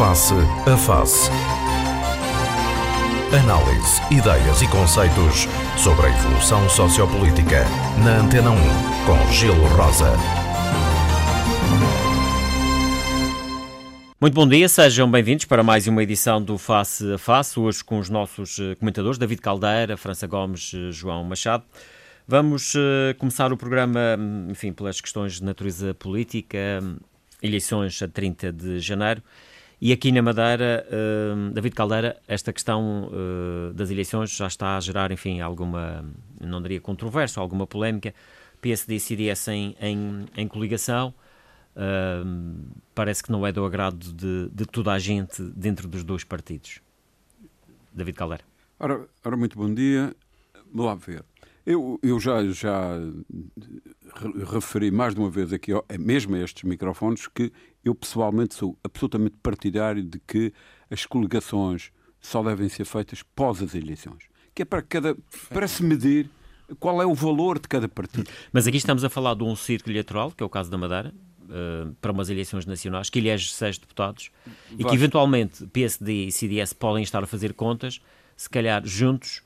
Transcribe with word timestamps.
Face 0.00 0.32
a 0.32 0.76
Face. 0.78 1.30
Análise, 3.38 4.00
ideias 4.10 4.62
e 4.62 4.68
conceitos 4.68 5.46
sobre 5.76 6.06
a 6.06 6.08
evolução 6.08 6.66
sociopolítica. 6.70 7.66
Na 8.02 8.20
Antena 8.20 8.50
1, 8.50 8.56
com 9.04 9.30
Gelo 9.30 9.66
Rosa. 9.76 10.14
Muito 14.18 14.32
bom 14.32 14.48
dia, 14.48 14.70
sejam 14.70 15.10
bem-vindos 15.10 15.44
para 15.44 15.62
mais 15.62 15.86
uma 15.86 16.02
edição 16.02 16.42
do 16.42 16.56
Face 16.56 17.12
a 17.12 17.18
Face, 17.18 17.60
hoje 17.60 17.84
com 17.84 17.98
os 17.98 18.08
nossos 18.08 18.58
eh, 18.58 18.74
comentadores 18.76 19.18
David 19.18 19.42
Caldeira, 19.42 19.98
França 19.98 20.26
Gomes, 20.26 20.72
eh, 20.74 20.90
João 20.90 21.22
Machado. 21.24 21.64
Vamos 22.26 22.74
uh, 22.74 23.14
começar 23.18 23.52
o 23.52 23.56
programa, 23.56 24.16
hum, 24.18 24.46
enfim, 24.48 24.72
pelas 24.72 24.98
questões 24.98 25.34
de 25.34 25.44
natureza 25.44 25.92
política, 25.92 26.56
hum, 26.82 26.96
eleições 27.42 28.00
a 28.00 28.08
30 28.08 28.50
de 28.50 28.80
janeiro. 28.80 29.22
E 29.82 29.92
aqui 29.92 30.12
na 30.12 30.20
Madeira, 30.20 30.86
uh, 30.90 31.50
David 31.52 31.74
Caldeira, 31.74 32.20
esta 32.28 32.52
questão 32.52 33.08
uh, 33.08 33.72
das 33.72 33.90
eleições 33.90 34.30
já 34.30 34.46
está 34.46 34.76
a 34.76 34.80
gerar, 34.80 35.10
enfim, 35.10 35.40
alguma, 35.40 36.04
não 36.38 36.60
diria 36.60 36.78
controvérsia, 36.80 37.40
alguma 37.40 37.66
polémica. 37.66 38.14
PSD 38.60 38.96
e 38.96 39.00
CDS 39.00 39.48
em, 39.48 39.74
em, 39.80 40.26
em 40.36 40.46
coligação. 40.46 41.14
Uh, 41.74 42.62
parece 42.94 43.22
que 43.22 43.32
não 43.32 43.46
é 43.46 43.52
do 43.52 43.64
agrado 43.64 44.12
de, 44.12 44.50
de, 44.52 44.66
toda 44.66 44.92
a 44.92 44.98
gente 44.98 45.42
dentro 45.42 45.88
dos 45.88 46.04
dois 46.04 46.24
partidos. 46.24 46.80
David 47.90 48.18
Caldeira. 48.18 48.44
Ora, 48.78 49.08
ora 49.24 49.36
muito 49.36 49.56
bom 49.56 49.72
dia. 49.72 50.14
Vamos 50.70 50.86
lá 50.86 50.94
ver. 50.94 51.24
Eu, 51.64 51.98
eu 52.02 52.20
já, 52.20 52.44
já 52.48 52.98
referi 54.52 54.90
mais 54.90 55.14
de 55.14 55.20
uma 55.20 55.30
vez 55.30 55.54
aqui, 55.54 55.72
mesmo 55.98 56.34
a 56.34 56.40
estes 56.40 56.64
microfones, 56.64 57.28
que 57.28 57.50
eu 57.84 57.94
pessoalmente 57.94 58.54
sou 58.54 58.78
absolutamente 58.84 59.36
partidário 59.42 60.02
de 60.02 60.18
que 60.20 60.52
as 60.90 61.06
coligações 61.06 61.90
só 62.20 62.42
devem 62.42 62.68
ser 62.68 62.84
feitas 62.84 63.22
pós 63.22 63.62
as 63.62 63.74
eleições. 63.74 64.24
Que 64.54 64.62
é 64.62 64.64
para, 64.64 64.82
cada, 64.82 65.16
para 65.48 65.66
se 65.66 65.82
medir 65.82 66.28
qual 66.78 67.00
é 67.00 67.06
o 67.06 67.14
valor 67.14 67.58
de 67.58 67.66
cada 67.66 67.88
partido. 67.88 68.30
Mas 68.52 68.66
aqui 68.66 68.76
estamos 68.76 69.02
a 69.04 69.08
falar 69.08 69.34
de 69.34 69.42
um 69.42 69.56
círculo 69.56 69.92
eleitoral, 69.92 70.30
que 70.30 70.42
é 70.42 70.46
o 70.46 70.48
caso 70.48 70.70
da 70.70 70.76
Madeira, 70.76 71.14
uh, 71.42 71.94
para 72.00 72.12
umas 72.12 72.28
eleições 72.28 72.66
nacionais, 72.66 73.08
que 73.08 73.18
elege 73.18 73.50
seis 73.52 73.78
deputados, 73.78 74.30
e 74.78 74.84
que 74.84 74.94
eventualmente 74.94 75.66
PSD 75.66 76.26
e 76.26 76.32
CDS 76.32 76.72
podem 76.72 77.02
estar 77.02 77.22
a 77.22 77.26
fazer 77.26 77.54
contas, 77.54 78.00
se 78.36 78.48
calhar 78.48 78.84
juntos 78.86 79.42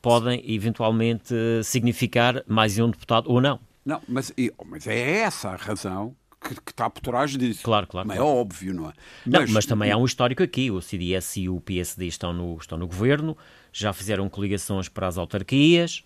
podem 0.00 0.42
eventualmente 0.46 1.34
significar 1.62 2.42
mais 2.46 2.78
um 2.78 2.90
deputado 2.90 3.30
ou 3.30 3.40
não. 3.40 3.58
Não, 3.84 4.00
mas, 4.08 4.32
mas 4.66 4.86
é 4.86 5.20
essa 5.20 5.50
a 5.50 5.56
razão 5.56 6.14
que, 6.48 6.54
que, 6.60 6.70
está 6.70 6.90
por 6.90 7.00
trás 7.00 7.30
disso. 7.32 7.62
Claro, 7.62 7.86
claro. 7.86 8.06
Mas 8.06 8.16
claro. 8.16 8.30
é 8.30 8.40
óbvio, 8.40 8.74
não 8.74 8.90
é? 8.90 8.92
Não, 9.26 9.40
mas, 9.40 9.50
mas 9.50 9.66
também 9.66 9.90
há 9.90 9.96
um 9.96 10.04
histórico 10.04 10.42
aqui. 10.42 10.70
O 10.70 10.80
CDS 10.80 11.36
e 11.38 11.48
o 11.48 11.60
PSD 11.60 12.06
estão 12.06 12.32
no, 12.32 12.56
estão 12.56 12.76
no 12.76 12.86
governo, 12.86 13.36
já 13.72 13.92
fizeram 13.92 14.28
coligações 14.28 14.88
para 14.88 15.08
as 15.08 15.18
autarquias, 15.18 16.04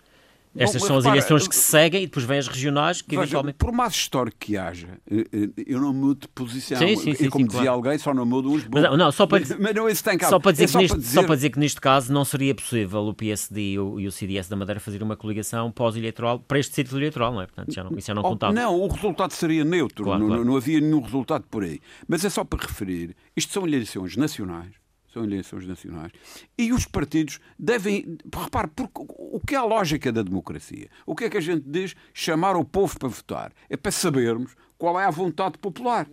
estas 0.56 0.82
Bom, 0.82 0.88
são 0.88 0.98
as 0.98 1.04
eleições 1.04 1.46
que 1.46 1.54
se 1.54 1.62
seguem 1.62 2.02
e 2.02 2.06
depois 2.06 2.24
vêm 2.24 2.38
as 2.38 2.48
regionais 2.48 3.02
que 3.02 3.10
veja, 3.10 3.22
eventualmente... 3.22 3.58
Por 3.58 3.72
mais 3.72 3.92
histórico 3.92 4.36
que 4.38 4.56
haja, 4.56 4.98
eh, 5.10 5.24
eh, 5.32 5.48
eu 5.66 5.80
não 5.80 5.92
mudo 5.92 6.22
de 6.22 6.28
posição. 6.28 6.78
Sim, 6.78 6.96
sim, 6.96 7.14
sim, 7.14 7.27
e 7.27 7.28
como 7.28 7.46
dizia 7.46 7.62
claro. 7.62 7.77
alguém, 7.77 7.98
só 7.98 8.12
não 8.14 8.27
mudo 8.27 8.50
uns 8.50 8.66
Mas, 8.69 8.98
não, 8.98 9.12
só 9.12 9.26
para, 9.26 9.41
mas, 9.58 9.74
não, 9.74 9.88
isso 9.88 10.02
tem 10.02 10.19
só 10.19 10.38
para 10.38 10.52
dizer, 10.52 10.64
é 10.64 10.66
só, 10.69 10.78
neste, 10.78 10.94
para 10.94 11.00
dizer... 11.00 11.14
só 11.14 11.22
para 11.22 11.34
dizer 11.36 11.50
que 11.50 11.58
neste 11.58 11.80
caso 11.80 12.12
não 12.12 12.24
seria 12.24 12.54
possível 12.54 13.00
o 13.00 13.14
PSD 13.14 13.72
e 13.72 13.78
o, 13.78 14.00
e 14.00 14.06
o 14.06 14.12
CDS 14.12 14.48
da 14.48 14.56
Madeira 14.56 14.80
fazer 14.80 15.02
uma 15.02 15.16
coligação 15.16 15.70
pós-eleitoral 15.70 16.41
para 16.41 16.58
este 16.58 16.74
círculo 16.74 17.00
eleitoral, 17.00 17.32
não 17.32 17.42
é? 17.42 17.46
Portanto, 17.46 17.72
já 17.72 17.84
não, 17.84 17.96
isso 17.96 18.06
já 18.06 18.14
não 18.14 18.22
oh, 18.22 18.28
contava. 18.30 18.52
Não, 18.52 18.80
o 18.80 18.88
resultado 18.88 19.32
seria 19.32 19.64
neutro, 19.64 20.04
claro, 20.04 20.20
não, 20.20 20.28
claro. 20.28 20.44
não 20.44 20.56
havia 20.56 20.80
nenhum 20.80 21.00
resultado 21.00 21.44
por 21.50 21.62
aí. 21.62 21.80
Mas 22.06 22.24
é 22.24 22.30
só 22.30 22.44
para 22.44 22.66
referir, 22.66 23.14
isto 23.36 23.52
são 23.52 23.66
eleições 23.66 24.16
nacionais, 24.16 24.72
são 25.19 25.24
eleições 25.24 25.66
nacionais, 25.66 26.12
e 26.56 26.72
os 26.72 26.87
partidos 26.87 27.41
devem. 27.59 28.19
Repare, 28.34 28.69
porque, 28.69 28.93
o 28.94 29.41
que 29.44 29.54
é 29.54 29.59
a 29.59 29.65
lógica 29.65 30.12
da 30.12 30.22
democracia? 30.22 30.88
O 31.04 31.15
que 31.15 31.25
é 31.25 31.31
que 31.31 31.37
a 31.37 31.41
gente 31.41 31.65
diz? 31.66 31.94
Chamar 32.15 32.56
o 32.56 32.65
povo 32.65 32.98
para 32.98 33.09
votar. 33.09 33.53
É 33.69 33.76
para 33.76 33.91
sabermos 33.91 34.54
qual 34.76 34.98
é 35.00 35.04
a 35.04 35.10
vontade 35.10 35.59
popular. 35.59 36.09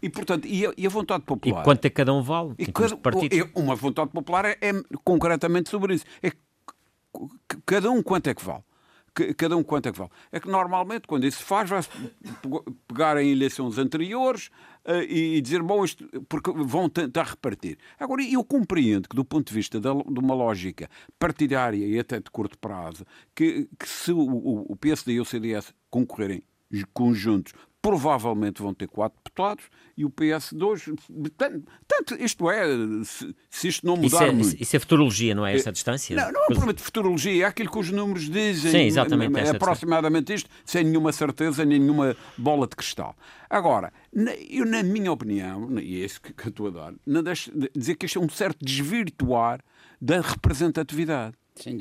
E, 0.00 0.08
portanto, 0.08 0.46
e 0.46 0.66
a, 0.66 0.72
e 0.76 0.86
a 0.86 0.90
vontade 0.90 1.24
popular. 1.24 1.62
E 1.62 1.64
quanto 1.64 1.84
é 1.84 1.88
que 1.88 1.96
cada 1.96 2.12
um 2.12 2.22
vale? 2.22 2.54
E 2.58 2.66
cada, 2.66 2.96
uma 3.54 3.74
vontade 3.74 4.10
popular 4.10 4.44
é, 4.44 4.58
é 4.60 4.72
concretamente 5.02 5.70
sobre 5.70 5.94
isso. 5.94 6.04
É 6.22 6.30
cada 7.64 7.90
um 7.90 8.02
quanto 8.02 8.28
é 8.28 8.34
que 8.34 8.44
vale 8.44 8.62
cada 9.36 9.56
um 9.56 9.62
quanto 9.62 9.88
é 9.88 9.92
que 9.92 9.98
vale. 9.98 10.10
É 10.32 10.40
que 10.40 10.48
normalmente, 10.48 11.06
quando 11.06 11.26
isso 11.26 11.38
se 11.38 11.44
faz, 11.44 11.70
vai-se 11.70 11.88
pegar 12.88 13.16
em 13.22 13.30
eleições 13.30 13.78
anteriores 13.78 14.48
uh, 14.84 15.02
e, 15.08 15.40
dizer, 15.40 15.62
bom, 15.62 15.84
isto, 15.84 16.06
porque 16.28 16.50
vão 16.50 16.88
tentar 16.88 17.24
repartir. 17.24 17.78
Agora, 17.98 18.22
eu 18.22 18.44
compreendo 18.44 19.08
que, 19.08 19.16
do 19.16 19.24
ponto 19.24 19.48
de 19.48 19.54
vista 19.54 19.80
da, 19.80 19.92
de 19.92 20.18
uma 20.18 20.34
lógica 20.34 20.90
partidária 21.18 21.86
e 21.86 21.98
até 21.98 22.18
de 22.18 22.30
curto 22.30 22.58
prazo, 22.58 23.06
que, 23.34 23.68
que 23.78 23.88
se 23.88 24.12
o, 24.12 24.66
o 24.68 24.76
PSD 24.76 25.14
e 25.14 25.20
o 25.20 25.24
CDS 25.24 25.72
concorrerem 25.90 26.42
conjuntos 26.92 27.52
provavelmente 27.84 28.62
vão 28.62 28.72
ter 28.72 28.88
quatro 28.88 29.18
deputados 29.22 29.66
e 29.94 30.06
o 30.06 30.10
PS2. 30.10 30.98
Tanto, 31.86 32.14
isto 32.14 32.50
é, 32.50 32.64
se, 33.04 33.36
se 33.50 33.68
isto 33.68 33.86
não 33.86 33.94
mudar 33.94 34.06
isso 34.06 34.22
é, 34.22 34.32
muito. 34.32 34.62
Isso 34.62 34.76
é 34.76 34.78
futurologia, 34.78 35.34
não 35.34 35.46
é 35.46 35.54
esta 35.54 35.70
distância? 35.70 36.16
Não, 36.16 36.32
não 36.32 36.44
é 36.44 36.46
propriamente 36.46 36.80
futurologia, 36.80 37.44
é 37.44 37.46
aquilo 37.46 37.70
que 37.70 37.78
os 37.78 37.90
números 37.90 38.30
dizem. 38.30 38.70
Sim, 38.70 38.82
exatamente. 38.86 39.38
É, 39.38 39.50
aproximadamente 39.50 40.32
isto, 40.32 40.48
sem 40.64 40.82
nenhuma 40.82 41.12
certeza, 41.12 41.62
nenhuma 41.62 42.16
bola 42.38 42.66
de 42.66 42.74
cristal. 42.74 43.14
Agora, 43.50 43.92
eu, 44.48 44.64
na 44.64 44.82
minha 44.82 45.12
opinião, 45.12 45.78
e 45.78 46.00
é 46.00 46.06
isso 46.06 46.22
que, 46.22 46.32
que 46.32 46.46
eu 46.46 46.48
estou 46.48 46.68
a 46.68 46.70
dar, 46.70 46.94
não 47.06 47.22
deixo 47.22 47.52
de 47.52 47.70
dizer 47.76 47.96
que 47.96 48.06
isto 48.06 48.18
é 48.18 48.22
um 48.22 48.30
certo 48.30 48.64
desvirtuar 48.64 49.60
da 50.00 50.22
representatividade. 50.22 51.36
Sim, 51.54 51.76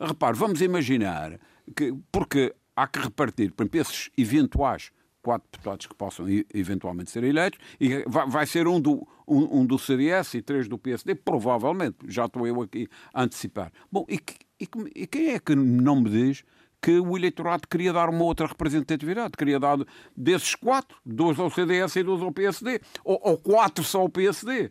Repare, 0.00 0.36
vamos 0.36 0.60
imaginar 0.60 1.38
que, 1.76 1.94
porque 2.10 2.52
há 2.74 2.88
que 2.88 2.98
repartir, 2.98 3.52
por 3.52 3.62
exemplo, 3.62 3.80
esses 3.80 4.10
eventuais 4.18 4.90
quatro 5.24 5.48
deputados 5.50 5.86
que 5.86 5.94
possam 5.94 6.26
eventualmente 6.52 7.10
ser 7.10 7.24
eleitos, 7.24 7.58
e 7.80 8.04
vai, 8.06 8.46
ser 8.46 8.68
um 8.68 8.78
do, 8.78 9.08
um, 9.26 9.60
um, 9.60 9.66
do 9.66 9.78
CDS 9.78 10.34
e 10.34 10.42
três 10.42 10.68
do 10.68 10.76
PSD, 10.76 11.14
provavelmente. 11.14 11.96
Já 12.06 12.26
estou 12.26 12.46
eu 12.46 12.60
aqui 12.60 12.86
a 13.12 13.22
antecipar. 13.22 13.72
Bom, 13.90 14.04
e, 14.06 14.20
e, 14.60 14.68
e 14.94 15.06
quem 15.06 15.30
é 15.30 15.38
que 15.38 15.54
não 15.56 16.02
me 16.02 16.10
diz 16.10 16.44
que 16.82 17.00
o 17.00 17.16
eleitorado 17.16 17.66
queria 17.66 17.94
dar 17.94 18.10
uma 18.10 18.22
outra 18.22 18.46
representatividade? 18.46 19.32
Queria 19.38 19.58
dar 19.58 19.78
desses 20.14 20.54
quatro, 20.54 20.98
dois 21.04 21.38
ao 21.38 21.50
CDS 21.50 21.96
e 21.96 22.02
dois 22.02 22.20
ao 22.20 22.30
PSD, 22.30 22.80
ou, 23.02 23.18
ou 23.22 23.38
quatro 23.38 23.82
só 23.82 24.00
ao 24.00 24.10
PSD. 24.10 24.66
Uh, 24.66 24.70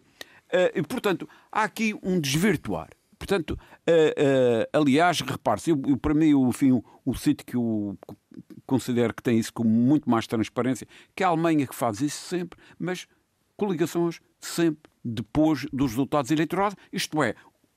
eh, 0.51 0.71
e, 0.75 0.83
portanto, 0.83 1.27
há 1.51 1.63
aqui 1.63 1.97
um 2.03 2.19
desvirtuar. 2.19 2.89
Portanto, 3.17 3.51
uh, 3.51 3.55
uh, 3.55 4.81
aliás, 4.81 5.21
repare-se, 5.21 5.71
para 6.01 6.13
mim, 6.13 6.33
o, 6.33 6.49
enfim, 6.49 6.73
o, 6.73 6.83
o 7.05 7.15
sítio 7.15 7.45
que 7.45 7.55
eu 7.55 7.97
considero 8.65 9.13
que 9.13 9.23
tem 9.23 9.37
isso 9.37 9.53
com 9.53 9.63
muito 9.63 10.09
mais 10.09 10.27
transparência, 10.27 10.87
que 11.15 11.23
a 11.23 11.27
Alemanha 11.27 11.67
que 11.67 11.75
faz 11.75 12.01
isso 12.01 12.21
sempre, 12.27 12.59
mas 12.79 13.07
coligações 13.57 14.19
sempre 14.39 14.91
depois 15.03 15.65
dos 15.71 15.91
resultados 15.91 16.31
eleitorais, 16.31 16.75
isto 16.91 17.21
é, 17.21 17.35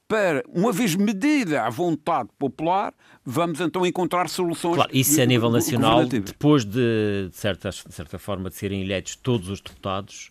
para, 0.08 0.44
uma 0.48 0.72
vez 0.72 0.94
medida 0.94 1.64
a 1.64 1.70
vontade 1.70 2.28
popular, 2.38 2.94
vamos 3.24 3.60
então 3.60 3.84
encontrar 3.84 4.28
soluções. 4.28 4.76
Claro, 4.76 4.90
isso 4.92 5.18
é 5.20 5.24
a 5.24 5.26
nível 5.26 5.50
nacional, 5.50 6.06
depois 6.06 6.64
de, 6.64 7.28
de, 7.28 7.36
certa, 7.36 7.70
de 7.70 7.92
certa 7.92 8.18
forma, 8.18 8.48
de 8.48 8.54
serem 8.54 8.82
eleitos 8.82 9.16
todos 9.16 9.48
os 9.48 9.60
deputados 9.60 10.30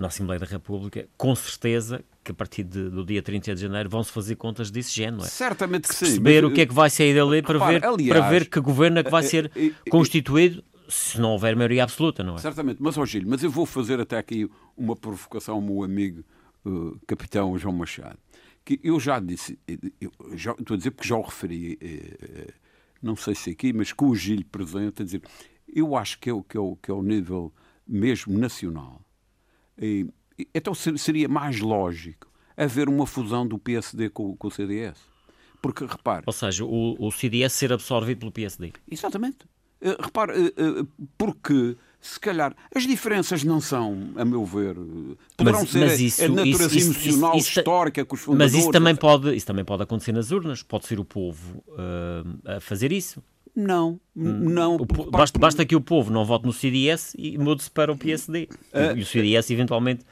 na 0.00 0.06
Assembleia 0.06 0.40
da 0.40 0.46
República, 0.46 1.06
com 1.14 1.34
certeza 1.36 2.02
que 2.24 2.32
a 2.32 2.34
partir 2.34 2.64
de, 2.64 2.88
do 2.88 3.04
dia 3.04 3.22
30 3.22 3.54
de 3.54 3.60
janeiro 3.60 3.90
vão-se 3.90 4.10
fazer 4.10 4.34
contas 4.34 4.70
desse 4.70 4.94
género, 4.96 5.22
é? 5.22 5.26
Certamente 5.26 5.88
que 5.88 5.94
sim. 5.94 6.06
Perceber 6.06 6.42
o 6.46 6.50
que 6.50 6.62
é 6.62 6.66
que 6.66 6.72
vai 6.72 6.88
sair 6.88 7.14
dali 7.14 7.42
para, 7.42 7.58
repara, 7.58 7.80
ver, 7.80 7.86
aliás, 7.86 8.18
para 8.18 8.30
ver 8.30 8.48
que 8.48 8.60
governo 8.60 8.98
é 8.98 9.04
que 9.04 9.10
vai 9.10 9.22
ser 9.22 9.52
constituído 9.90 10.64
se 10.88 11.20
não 11.20 11.32
houver 11.32 11.54
maioria 11.54 11.84
absoluta, 11.84 12.24
não 12.24 12.36
é? 12.36 12.38
Certamente, 12.38 12.78
mas, 12.80 12.96
ó 12.96 13.04
Gil, 13.04 13.24
mas 13.26 13.42
eu 13.42 13.50
vou 13.50 13.66
fazer 13.66 14.00
até 14.00 14.16
aqui 14.16 14.50
uma 14.74 14.96
provocação 14.96 15.56
ao 15.56 15.60
meu 15.60 15.84
amigo 15.84 16.24
uh, 16.64 16.98
capitão 17.06 17.56
João 17.58 17.74
Machado, 17.74 18.18
que 18.64 18.80
eu 18.82 18.98
já 18.98 19.20
disse, 19.20 19.58
eu 20.00 20.10
já, 20.32 20.52
estou 20.52 20.74
a 20.74 20.78
dizer 20.78 20.92
porque 20.92 21.08
já 21.08 21.16
o 21.16 21.22
referi, 21.22 21.74
uh, 21.74 22.52
não 23.02 23.16
sei 23.16 23.34
se 23.34 23.50
aqui, 23.50 23.70
mas 23.74 23.92
com 23.92 24.08
o 24.08 24.16
Gil 24.16 24.44
presente, 24.50 25.02
a 25.02 25.04
dizer, 25.04 25.22
eu 25.68 25.94
acho 25.94 26.18
que 26.18 26.30
é 26.30 26.32
o, 26.32 26.42
que 26.42 26.56
é 26.56 26.60
o, 26.60 26.74
que 26.74 26.90
é 26.90 26.94
o 26.94 27.02
nível 27.02 27.52
mesmo 27.86 28.38
nacional, 28.38 29.04
então 30.54 30.74
seria 30.74 31.28
mais 31.28 31.60
lógico 31.60 32.28
haver 32.56 32.88
uma 32.88 33.06
fusão 33.06 33.46
do 33.46 33.58
PSD 33.58 34.10
com, 34.10 34.36
com 34.36 34.48
o 34.48 34.50
CDS. 34.50 34.98
Porque, 35.62 35.84
repare... 35.84 36.24
Ou 36.26 36.32
seja, 36.32 36.64
o, 36.64 36.96
o 36.98 37.10
CDS 37.10 37.52
ser 37.52 37.72
absorvido 37.72 38.20
pelo 38.20 38.32
PSD. 38.32 38.72
Exatamente. 38.90 39.38
Uh, 39.80 40.02
repare, 40.02 40.32
uh, 40.32 40.88
porque 41.16 41.76
se 42.00 42.18
calhar 42.18 42.54
as 42.74 42.84
diferenças 42.86 43.44
não 43.44 43.60
são, 43.60 44.10
a 44.16 44.24
meu 44.24 44.44
ver, 44.44 44.74
poderão 45.36 45.60
mas, 45.60 45.70
ser 45.70 45.80
mas 45.80 46.00
isso, 46.00 46.24
a, 46.24 46.28
natureza 46.28 46.76
isso, 46.76 46.90
emocional, 46.90 47.36
isso, 47.36 47.58
histórica 47.58 48.04
que 48.04 48.14
os 48.14 48.20
fundadores... 48.20 48.52
Mas 48.52 48.62
isso 48.62 48.72
também, 48.72 48.96
pode, 48.96 49.34
isso 49.34 49.46
também 49.46 49.64
pode 49.64 49.82
acontecer 49.82 50.12
nas 50.12 50.30
urnas. 50.30 50.62
Pode 50.62 50.86
ser 50.86 50.98
o 50.98 51.04
povo 51.04 51.62
a 52.46 52.60
fazer 52.60 52.90
isso. 52.92 53.22
Não, 53.54 54.00
hum. 54.16 54.48
não. 54.48 54.76
O, 54.76 55.10
basta, 55.10 55.38
basta 55.38 55.66
que 55.66 55.76
o 55.76 55.80
povo 55.80 56.10
não 56.12 56.24
vote 56.24 56.46
no 56.46 56.52
CDS 56.52 57.14
e 57.18 57.36
mude-se 57.36 57.70
para 57.70 57.92
o 57.92 57.96
PSD. 57.96 58.48
Uh, 58.72 58.96
e 58.96 59.02
o 59.02 59.06
CDS, 59.06 59.50
eventualmente, 59.50 60.04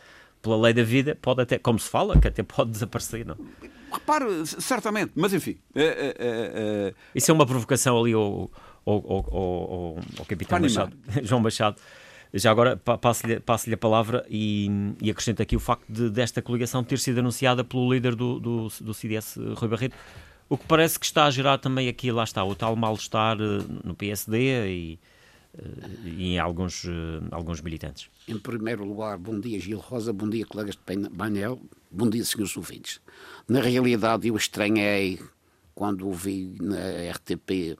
pela 0.42 0.56
lei 0.56 0.74
da 0.74 0.82
vida, 0.82 1.16
pode 1.20 1.42
até, 1.42 1.58
como 1.58 1.78
se 1.78 1.88
fala, 1.88 2.18
que 2.18 2.28
até 2.28 2.42
pode 2.42 2.70
desaparecer, 2.72 3.24
não? 3.24 3.36
Repare, 3.92 4.26
certamente, 4.46 5.12
mas 5.14 5.32
enfim. 5.32 5.56
É, 5.74 6.92
Isso 7.14 7.30
é 7.30 7.34
uma 7.34 7.46
provocação 7.46 7.98
ali 7.98 8.12
ao, 8.12 8.50
ao, 8.90 9.26
ao, 9.30 9.98
ao 10.18 10.24
capitão 10.24 10.60
Machado, 10.60 10.96
João 11.22 11.40
Machado. 11.40 11.76
Já 12.32 12.50
agora 12.50 12.76
passo-lhe 12.76 13.40
passo 13.40 13.72
a 13.72 13.76
palavra 13.76 14.26
e, 14.28 14.68
e 15.00 15.10
acrescento 15.10 15.40
aqui 15.40 15.56
o 15.56 15.60
facto 15.60 15.84
de, 15.88 16.10
desta 16.10 16.42
coligação 16.42 16.84
ter 16.84 16.98
sido 16.98 17.20
anunciada 17.20 17.64
pelo 17.64 17.90
líder 17.92 18.14
do, 18.14 18.38
do, 18.38 18.68
do 18.80 18.92
CDS, 18.92 19.38
Rui 19.56 19.68
Barreto, 19.68 19.96
o 20.48 20.56
que 20.56 20.66
parece 20.66 20.98
que 20.98 21.06
está 21.06 21.24
a 21.24 21.30
gerar 21.30 21.58
também 21.58 21.88
aqui, 21.88 22.12
lá 22.12 22.24
está, 22.24 22.44
o 22.44 22.54
tal 22.54 22.76
mal-estar 22.76 23.38
eh, 23.40 23.64
no 23.82 23.94
PSD 23.94 24.66
e, 24.66 24.98
eh, 25.58 25.62
e 26.04 26.34
em 26.34 26.38
alguns, 26.38 26.84
eh, 26.84 26.90
alguns 27.30 27.62
militantes. 27.62 28.10
Em 28.26 28.38
primeiro 28.38 28.84
lugar, 28.84 29.16
bom 29.16 29.38
dia 29.40 29.58
Gil 29.58 29.78
Rosa, 29.78 30.12
bom 30.12 30.28
dia 30.28 30.44
colegas 30.44 30.74
de 30.74 31.08
painel, 31.10 31.60
bom 31.90 32.10
dia 32.10 32.24
senhores 32.24 32.56
ouvintes. 32.56 33.00
Na 33.46 33.60
realidade 33.60 34.28
eu 34.28 34.36
estranhei 34.36 35.18
quando 35.74 36.06
ouvi 36.06 36.56
na 36.60 37.10
RTP 37.12 37.78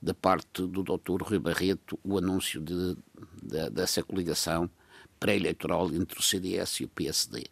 da 0.00 0.14
parte 0.14 0.66
do 0.66 0.82
Dr. 0.82 1.22
Rui 1.22 1.38
Barreto 1.38 1.98
o 2.04 2.18
anúncio 2.18 2.60
de, 2.60 2.96
de, 3.42 3.70
dessa 3.70 4.02
coligação 4.02 4.70
pré-eleitoral 5.18 5.92
entre 5.92 6.18
o 6.18 6.22
CDS 6.22 6.80
e 6.80 6.84
o 6.84 6.88
PSD. 6.88 7.46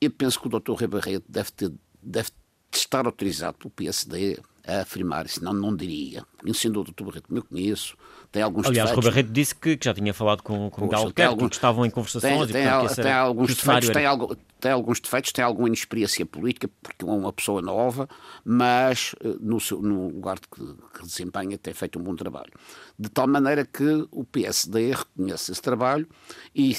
Eu 0.00 0.10
penso 0.10 0.40
que 0.40 0.46
o 0.46 0.60
Dr. 0.60 0.72
Rui 0.72 0.86
Barreto 0.86 1.24
deve, 1.28 1.50
ter, 1.52 1.72
deve 2.02 2.30
estar 2.72 3.06
autorizado 3.06 3.56
pelo 3.58 3.70
PSD 3.70 4.38
a 4.66 4.80
afirmar, 4.80 5.28
senão 5.28 5.52
não 5.52 5.74
diria. 5.74 6.24
Conhecendo 6.40 6.80
o 6.80 6.84
Dr. 6.84 7.04
Barreto 7.04 7.28
como 7.28 7.38
eu 7.38 7.44
conheço, 7.44 7.96
tem 8.32 8.42
alguns 8.42 8.66
Aliás, 8.66 8.90
defeitos. 8.90 9.06
Aliás, 9.06 9.14
Barreto 9.14 9.32
disse 9.32 9.54
que, 9.54 9.76
que, 9.76 9.84
já 9.84 9.94
tinha 9.94 10.14
falado 10.14 10.42
com, 10.42 10.70
com 10.70 10.82
Miguel 10.82 11.00
Albuquerque, 11.00 11.48
que 11.48 11.54
estavam 11.54 11.84
em 11.84 11.90
conversações 11.90 12.50
tem, 12.50 12.64
e, 12.64 12.68
portanto, 12.68 12.94
tem, 12.94 13.04
tem 13.04 13.12
alguns 13.12 13.54
defeitos, 13.54 13.90
tem, 13.90 14.06
algo, 14.06 14.36
tem 14.58 14.72
alguns 14.72 15.00
defeitos, 15.00 15.32
tem 15.32 15.44
alguma 15.44 15.68
inexperiência 15.68 16.24
política, 16.24 16.68
porque 16.82 17.04
é 17.04 17.08
uma 17.08 17.32
pessoa 17.32 17.60
nova, 17.60 18.08
mas 18.44 19.14
eh, 19.22 19.36
no, 19.40 19.60
seu, 19.60 19.80
no 19.82 20.08
lugar 20.08 20.38
que, 20.40 20.60
que 20.98 21.02
desempenha 21.02 21.58
tem 21.58 21.74
feito 21.74 21.98
um 21.98 22.02
bom 22.02 22.16
trabalho. 22.16 22.52
De 22.98 23.08
tal 23.08 23.28
maneira 23.28 23.64
que 23.64 24.06
o 24.10 24.24
PSD 24.24 24.92
reconhece 24.92 25.52
esse 25.52 25.62
trabalho 25.62 26.08
e 26.54 26.76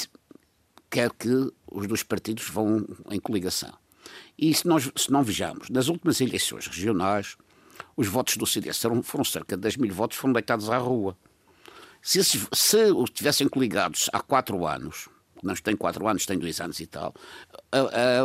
quer 0.89 1.11
que 1.11 1.51
os 1.71 1.87
dois 1.87 2.03
partidos 2.03 2.49
vão 2.49 2.85
em 3.11 3.19
coligação. 3.19 3.73
E 4.37 4.53
se, 4.53 4.67
nós, 4.67 4.91
se 4.95 5.11
não 5.11 5.23
vejamos, 5.23 5.69
nas 5.69 5.87
últimas 5.87 6.19
eleições 6.19 6.67
regionais, 6.67 7.37
os 7.95 8.07
votos 8.07 8.37
do 8.37 8.45
CDS 8.45 8.81
foram, 8.81 9.01
foram 9.01 9.23
cerca 9.23 9.55
de 9.55 9.61
10 9.61 9.77
mil 9.77 9.93
votos, 9.93 10.17
foram 10.17 10.33
deitados 10.33 10.69
à 10.69 10.77
rua. 10.77 11.17
Se, 12.01 12.19
esses, 12.19 12.47
se 12.53 12.77
os 12.91 13.09
tivessem 13.09 13.47
coligados 13.47 14.09
há 14.13 14.19
quatro 14.19 14.65
anos, 14.67 15.09
não 15.41 15.55
tem 15.55 15.75
quatro 15.75 16.07
anos, 16.07 16.25
tem 16.25 16.37
dois 16.37 16.59
anos 16.59 16.79
e 16.79 16.85
tal, 16.85 17.13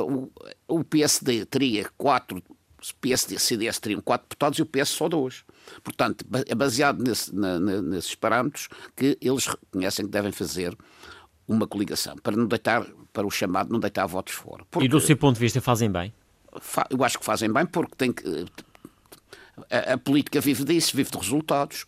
o, 0.07 0.31
o 0.69 0.85
PSD 0.85 1.47
teria 1.47 1.89
quatro, 1.97 2.43
PSD 3.01 3.37
e 3.37 3.39
CDS 3.39 3.79
teriam 3.79 4.01
quatro 4.01 4.29
deputados 4.29 4.59
e 4.59 4.63
o 4.63 4.67
PS 4.67 4.91
só 4.91 5.09
dois. 5.09 5.45
Portanto, 5.83 6.25
é 6.47 6.55
baseado 6.55 7.03
nesse, 7.03 7.35
na, 7.35 7.59
nesses 7.59 8.15
parâmetros 8.15 8.69
que 8.97 9.17
eles 9.21 9.47
reconhecem 9.47 10.05
que 10.05 10.11
devem 10.11 10.33
fazer 10.33 10.77
uma 11.47 11.67
coligação, 11.67 12.17
para 12.17 12.37
não 12.37 12.47
deitar, 12.47 12.87
para 13.13 13.27
o 13.27 13.31
chamado 13.31 13.73
não 13.73 13.81
deitar 13.81 14.07
votos 14.07 14.35
fora. 14.35 14.65
Porque, 14.71 14.87
e 14.87 14.89
do 14.89 15.01
seu 15.01 15.17
ponto 15.17 15.35
de 15.35 15.41
vista 15.41 15.61
fazem 15.61 15.91
bem? 15.91 16.13
Eu 16.91 17.03
acho 17.05 17.19
que 17.19 17.25
fazem 17.25 17.53
bem 17.53 17.67
porque 17.67 17.95
tem 17.97 18.13
que, 18.13 18.47
a, 19.71 19.95
a, 19.95 19.99
política 19.99 20.41
vive 20.41 20.65
disso, 20.65 20.97
vive 20.97 21.11
de 21.11 21.19
resultados. 21.19 21.87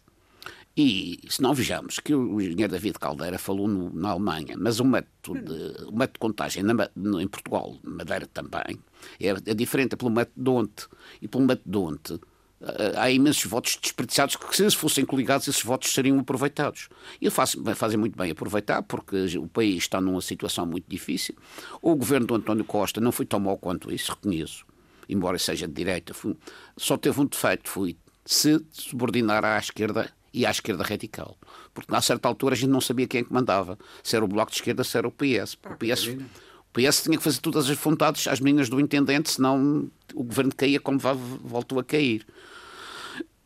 E 0.74 1.20
se 1.28 1.42
não 1.42 1.52
vejamos 1.52 2.00
que 2.00 2.14
o 2.14 2.40
engenheiro 2.40 2.72
David 2.72 2.98
Caldeira 2.98 3.38
falou 3.38 3.68
no, 3.68 3.92
na 3.92 4.10
Alemanha, 4.10 4.56
mas 4.58 4.80
o 4.80 4.84
método 4.84 5.42
de, 5.42 5.84
o 5.84 5.92
método 5.92 6.14
de 6.14 6.18
contagem 6.18 6.62
na, 6.62 6.88
no, 6.96 7.20
em 7.20 7.28
Portugal, 7.28 7.76
Madeira 7.84 8.26
também, 8.26 8.78
é, 9.20 9.28
é 9.28 9.54
diferente 9.54 9.92
é 9.92 9.96
pelo 9.96 10.10
método 10.10 10.42
de 10.42 10.50
Onte. 10.50 10.86
E 11.20 11.28
pelo 11.28 11.44
método 11.44 11.70
de 11.70 11.76
Onte, 11.76 12.20
há 12.96 13.10
imensos 13.10 13.44
votos 13.44 13.76
desperdiçados 13.80 14.36
que, 14.36 14.56
se 14.56 14.70
fossem 14.76 15.04
coligados, 15.04 15.48
esses 15.48 15.62
votos 15.62 15.92
seriam 15.92 16.18
aproveitados. 16.18 16.88
E 17.20 17.28
fazem 17.30 17.98
muito 17.98 18.16
bem 18.16 18.30
aproveitar, 18.30 18.82
porque 18.82 19.36
o 19.38 19.48
país 19.48 19.78
está 19.78 20.00
numa 20.00 20.20
situação 20.20 20.64
muito 20.64 20.88
difícil. 20.88 21.34
O 21.80 21.94
governo 21.96 22.26
do 22.26 22.34
António 22.34 22.64
Costa 22.64 23.00
não 23.00 23.12
foi 23.12 23.26
tão 23.26 23.40
mau 23.40 23.58
quanto 23.58 23.92
isso, 23.92 24.12
reconheço, 24.12 24.64
embora 25.12 25.38
seja 25.38 25.66
de 25.66 25.74
direita. 25.74 26.14
Foi, 26.14 26.36
só 26.76 26.96
teve 26.96 27.20
um 27.20 27.26
defeito, 27.26 27.68
foi 27.68 27.96
se 28.24 28.64
subordinar 28.72 29.44
à 29.44 29.58
esquerda 29.58 30.10
e 30.32 30.46
à 30.46 30.50
esquerda 30.50 30.82
radical. 30.82 31.36
Porque, 31.74 31.94
a 31.94 32.00
certa 32.00 32.28
altura, 32.28 32.54
a 32.54 32.56
gente 32.56 32.70
não 32.70 32.80
sabia 32.80 33.06
quem 33.06 33.20
é 33.20 33.24
que 33.24 33.32
mandava. 33.32 33.78
Se 34.02 34.16
era 34.16 34.24
o 34.24 34.28
Bloco 34.28 34.50
de 34.50 34.58
Esquerda, 34.58 34.84
se 34.84 34.96
era 34.96 35.06
o 35.06 35.10
PS. 35.10 35.54
O 35.54 35.76
PS, 35.76 36.06
o 36.08 36.72
PS 36.72 37.02
tinha 37.02 37.18
que 37.18 37.24
fazer 37.24 37.40
todas 37.40 37.68
as 37.68 37.76
vontades 37.76 38.26
às 38.26 38.40
meninas 38.40 38.68
do 38.68 38.80
intendente, 38.80 39.30
senão 39.30 39.90
o 40.14 40.22
governo 40.22 40.52
caía 40.56 40.80
como 40.80 40.98
voltou 40.98 41.78
a 41.78 41.84
cair. 41.84 42.26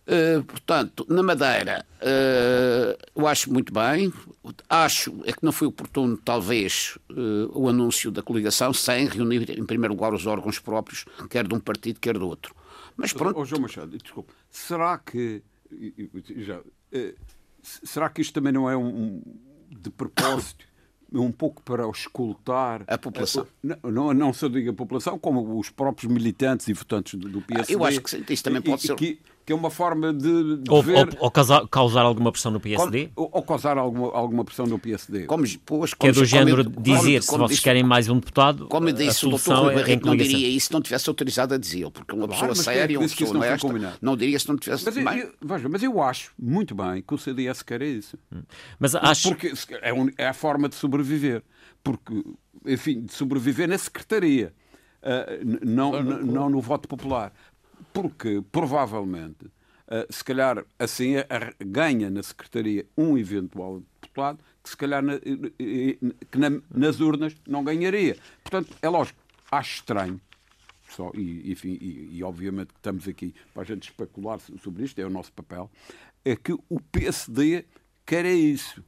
Uh, 0.07 0.45
portanto, 0.45 1.05
na 1.09 1.21
Madeira, 1.21 1.85
uh, 2.01 2.97
eu 3.15 3.27
acho 3.27 3.53
muito 3.53 3.73
bem. 3.73 4.13
Acho 4.69 5.13
é 5.25 5.33
que 5.33 5.43
não 5.45 5.51
foi 5.51 5.67
oportuno, 5.67 6.17
talvez, 6.17 6.97
uh, 7.11 7.51
o 7.53 7.69
anúncio 7.69 8.13
da 8.13 8.23
coligação 8.23 8.73
sem 8.73 9.09
reunir, 9.09 9.51
em 9.51 9.67
primeiro 9.67 9.95
lugar, 9.95 10.15
os 10.15 10.25
órgãos 10.25 10.61
próprios, 10.61 11.05
quer 11.29 11.47
de 11.47 11.53
um 11.53 11.59
partido, 11.59 11.99
quer 11.99 12.17
do 12.17 12.29
outro. 12.29 12.55
Mas 12.97 13.13
pronto. 13.13 13.41
Oh, 13.41 13.45
João 13.45 13.63
Machado, 13.63 13.99
desculpe, 13.99 14.33
será 14.49 14.97
que. 14.97 15.43
Já, 16.37 16.61
será 17.61 18.09
que 18.09 18.23
isto 18.23 18.33
também 18.33 18.53
não 18.53 18.71
é 18.71 18.77
um, 18.77 19.21
de 19.69 19.91
propósito? 19.91 20.65
um 21.13 21.31
pouco 21.31 21.63
para 21.63 21.89
escutar 21.89 22.83
a 22.87 22.99
população. 22.99 23.47
A, 23.83 23.91
não, 23.91 24.13
não 24.13 24.33
só 24.33 24.49
digo 24.49 24.71
a 24.71 24.73
população, 24.73 25.19
como 25.19 25.59
os 25.59 25.71
próprios 25.71 26.13
militantes 26.13 26.69
e 26.69 26.73
votantes 26.73 27.19
do, 27.19 27.29
do 27.29 27.41
PSD. 27.41 27.75
Eu 27.75 27.85
acho 27.85 28.01
que 28.01 28.33
isso 28.33 28.43
também 28.43 28.61
pode 28.61 28.85
e, 28.85 28.87
ser. 28.87 28.97
Que, 28.97 29.21
que, 29.47 29.53
é 29.53 29.57
uma 29.57 29.71
forma 29.71 30.13
de. 30.13 30.57
de 30.59 30.71
ou, 30.71 30.83
ver... 30.83 30.97
ou, 30.97 31.09
ou 31.21 31.31
causar, 31.31 31.67
causar, 31.69 32.03
alguma 32.03 32.33
pressão 32.33 32.51
no 32.51 32.61
PSD? 32.61 33.11
ou, 33.17 33.31
ou, 33.33 33.43
causar 33.43 33.79
alguma, 33.79 34.13
alguma 34.13 34.45
pressão 34.45 34.67
no 34.67 34.79
PSD. 34.79 35.27
Como, 35.27 35.45
pois, 35.65 35.95
que 35.95 36.07
é 36.09 36.13
do 36.13 36.25
género 36.25 36.65
como, 36.65 36.83
dizer 36.83 37.21
como, 37.21 37.39
como, 37.39 37.49
se 37.49 37.55
vocês 37.55 37.61
querem 37.61 37.83
mais 37.83 38.09
um 38.09 38.17
deputado. 38.17 38.67
Como 38.67 38.93
disse 38.93 39.27
o 39.27 39.31
doutor 39.31 39.73
Rui 39.73 40.01
não 40.05 40.17
diria 40.17 40.49
isso 40.49 40.67
se 40.67 40.73
não 40.73 40.83
tivesse 40.83 41.09
autorizado 41.09 41.55
a 41.55 41.59
dizer, 41.59 41.91
porque 41.91 42.15
uma 42.15 42.27
claro, 42.27 42.49
pessoa 42.49 42.65
séria, 42.65 42.99
uma 42.99 43.09
pessoa 43.09 43.31
honesta, 43.31 43.73
não, 43.73 43.93
não 44.03 44.17
diria 44.17 44.39
se 44.39 44.49
não 44.49 44.57
tivesse. 44.57 44.85
Mas 45.01 45.19
eu, 45.19 45.25
eu, 45.25 45.33
veja, 45.41 45.69
mas 45.69 45.83
eu 45.83 46.03
acho 46.03 46.33
muito 46.39 46.75
bem 46.75 47.03
que 47.07 47.15
o 47.15 47.19
CDS 47.19 47.63
quer 47.63 47.83
isso. 47.83 48.19
Hum. 48.33 48.43
Mas 48.79 48.95
acho... 48.95 49.29
Porque 49.29 49.53
é, 49.81 49.93
um, 49.93 50.11
é 50.19 50.29
a 50.29 50.35
forma 50.35 50.69
de 50.69 50.75
sobreviver 50.75 51.43
porque, 51.87 52.25
enfim, 52.67 53.03
de 53.03 53.13
sobreviver 53.13 53.69
na 53.69 53.79
secretaria, 53.79 54.53
uh, 55.03 55.65
não, 55.65 56.03
não 56.03 56.51
no 56.51 56.61
voto 56.61 56.89
popular. 56.89 57.33
Porque, 57.97 58.43
provavelmente, 58.53 59.47
uh, 59.47 60.07
se 60.11 60.23
calhar 60.23 60.63
assim 60.79 61.15
ganha 61.59 62.11
na 62.11 62.23
secretaria 62.23 62.85
um 62.95 63.17
eventual 63.17 63.83
deputado 64.03 64.39
que, 64.63 64.69
se 64.69 64.77
calhar, 64.77 65.03
na, 65.03 65.15
que 65.19 66.39
na, 66.39 66.61
nas 66.71 67.01
urnas 67.01 67.35
não 67.49 67.65
ganharia. 67.65 68.19
Portanto, 68.43 68.77
é 68.83 68.89
lógico, 68.91 69.19
acho 69.51 69.77
estranho. 69.77 70.21
Só, 70.91 71.11
e, 71.15 71.51
enfim, 71.51 71.79
e, 71.81 72.19
e 72.19 72.23
obviamente 72.23 72.69
que 72.69 72.79
estamos 72.81 73.09
aqui 73.09 73.35
para 73.55 73.63
a 73.63 73.65
gente 73.65 73.85
especular 73.85 74.39
sobre 74.63 74.85
isto, 74.85 74.99
é 74.99 75.07
o 75.07 75.11
nosso 75.11 75.33
papel, 75.33 75.71
é 76.23 76.37
que 76.37 76.53
o 76.53 76.81
PSD 76.93 77.65
quer 78.05 78.27
é 78.27 78.35
isso 78.35 78.85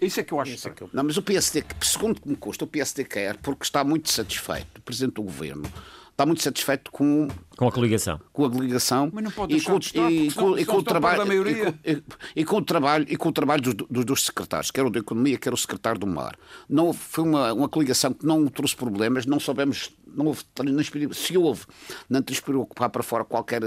isso 0.00 0.20
é 0.20 0.24
que 0.24 0.32
eu 0.32 0.40
acho. 0.40 0.68
É 0.68 0.70
que 0.72 0.82
eu... 0.82 0.90
Não, 0.92 1.04
mas 1.04 1.16
o 1.16 1.22
PSD, 1.22 1.64
segundo 1.80 2.20
que 2.20 2.28
me 2.28 2.36
custa, 2.36 2.64
o 2.64 2.66
PSD 2.66 3.04
quer, 3.04 3.36
porque 3.36 3.64
está 3.64 3.84
muito 3.84 4.10
satisfeito, 4.10 4.78
o 4.78 4.82
Presidente 4.82 5.14
do 5.14 5.22
Governo, 5.22 5.70
está 6.18 6.26
muito 6.26 6.42
satisfeito 6.42 6.90
com, 6.90 7.28
com 7.56 7.68
a 7.68 7.70
coligação. 7.70 8.20
Com 8.32 8.44
a 8.44 8.50
coligação 8.50 9.08
mas 9.12 9.22
não 9.22 9.30
pode 9.30 9.54
e 9.54 9.60
com, 9.60 9.78
estar, 9.78 10.10
e, 10.10 10.32
com, 10.32 10.58
e 10.58 10.64
com 10.66 10.76
o 10.78 10.82
trabalho 10.82 11.48
e, 11.48 12.02
e, 12.34 12.44
com 12.44 12.56
o 12.56 12.62
trabalho 12.62 13.06
e 13.08 13.16
com 13.16 13.28
o 13.28 13.32
trabalho 13.32 13.62
dos, 13.62 13.74
dos, 13.74 14.04
dos 14.04 14.26
secretários, 14.26 14.72
quer 14.72 14.84
o 14.84 14.90
da 14.90 14.98
Economia, 14.98 15.38
quer 15.38 15.52
o 15.52 15.56
secretário 15.56 16.00
do 16.00 16.08
Mar. 16.08 16.36
Não 16.68 16.92
foi 16.92 17.22
uma, 17.22 17.52
uma 17.52 17.68
coligação 17.68 18.12
que 18.12 18.26
não 18.26 18.48
trouxe 18.48 18.74
problemas, 18.74 19.26
não 19.26 19.38
soubemos, 19.38 19.92
não 20.12 20.26
houve, 20.26 20.42
não 20.64 21.14
se 21.14 21.38
houve, 21.38 21.66
não 22.10 22.20
transpirou 22.20 22.62
ocupar 22.62 22.90
para 22.90 23.04
fora 23.04 23.24
qualquer 23.24 23.62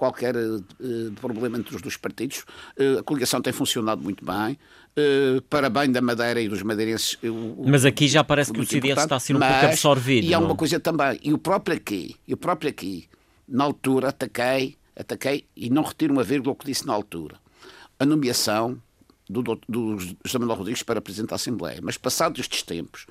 qualquer 0.00 0.34
uh, 0.34 1.12
problema 1.20 1.58
entre 1.58 1.76
os 1.76 1.82
dois 1.82 1.98
partidos. 1.98 2.38
Uh, 2.78 3.00
a 3.00 3.02
coligação 3.02 3.42
tem 3.42 3.52
funcionado 3.52 4.00
muito 4.00 4.24
bem. 4.24 4.58
Uh, 4.96 5.42
para 5.42 5.68
bem 5.68 5.92
da 5.92 6.00
Madeira 6.00 6.40
e 6.40 6.48
dos 6.48 6.62
madeirenses. 6.62 7.16
mas 7.64 7.84
aqui 7.84 8.08
já 8.08 8.24
parece 8.24 8.52
que 8.52 8.58
o 8.58 8.66
CDS 8.66 8.98
está 8.98 9.16
a 9.16 9.20
ser 9.20 9.36
um 9.36 9.38
mas, 9.38 9.52
pouco 9.52 9.66
absorvido. 9.66 10.26
E 10.26 10.34
há 10.34 10.38
uma 10.38 10.56
coisa 10.56 10.80
também, 10.80 11.20
e 11.22 11.32
o 11.32 11.38
próprio 11.38 11.76
aqui, 11.76 12.16
o 12.28 12.36
próprio 12.36 12.70
aqui, 12.70 13.08
na 13.46 13.62
altura 13.64 14.08
ataquei, 14.08 14.76
ataquei 14.96 15.44
e 15.54 15.70
não 15.70 15.84
retiro 15.84 16.12
uma 16.12 16.24
vírgula 16.24 16.54
o 16.54 16.56
que 16.56 16.66
disse 16.66 16.86
na 16.86 16.92
altura. 16.92 17.36
A 18.00 18.04
nomeação 18.04 18.82
do, 19.28 19.42
do, 19.42 19.60
do 19.68 19.98
José 20.24 20.38
Manuel 20.38 20.58
Rodrigues 20.58 20.82
para 20.82 21.00
Presidente 21.00 21.30
da 21.30 21.36
Assembleia. 21.36 21.78
Mas 21.82 21.96
passados 21.96 22.40
estes 22.40 22.62
tempos, 22.62 23.06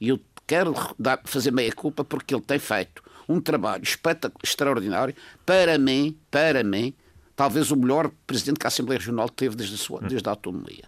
e 0.00 0.08
eu 0.08 0.18
quero 0.46 0.74
dar, 0.98 1.20
fazer 1.24 1.52
meia 1.52 1.72
culpa 1.72 2.02
porque 2.02 2.34
ele 2.34 2.42
tem 2.42 2.58
feito 2.58 3.02
um 3.30 3.40
trabalho 3.40 3.82
extraordinário. 4.42 5.14
Para 5.46 5.78
mim, 5.78 6.16
para 6.30 6.64
mim, 6.64 6.92
talvez 7.36 7.70
o 7.70 7.76
melhor 7.76 8.10
presidente 8.26 8.58
que 8.58 8.66
a 8.66 8.68
Assembleia 8.68 8.98
Regional 8.98 9.28
teve 9.28 9.56
desde 9.56 9.76
a, 9.76 9.78
sua, 9.78 10.00
desde 10.00 10.28
a 10.28 10.32
autonomia. 10.32 10.84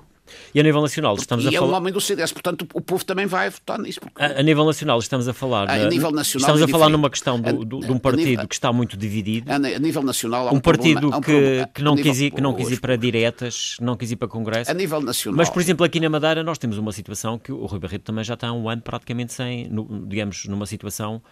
E 0.54 0.60
a 0.60 0.62
nível 0.62 0.80
nacional 0.80 1.14
estamos 1.14 1.44
e 1.44 1.48
a 1.48 1.50
é 1.50 1.54
falar... 1.54 1.72
um 1.72 1.74
homem 1.74 1.92
do 1.92 2.00
CDS, 2.00 2.32
portanto 2.32 2.66
o 2.74 2.80
povo 2.80 3.04
também 3.04 3.26
vai 3.26 3.50
votar 3.50 3.78
nisso. 3.78 4.00
Porque... 4.00 4.22
A, 4.22 4.40
a, 4.40 4.42
nível 4.42 4.64
nacional 4.64 4.98
estamos 4.98 5.28
a 5.28 5.32
falar... 5.32 5.68
A, 5.68 5.88
nível 5.88 6.10
nacional 6.10 6.40
estamos 6.40 6.60
é 6.60 6.64
a 6.64 6.68
falar 6.68 6.86
diferente. 6.86 6.92
numa 6.92 7.10
questão 7.10 7.40
do, 7.40 7.64
do, 7.64 7.80
de 7.80 7.92
um 7.92 7.98
partido 7.98 8.28
nível, 8.28 8.48
que 8.48 8.54
está 8.54 8.72
muito 8.72 8.96
dividido. 8.96 9.50
A, 9.52 9.58
nível 9.58 10.02
nacional 10.02 10.48
há 10.48 10.52
um, 10.52 10.56
um 10.56 10.60
partido 10.60 11.10
problema, 11.10 11.20
que, 11.22 11.32
um 11.32 11.40
problema, 11.40 11.66
que, 11.68 11.82
não 11.82 11.94
nível, 11.94 12.12
quis 12.12 12.20
ir, 12.20 12.30
que 12.30 12.40
não 12.40 12.54
quis 12.54 12.70
ir 12.70 12.80
para 12.80 12.96
diretas, 12.96 13.76
não 13.80 13.96
quis 13.96 14.10
ir 14.10 14.16
para 14.16 14.28
Congresso. 14.28 14.70
A 14.70 14.74
nível 14.74 15.00
nacional. 15.00 15.36
Mas, 15.36 15.50
por 15.50 15.60
exemplo, 15.60 15.84
aqui 15.84 16.00
na 16.00 16.08
Madeira 16.08 16.42
nós 16.42 16.58
temos 16.58 16.78
uma 16.78 16.92
situação 16.92 17.38
que 17.38 17.52
o 17.52 17.66
Rui 17.66 17.78
Barreto 17.78 18.02
também 18.02 18.24
já 18.24 18.34
está 18.34 18.48
há 18.48 18.52
um 18.52 18.68
ano 18.68 18.82
praticamente 18.82 19.32
sem, 19.32 19.68
no, 19.68 20.06
digamos, 20.06 20.46
numa 20.46 20.66
situação 20.66 21.22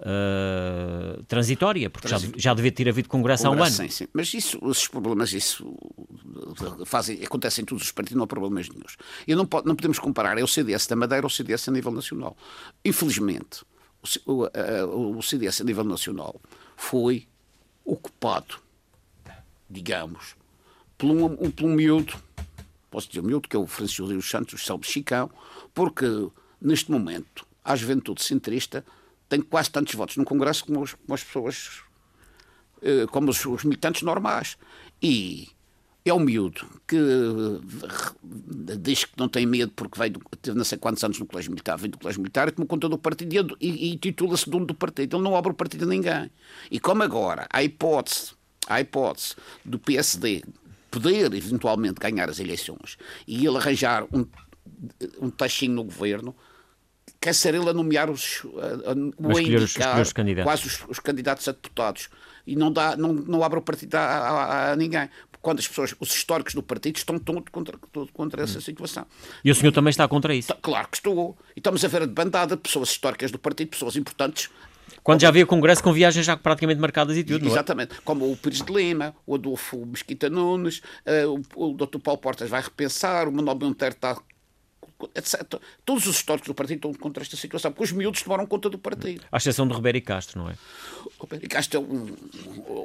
uh, 0.00 1.22
transitória, 1.24 1.90
porque 1.90 2.08
já, 2.08 2.18
já 2.36 2.54
devia 2.54 2.72
ter 2.72 2.88
havido 2.88 3.08
Congresso, 3.08 3.44
Congresso 3.44 3.46
há 3.46 3.50
um 3.50 3.82
ano. 3.84 3.88
Sim, 3.88 3.88
sim. 3.88 4.08
Mas 4.12 4.32
isso, 4.32 4.58
esses 4.70 4.88
problemas, 4.88 5.32
isso 5.32 5.74
fazem, 6.86 7.22
acontecem 7.24 7.62
em 7.62 7.66
todos 7.66 7.84
os 7.84 7.92
partidos, 7.92 8.16
não 8.16 8.24
há 8.24 8.26
problemas 8.26 8.68
nenhum. 8.68 8.82
E 9.26 9.34
não, 9.34 9.46
pode, 9.46 9.66
não 9.66 9.74
podemos 9.74 9.98
comparar 9.98 10.38
é 10.38 10.42
o 10.42 10.48
CDS 10.48 10.86
da 10.86 10.96
Madeira 10.96 11.26
ou 11.26 11.28
o 11.28 11.30
CDS 11.30 11.68
a 11.68 11.72
nível 11.72 11.92
nacional. 11.92 12.36
Infelizmente, 12.84 13.64
o, 14.26 14.42
o, 14.42 15.18
o 15.18 15.22
CDS 15.22 15.60
a 15.60 15.64
nível 15.64 15.84
nacional 15.84 16.40
foi 16.76 17.26
ocupado, 17.84 18.56
digamos, 19.68 20.36
por 20.96 21.10
um, 21.10 21.24
um, 21.24 21.50
por 21.50 21.64
um 21.64 21.74
miúdo, 21.74 22.14
posso 22.90 23.08
dizer 23.08 23.22
miúdo, 23.22 23.48
que 23.48 23.56
é 23.56 23.58
o 23.58 23.66
Francisco 23.66 24.06
Rio 24.06 24.22
Santos, 24.22 24.60
o 24.60 24.64
Salve 24.64 24.86
Chicão, 24.86 25.30
porque 25.74 26.06
neste 26.60 26.90
momento 26.90 27.46
a 27.64 27.76
juventude 27.76 28.22
centrista 28.22 28.84
tem 29.28 29.40
quase 29.40 29.70
tantos 29.70 29.94
votos 29.94 30.16
no 30.16 30.24
Congresso 30.24 30.64
como, 30.64 30.82
os, 30.82 30.94
como 30.94 31.14
as 31.14 31.22
pessoas, 31.22 31.82
como 33.10 33.30
os, 33.30 33.44
os, 33.44 33.64
militantes 33.64 34.02
normais. 34.02 34.56
E 35.02 35.48
é 36.04 36.14
um 36.14 36.20
miúdo 36.20 36.66
que 36.86 36.96
diz 38.78 39.04
que 39.04 39.12
não 39.18 39.28
tem 39.28 39.46
medo 39.46 39.72
porque 39.76 39.98
veio, 39.98 40.14
teve 40.40 40.56
não 40.56 40.64
sei 40.64 40.78
quantos 40.78 41.04
anos 41.04 41.18
no 41.18 41.26
Colégio 41.26 41.50
Militar, 41.50 41.76
veio 41.76 41.92
do 41.92 41.98
Colégio 41.98 42.20
Militar 42.20 42.48
e 42.48 42.52
tomou 42.52 42.66
conta 42.66 42.88
do 42.88 42.98
partido 42.98 43.56
e, 43.60 43.92
e 43.92 43.96
titula-se 43.96 44.48
dono 44.48 44.66
do 44.66 44.74
partido. 44.74 45.16
Ele 45.16 45.24
não 45.24 45.36
abre 45.36 45.52
o 45.52 45.54
partido 45.54 45.84
a 45.84 45.88
ninguém. 45.88 46.30
E 46.70 46.80
como 46.80 47.02
agora 47.02 47.46
há 47.52 47.62
hipótese, 47.62 48.32
há 48.66 48.80
hipótese 48.80 49.34
do 49.64 49.78
PSD 49.78 50.42
poder 50.90 51.32
eventualmente 51.34 52.00
ganhar 52.00 52.30
as 52.30 52.38
eleições 52.38 52.96
e 53.26 53.46
ele 53.46 53.56
arranjar 53.58 54.04
um, 54.04 54.26
um 55.20 55.30
tachinho 55.30 55.74
no 55.74 55.84
governo, 55.84 56.34
quer 57.20 57.34
ser 57.34 57.54
ele 57.54 57.68
a 57.68 57.72
nomear 57.72 58.10
os, 58.10 58.42
a, 58.56 58.90
a, 58.90 59.36
a 59.36 59.42
indicar 59.42 60.00
os, 60.00 60.08
os 60.08 60.12
candidatos. 60.12 60.44
quase 60.44 60.66
os, 60.66 60.84
os, 60.88 60.98
candidatos 60.98 61.48
a 61.48 61.52
deputados 61.52 62.08
e 62.46 62.56
não, 62.56 62.72
dá, 62.72 62.96
não, 62.96 63.12
não 63.12 63.42
abre 63.42 63.58
o 63.58 63.62
partido 63.62 63.94
a, 63.96 64.00
a, 64.00 64.72
a 64.72 64.76
ninguém. 64.76 65.08
Quando 65.40 65.60
as 65.60 65.68
pessoas, 65.68 65.94
os 66.00 66.14
históricos 66.14 66.54
do 66.54 66.62
partido 66.62 66.96
estão 66.96 67.18
todos 67.18 67.44
contra, 67.52 67.78
todo 67.92 68.12
contra 68.12 68.42
essa 68.42 68.60
situação. 68.60 69.06
E 69.44 69.50
o 69.50 69.54
senhor 69.54 69.72
também 69.72 69.90
está 69.90 70.06
contra 70.08 70.34
isso? 70.34 70.52
Claro 70.60 70.88
que 70.88 70.96
estou. 70.96 71.36
E 71.54 71.60
estamos 71.60 71.84
a 71.84 71.88
ver 71.88 72.02
a 72.02 72.06
debandada 72.06 72.56
de 72.56 72.62
pessoas 72.62 72.90
históricas 72.90 73.30
do 73.30 73.38
partido, 73.38 73.68
pessoas 73.68 73.96
importantes. 73.96 74.50
Quando 75.02 75.20
já 75.20 75.28
havia 75.28 75.46
congresso 75.46 75.82
com 75.82 75.92
viagens 75.92 76.26
já 76.26 76.36
praticamente 76.36 76.80
marcadas 76.80 77.16
e 77.16 77.22
tudo, 77.22 77.46
Exatamente. 77.46 77.94
É? 77.94 77.96
Como 78.04 78.30
o 78.30 78.36
Pires 78.36 78.62
de 78.62 78.72
Lima, 78.72 79.14
o 79.26 79.36
Adolfo 79.36 79.86
Mesquita 79.86 80.28
Nunes, 80.28 80.82
uh, 81.06 81.42
o, 81.54 81.70
o 81.70 81.74
Dr. 81.74 81.98
Paulo 81.98 82.20
Portas 82.20 82.50
vai 82.50 82.60
repensar, 82.60 83.28
o 83.28 83.32
Manuel 83.32 83.58
Monteiro 83.58 83.94
está 83.94 84.18
etc. 85.14 85.60
Todos 85.84 86.06
os 86.06 86.16
históricos 86.16 86.48
do 86.48 86.54
partido 86.54 86.76
estão 86.76 86.94
contra 86.94 87.22
esta 87.22 87.36
situação, 87.36 87.70
porque 87.70 87.84
os 87.84 87.92
miúdos 87.92 88.22
tomaram 88.22 88.46
conta 88.46 88.68
do 88.68 88.78
partido. 88.78 89.24
À 89.30 89.36
exceção 89.36 89.66
de 89.66 89.74
Ribeiro 89.74 89.98
e 89.98 90.00
Castro, 90.00 90.40
não 90.40 90.50
é? 90.50 90.54
O 91.18 91.34
e 91.34 91.48
Castro 91.48 91.78
é 91.78 91.82
um, 91.82 92.16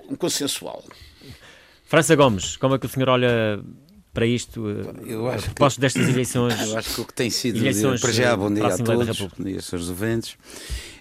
um 0.10 0.16
consensual. 0.16 0.84
França 1.86 2.16
Gomes, 2.16 2.58
como 2.58 2.76
é 2.76 2.80
que 2.80 2.86
o 2.86 2.90
senhor 2.90 3.10
olha 3.10 3.64
para 4.14 4.26
isto? 4.26 4.68
Eu 5.06 5.28
acho 5.30 5.50
que, 5.54 5.80
destas 5.80 6.08
eleições. 6.08 6.60
Eu 6.60 6.78
acho 6.78 6.96
que 6.96 7.02
o 7.02 7.06
que 7.06 7.14
tem 7.14 7.30
sido. 7.30 7.58
Eleições 7.58 8.00
para 8.00 8.12
já, 8.12 8.36
bom 8.36 8.54
dia 8.54 8.68
a 8.68 8.78
todos, 8.78 9.20
bom 9.20 9.44
dia, 9.44 9.62
Srs. 9.62 9.90
Ouvintes. 9.90 10.38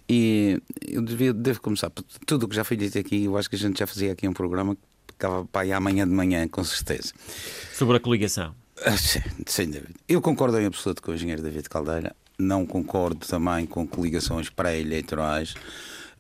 E 0.09 0.61
eu 0.87 1.03
devia, 1.03 1.33
devo 1.33 1.61
começar 1.61 1.89
por 1.91 2.05
tudo 2.27 2.45
o 2.45 2.49
que 2.49 2.57
já 2.57 2.65
foi 2.65 2.77
dito 2.77 2.99
aqui. 2.99 3.25
Eu 3.25 3.37
acho 3.37 3.49
que 3.49 3.57
a 3.57 3.59
gente 3.59 3.79
já 3.79 3.87
fazia 3.87 4.13
aqui 4.13 4.27
um 4.27 4.33
programa 4.33 4.75
que 4.75 4.83
ficava 5.09 5.45
para 5.47 5.63
aí 5.63 5.73
amanhã 5.73 6.07
de 6.07 6.13
manhã, 6.13 6.49
com 6.49 6.65
certeza. 6.65 7.13
Sobre 7.73 7.97
a 7.97 8.01
coligação. 8.01 8.55
Sem 9.47 9.67
dúvida. 9.67 9.95
Eu 10.09 10.21
concordo 10.21 10.59
em 10.59 10.67
absoluto 10.67 11.03
com 11.03 11.11
o 11.11 11.15
engenheiro 11.15 11.43
David 11.43 11.69
Caldeira. 11.69 12.15
Não 12.39 12.67
concordo 12.67 13.27
também 13.27 13.67
com 13.67 13.87
coligações 13.87 14.49
pré-eleitorais. 14.49 15.55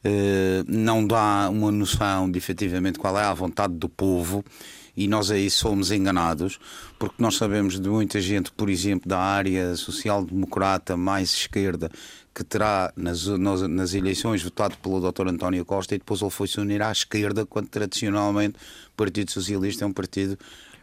Uh, 0.04 0.64
não 0.66 1.06
dá 1.06 1.48
uma 1.48 1.70
noção 1.70 2.30
de 2.30 2.38
efetivamente 2.38 2.98
qual 2.98 3.18
é 3.18 3.24
a 3.24 3.34
vontade 3.34 3.74
do 3.74 3.88
povo 3.88 4.44
e 4.96 5.08
nós 5.08 5.30
aí 5.30 5.48
somos 5.48 5.90
enganados, 5.90 6.58
porque 6.98 7.16
nós 7.18 7.36
sabemos 7.36 7.80
de 7.80 7.88
muita 7.88 8.20
gente, 8.20 8.50
por 8.52 8.68
exemplo, 8.68 9.08
da 9.08 9.18
área 9.18 9.74
social-democrata 9.74 10.96
mais 10.96 11.32
esquerda, 11.32 11.90
que 12.34 12.44
terá 12.44 12.92
nas, 12.96 13.26
nas, 13.26 13.62
nas, 13.62 13.94
eleições 13.94 14.42
votado 14.42 14.76
pelo 14.78 15.00
Dr. 15.00 15.28
António 15.28 15.64
Costa 15.64 15.94
e 15.94 15.98
depois 15.98 16.20
ele 16.20 16.30
foi 16.30 16.46
se 16.46 16.60
unir 16.60 16.82
à 16.82 16.92
esquerda, 16.92 17.46
quando 17.46 17.68
tradicionalmente 17.68 18.56
o 18.88 18.96
Partido 18.96 19.30
Socialista 19.30 19.84
é 19.84 19.86
um 19.86 19.92
partido 19.92 20.38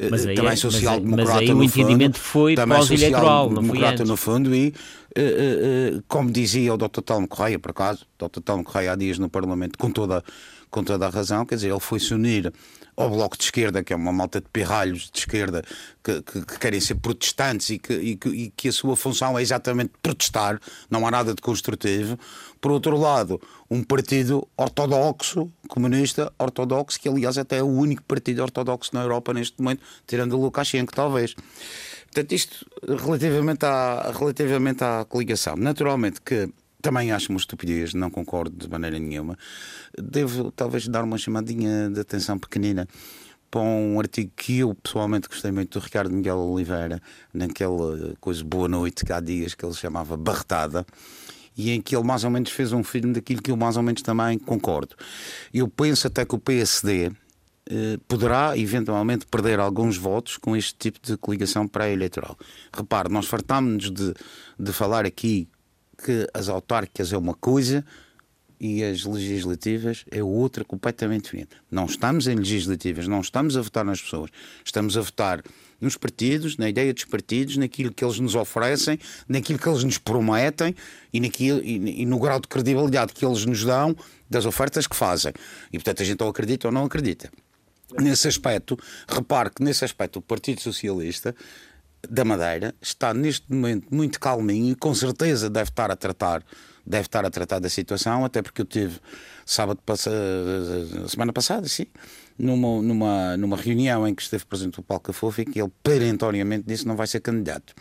mas 0.09 0.25
aí, 0.25 0.35
também 0.35 0.51
é, 0.51 0.55
social-democrata. 0.55 1.31
Mas 1.31 1.41
aí 1.41 1.53
o 1.53 1.63
entendimento 1.63 2.17
foi 2.17 2.55
pós-eleitoral, 2.55 3.49
não 3.49 3.63
foi 3.63 3.83
antes. 3.83 4.07
no 4.07 4.15
fundo, 4.15 4.55
e 4.55 4.73
uh, 5.17 6.03
como 6.07 6.31
dizia 6.31 6.73
o 6.73 6.77
Dr. 6.77 7.01
Telmo 7.01 7.27
Correia, 7.27 7.59
por 7.59 7.71
acaso, 7.71 8.05
Dr. 8.17 8.39
Telmo 8.39 8.63
Correia 8.63 8.93
há 8.93 8.95
dias 8.95 9.19
no 9.19 9.29
Parlamento, 9.29 9.77
com 9.77 9.91
toda, 9.91 10.23
com 10.69 10.83
toda 10.83 11.07
a 11.07 11.09
razão, 11.09 11.45
quer 11.45 11.55
dizer, 11.55 11.69
ele 11.69 11.79
foi 11.79 11.99
se 11.99 12.13
unir 12.13 12.53
ao 12.99 13.09
Bloco 13.09 13.37
de 13.37 13.45
Esquerda, 13.45 13.81
que 13.81 13.93
é 13.93 13.95
uma 13.95 14.11
malta 14.11 14.41
de 14.41 14.47
pirralhos 14.49 15.09
de 15.09 15.19
esquerda 15.19 15.63
que, 16.03 16.21
que, 16.21 16.45
que 16.45 16.59
querem 16.59 16.81
ser 16.81 16.95
protestantes 16.95 17.69
e 17.69 17.79
que, 17.79 17.93
e, 17.93 18.19
e 18.31 18.49
que 18.55 18.67
a 18.67 18.71
sua 18.71 18.95
função 18.97 19.39
é 19.39 19.41
exatamente 19.41 19.93
protestar, 20.01 20.59
não 20.89 21.07
há 21.07 21.11
nada 21.11 21.33
de 21.33 21.41
construtivo. 21.41 22.19
Por 22.59 22.71
outro 22.71 22.97
lado, 22.97 23.41
um 23.71 23.81
partido 23.81 24.45
ortodoxo, 24.57 25.49
comunista 25.69 26.31
ortodoxo, 26.37 26.99
que 26.99 27.07
aliás 27.07 27.37
até 27.37 27.59
é 27.59 27.63
o 27.63 27.67
único 27.67 28.03
partido 28.03 28.41
ortodoxo 28.41 28.91
na 28.93 29.01
Europa 29.01 29.33
neste 29.33 29.61
momento, 29.61 29.81
tirando 30.05 30.33
o 30.33 30.41
Lukashenko, 30.41 30.93
talvez. 30.93 31.35
Portanto, 32.11 32.31
isto 32.33 32.65
relativamente 32.83 33.65
à, 33.65 34.11
relativamente 34.17 34.83
à 34.83 35.05
coligação. 35.05 35.55
Naturalmente 35.55 36.19
que 36.19 36.49
também 36.81 37.11
acho 37.11 37.31
uma 37.31 37.39
estupidez, 37.39 37.93
não 37.93 38.09
concordo 38.09 38.55
de 38.55 38.69
maneira 38.69 38.97
nenhuma. 38.97 39.37
Devo 39.97 40.51
talvez 40.51 40.87
dar 40.87 41.03
uma 41.03 41.17
chamadinha 41.17 41.89
de 41.89 41.99
atenção 41.99 42.37
pequenina 42.37 42.87
para 43.51 43.61
um 43.61 43.99
artigo 43.99 44.31
que 44.35 44.59
eu 44.59 44.75
pessoalmente 44.75 45.27
gostei 45.27 45.51
muito 45.51 45.79
do 45.79 45.83
Ricardo 45.83 46.13
Miguel 46.13 46.37
Oliveira, 46.37 47.01
naquela 47.33 48.15
coisa 48.19 48.43
Boa 48.43 48.67
Noite 48.67 49.03
que 49.03 49.11
há 49.11 49.19
dias 49.19 49.55
que 49.55 49.65
ele 49.65 49.73
chamava 49.73 50.15
Barretada, 50.15 50.85
e 51.57 51.71
em 51.71 51.81
que 51.81 51.95
ele 51.95 52.05
mais 52.05 52.23
ou 52.23 52.29
menos 52.29 52.51
fez 52.51 52.71
um 52.71 52.83
filme 52.83 53.13
daquilo 53.13 53.41
que 53.41 53.51
eu 53.51 53.57
mais 53.57 53.75
ou 53.75 53.83
menos 53.83 54.01
também 54.01 54.37
concordo. 54.37 54.95
Eu 55.53 55.67
penso 55.67 56.07
até 56.07 56.23
que 56.23 56.35
o 56.35 56.39
PSD 56.39 57.11
eh, 57.71 57.97
poderá 58.07 58.57
eventualmente 58.57 59.25
perder 59.25 59.59
alguns 59.59 59.97
votos 59.97 60.37
com 60.37 60.55
este 60.55 60.75
tipo 60.75 60.99
de 61.01 61.17
coligação 61.17 61.67
pré-eleitoral. 61.67 62.37
Repare, 62.73 63.09
nós 63.11 63.25
fartámos-nos 63.25 63.91
de, 63.91 64.13
de 64.57 64.71
falar 64.71 65.05
aqui 65.05 65.47
que 66.03 66.27
as 66.33 66.49
autárquicas 66.49 67.13
é 67.13 67.17
uma 67.17 67.33
coisa 67.33 67.85
e 68.59 68.83
as 68.83 69.05
legislativas 69.05 70.03
é 70.11 70.21
outra 70.21 70.65
completamente 70.65 71.23
diferente. 71.23 71.55
Não 71.71 71.85
estamos 71.85 72.27
em 72.27 72.35
legislativas, 72.35 73.07
não 73.07 73.21
estamos 73.21 73.55
a 73.55 73.61
votar 73.61 73.85
nas 73.85 74.01
pessoas, 74.01 74.29
estamos 74.65 74.97
a 74.97 75.01
votar 75.01 75.41
nos 75.79 75.95
partidos, 75.95 76.57
na 76.57 76.67
ideia 76.67 76.93
dos 76.93 77.05
partidos, 77.05 77.55
naquilo 77.55 77.93
que 77.93 78.03
eles 78.03 78.19
nos 78.19 78.35
oferecem, 78.35 78.99
naquilo 79.29 79.57
que 79.57 79.69
eles 79.69 79.83
nos 79.83 79.97
prometem 79.97 80.75
e, 81.13 81.21
naquilo, 81.21 81.61
e, 81.63 82.01
e 82.01 82.05
no 82.05 82.19
grau 82.19 82.39
de 82.39 82.49
credibilidade 82.49 83.13
que 83.13 83.25
eles 83.25 83.45
nos 83.45 83.63
dão 83.63 83.95
das 84.29 84.45
ofertas 84.45 84.85
que 84.87 84.95
fazem. 84.95 85.31
E 85.71 85.77
portanto 85.77 86.01
a 86.01 86.05
gente 86.05 86.21
ou 86.21 86.29
acredita 86.29 86.67
ou 86.67 86.73
não 86.73 86.83
acredita. 86.83 87.31
Nesse 87.97 88.27
aspecto, 88.27 88.77
repare 89.07 89.49
que 89.49 89.63
nesse 89.63 89.83
aspecto 89.83 90.19
o 90.19 90.21
Partido 90.21 90.61
Socialista 90.61 91.33
da 92.07 92.23
Madeira 92.23 92.75
está 92.81 93.13
neste 93.13 93.51
momento 93.51 93.87
muito 93.93 94.19
calminho 94.19 94.71
e 94.71 94.75
com 94.75 94.93
certeza 94.93 95.49
deve 95.49 95.69
estar 95.69 95.91
a 95.91 95.95
tratar 95.95 96.43
deve 96.85 97.05
estar 97.05 97.25
a 97.25 97.29
tratar 97.29 97.59
da 97.59 97.69
situação 97.69 98.23
até 98.23 98.41
porque 98.41 98.61
eu 98.61 98.65
tive 98.65 98.99
sábado 99.45 99.79
semana 101.07 101.33
passada 101.33 101.67
sim 101.67 101.85
numa, 102.37 102.81
numa, 102.81 103.37
numa 103.37 103.57
reunião 103.57 104.07
em 104.07 104.15
que 104.15 104.21
esteve 104.21 104.45
presente 104.45 104.79
o 104.79 104.83
Paulo 104.83 105.01
Cafofo 105.01 105.41
e 105.41 105.45
que 105.45 105.61
ele 105.61 105.71
perentoriamente 105.83 106.63
disse 106.65 106.83
que 106.83 106.87
não 106.87 106.95
vai 106.95 107.07
ser 107.07 107.19
candidato 107.19 107.75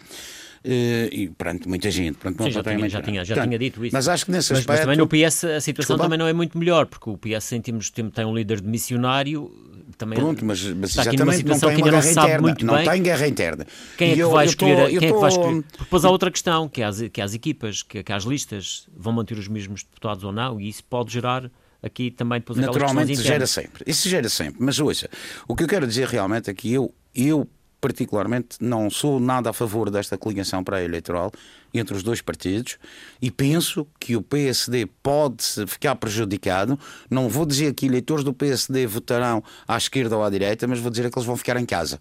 e 0.64 1.28
perante 1.36 1.68
muita 1.68 1.90
gente. 1.90 2.18
Perante 2.18 2.42
Sim, 2.44 2.50
já, 2.50 2.62
tinha, 2.62 2.88
já, 2.88 3.02
tinha, 3.02 3.24
já 3.24 3.34
Portanto, 3.34 3.48
tinha 3.48 3.58
dito 3.58 3.84
isso. 3.84 3.94
Mas 3.94 4.08
acho 4.08 4.24
que 4.26 4.32
nesse 4.32 4.52
mas, 4.52 4.60
aspecto... 4.60 4.70
mas 4.78 4.80
também 4.80 4.96
no 4.96 5.06
PS 5.06 5.44
a 5.44 5.60
situação 5.60 5.96
Desculpa. 5.96 6.02
também 6.04 6.18
não 6.18 6.26
é 6.26 6.32
muito 6.32 6.56
melhor, 6.58 6.86
porque 6.86 7.08
o 7.10 7.16
PS 7.16 7.44
sentimos, 7.44 7.90
tem, 7.90 8.08
tem 8.10 8.24
um 8.24 8.34
líder 8.34 8.60
de 8.60 8.68
missionário 8.68 9.50
também 9.96 10.18
Pronto, 10.18 10.44
mas, 10.44 10.62
mas 10.64 10.90
está 10.90 11.02
aqui 11.02 11.16
numa 11.16 11.32
não 11.32 11.38
situação 11.38 11.70
que 11.70 11.76
ainda 11.76 11.90
não 11.90 12.02
se 12.02 12.12
sabe 12.12 12.26
interna. 12.28 12.42
muito 12.42 12.66
não 12.66 12.74
bem. 12.74 12.88
tem 12.88 13.02
guerra 13.02 13.26
interna. 13.26 13.66
Quem 13.96 14.10
é 14.10 14.14
que 14.14 14.20
eu- 14.20 14.30
vai 14.30 14.46
escolher? 14.46 14.76
tô- 14.76 14.86
quem 14.86 14.94
eu 14.94 14.98
é 15.02 15.06
que 15.06 15.12
tô- 15.12 15.20
vai 15.20 15.30
escolher? 15.30 15.64
Depois 15.78 16.04
há 16.04 16.10
outra 16.10 16.30
questão, 16.30 16.68
que 16.68 16.82
é 16.82 16.84
as, 16.84 17.00
que 17.08 17.20
é 17.20 17.24
as 17.24 17.34
equipas, 17.34 17.82
que, 17.82 18.02
que 18.02 18.12
as 18.12 18.24
listas 18.24 18.86
vão 18.96 19.12
manter 19.12 19.36
os 19.38 19.48
mesmos 19.48 19.82
deputados 19.82 20.22
ou 20.24 20.32
não, 20.32 20.60
e 20.60 20.68
isso 20.68 20.84
pode 20.84 21.12
gerar 21.12 21.50
aqui 21.82 22.10
também 22.10 22.38
depois 22.40 22.58
Naturalmente 22.58 23.14
gera 23.16 23.46
sempre. 23.46 23.82
Isso 23.86 24.08
gera 24.08 24.28
sempre. 24.28 24.56
Mas 24.60 24.78
ouça, 24.78 25.08
o 25.48 25.56
que 25.56 25.62
eu 25.64 25.68
quero 25.68 25.86
dizer 25.86 26.06
realmente 26.08 26.50
é 26.50 26.54
que 26.54 26.72
eu, 26.72 26.94
eu 27.14 27.48
particularmente, 27.80 28.56
não 28.60 28.90
sou 28.90 29.20
nada 29.20 29.50
a 29.50 29.52
favor 29.52 29.90
desta 29.90 30.18
coligação 30.18 30.64
pré-eleitoral 30.64 31.30
entre 31.72 31.94
os 31.94 32.02
dois 32.02 32.20
partidos 32.20 32.78
e 33.20 33.30
penso 33.30 33.86
que 34.00 34.16
o 34.16 34.22
PSD 34.22 34.86
pode 35.02 35.44
ficar 35.66 35.94
prejudicado. 35.96 36.78
Não 37.10 37.28
vou 37.28 37.46
dizer 37.46 37.74
que 37.74 37.86
eleitores 37.86 38.24
do 38.24 38.32
PSD 38.32 38.86
votarão 38.86 39.42
à 39.66 39.76
esquerda 39.76 40.16
ou 40.16 40.24
à 40.24 40.30
direita, 40.30 40.66
mas 40.66 40.80
vou 40.80 40.90
dizer 40.90 41.10
que 41.10 41.18
eles 41.18 41.26
vão 41.26 41.36
ficar 41.36 41.56
em 41.56 41.66
casa 41.66 42.00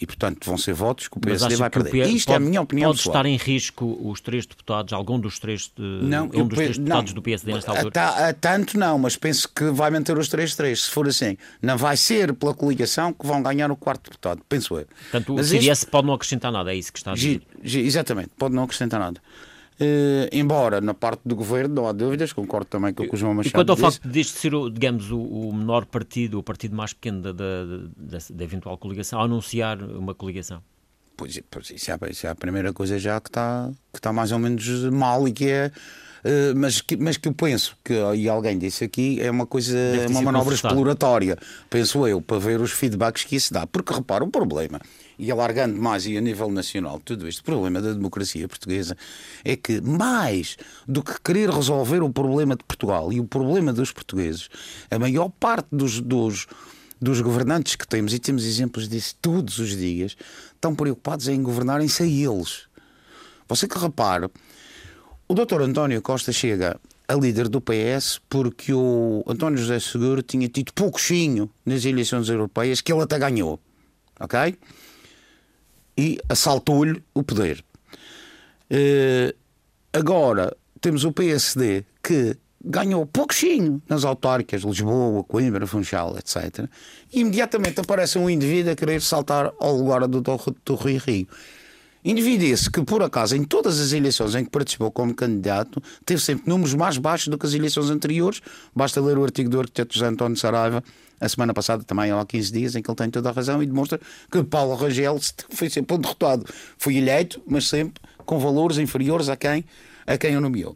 e, 0.00 0.06
portanto, 0.06 0.46
vão 0.46 0.56
ser 0.56 0.72
votos 0.72 1.08
que 1.08 1.18
o 1.18 1.20
PSD 1.20 1.56
vai 1.56 1.68
perder. 1.68 2.08
Isto 2.08 2.28
pode, 2.28 2.32
é 2.32 2.36
a 2.36 2.48
minha 2.48 2.60
opinião. 2.62 2.90
Pode 2.90 3.00
estar 3.00 3.26
em 3.26 3.36
risco 3.36 3.98
os 4.02 4.20
três 4.20 4.46
deputados, 4.46 4.94
algum 4.94 5.20
dos 5.20 5.38
três, 5.38 5.70
de... 5.76 5.82
não, 5.82 6.24
um 6.24 6.46
dos 6.46 6.56
três 6.56 6.78
deputados 6.78 7.10
não, 7.10 7.14
do 7.16 7.22
PSD 7.22 7.52
nesta 7.52 7.70
altura? 7.70 8.00
A, 8.00 8.28
a, 8.28 8.32
tanto 8.32 8.78
não, 8.78 8.98
mas 8.98 9.16
penso 9.16 9.46
que 9.46 9.64
vai 9.64 9.90
manter 9.90 10.16
os 10.16 10.28
três 10.28 10.54
três. 10.54 10.84
Se 10.84 10.90
for 10.90 11.06
assim, 11.06 11.36
não 11.60 11.76
vai 11.76 11.98
ser 11.98 12.32
pela 12.32 12.54
coligação 12.54 13.12
que 13.12 13.26
vão 13.26 13.42
ganhar 13.42 13.70
o 13.70 13.76
quarto 13.76 14.04
deputado, 14.04 14.40
penso 14.48 14.78
eu. 14.78 14.86
Portanto, 14.86 15.34
mas 15.34 15.46
o 15.46 15.50
CDS 15.50 15.84
pode 15.84 16.06
não 16.06 16.14
acrescentar 16.14 16.50
nada, 16.50 16.72
é 16.72 16.76
isso 16.76 16.90
que 16.90 16.98
está 16.98 17.12
a 17.12 17.14
dizer. 17.14 17.42
Exatamente, 17.62 18.30
pode 18.38 18.54
não 18.54 18.62
acrescentar 18.62 18.98
nada. 18.98 19.20
Uh, 19.80 20.28
embora 20.30 20.78
na 20.78 20.92
parte 20.92 21.22
do 21.24 21.34
governo 21.34 21.76
não 21.76 21.88
há 21.88 21.92
dúvidas, 21.92 22.34
concordo 22.34 22.66
também 22.66 22.92
com 22.92 23.02
o 23.02 23.08
que 23.08 23.14
o 23.14 23.16
João 23.16 23.32
Machado 23.32 23.48
E 23.48 23.52
quanto 23.52 23.70
ao 23.70 23.76
disse. 23.76 23.98
facto 23.98 24.08
de 24.12 24.24
ser, 24.24 24.52
digamos, 24.70 25.10
o, 25.10 25.18
o, 25.18 25.54
menor 25.54 25.86
partido, 25.86 26.38
o 26.38 26.42
partido 26.42 26.76
mais 26.76 26.92
pequeno 26.92 27.22
da, 27.22 27.32
da, 27.32 27.64
da, 27.96 28.18
da 28.30 28.44
eventual 28.44 28.76
coligação, 28.76 29.22
anunciar 29.22 29.82
uma 29.82 30.14
coligação? 30.14 30.62
Pois, 31.16 31.40
pois 31.50 31.70
isso, 31.70 31.90
é, 31.90 31.98
isso, 32.10 32.26
é, 32.26 32.30
a 32.30 32.34
primeira 32.34 32.74
coisa 32.74 32.98
já 32.98 33.18
que 33.20 33.30
está 33.30 33.70
que 33.90 33.98
está 33.98 34.12
mais 34.12 34.32
ou 34.32 34.38
menos 34.38 34.66
mal 34.90 35.26
e 35.26 35.32
que 35.32 35.48
é 35.48 35.72
Uh, 36.20 36.54
mas, 36.54 36.82
que, 36.82 36.98
mas 36.98 37.16
que 37.16 37.28
eu 37.28 37.32
penso 37.32 37.74
que, 37.82 37.94
e 37.94 38.28
alguém 38.28 38.58
disse 38.58 38.84
aqui, 38.84 39.18
é 39.22 39.30
uma 39.30 39.46
coisa, 39.46 39.74
uma 40.10 40.20
manobra 40.20 40.54
exploratória, 40.54 41.38
penso 41.70 42.06
eu, 42.06 42.20
para 42.20 42.38
ver 42.38 42.60
os 42.60 42.72
feedbacks 42.72 43.24
que 43.24 43.36
isso 43.36 43.54
dá. 43.54 43.66
Porque 43.66 43.94
repara, 43.94 44.22
o 44.22 44.28
problema, 44.28 44.80
e 45.20 45.30
alargando 45.30 45.80
mais 45.80 46.06
e 46.06 46.16
a 46.16 46.20
nível 46.20 46.50
nacional, 46.50 46.98
tudo 47.04 47.28
isto, 47.28 47.40
o 47.40 47.44
problema 47.44 47.80
da 47.80 47.92
democracia 47.92 48.48
portuguesa 48.48 48.96
é 49.44 49.54
que, 49.54 49.80
mais 49.80 50.56
do 50.88 51.02
que 51.02 51.20
querer 51.22 51.50
resolver 51.50 52.02
o 52.02 52.10
problema 52.10 52.56
de 52.56 52.64
Portugal 52.64 53.12
e 53.12 53.20
o 53.20 53.24
problema 53.24 53.72
dos 53.72 53.92
portugueses, 53.92 54.48
a 54.90 54.98
maior 54.98 55.28
parte 55.28 55.68
dos, 55.70 56.00
dos 56.00 56.46
dos 57.00 57.20
governantes 57.22 57.76
que 57.76 57.88
temos, 57.88 58.12
e 58.12 58.18
temos 58.18 58.44
exemplos 58.44 58.86
disso 58.86 59.16
todos 59.22 59.58
os 59.58 59.74
dias, 59.74 60.16
estão 60.54 60.74
preocupados 60.74 61.28
em 61.28 61.42
governarem-se 61.42 62.02
a 62.02 62.06
eles. 62.06 62.64
Você 63.48 63.66
que 63.66 63.78
repare, 63.78 64.28
o 65.26 65.34
doutor 65.34 65.62
António 65.62 66.02
Costa 66.02 66.30
chega 66.30 66.78
a 67.08 67.14
líder 67.14 67.48
do 67.48 67.60
PS 67.60 68.20
porque 68.28 68.72
o 68.72 69.24
António 69.26 69.58
José 69.58 69.80
Seguro 69.80 70.22
tinha 70.22 70.48
tido 70.48 70.72
pouquinho 70.74 71.50
nas 71.64 71.84
eleições 71.84 72.28
europeias 72.28 72.80
que 72.80 72.92
ele 72.92 73.02
até 73.02 73.18
ganhou. 73.18 73.58
Ok? 74.20 74.58
E 76.00 76.18
assaltou-lhe 76.30 77.02
o 77.12 77.22
poder. 77.22 77.62
Uh, 78.70 79.36
agora 79.92 80.56
temos 80.80 81.04
o 81.04 81.12
PSD 81.12 81.84
que 82.02 82.38
ganhou 82.64 83.04
pouquinho 83.04 83.82
nas 83.86 84.02
autárquicas, 84.02 84.62
Lisboa, 84.62 85.22
Coimbra, 85.24 85.66
Funchal, 85.66 86.16
etc. 86.16 86.66
E 87.12 87.20
imediatamente 87.20 87.80
aparece 87.80 88.18
um 88.18 88.30
indivíduo 88.30 88.72
a 88.72 88.76
querer 88.76 89.02
saltar 89.02 89.52
ao 89.60 89.76
lugar 89.76 90.08
do, 90.08 90.22
do, 90.22 90.74
Rio. 90.74 91.28
Indivíduo 92.02 92.48
esse 92.48 92.70
que, 92.70 92.82
por 92.82 93.02
acaso, 93.02 93.36
em 93.36 93.44
todas 93.44 93.78
as 93.78 93.92
eleições 93.92 94.34
em 94.34 94.42
que 94.42 94.50
participou 94.50 94.90
como 94.90 95.14
candidato, 95.14 95.82
teve 96.06 96.22
sempre 96.22 96.48
números 96.48 96.72
mais 96.72 96.96
baixos 96.96 97.28
do 97.28 97.36
que 97.36 97.44
as 97.44 97.52
eleições 97.52 97.90
anteriores. 97.90 98.40
Basta 98.74 99.02
ler 99.02 99.18
o 99.18 99.22
artigo 99.24 99.50
do 99.50 99.60
arquiteto 99.60 99.92
José 99.92 100.06
António 100.06 100.38
Saraiva, 100.38 100.82
a 101.20 101.28
semana 101.28 101.52
passada, 101.52 101.84
também 101.84 102.10
há 102.10 102.24
15 102.24 102.52
dias, 102.52 102.74
em 102.74 102.82
que 102.82 102.90
ele 102.90 102.96
tem 102.96 103.10
toda 103.10 103.28
a 103.28 103.32
razão 103.32 103.62
e 103.62 103.66
demonstra 103.66 104.00
que 104.30 104.42
Paulo 104.42 104.74
Rangel 104.74 105.20
foi 105.50 105.68
sempre 105.68 105.94
um 105.96 105.98
derrotado. 105.98 106.46
Foi 106.78 106.96
eleito, 106.96 107.42
mas 107.46 107.68
sempre 107.68 108.00
com 108.24 108.38
valores 108.38 108.78
inferiores 108.78 109.28
a 109.28 109.36
quem, 109.36 109.64
a 110.06 110.16
quem 110.16 110.36
o 110.36 110.40
nomeou. 110.40 110.74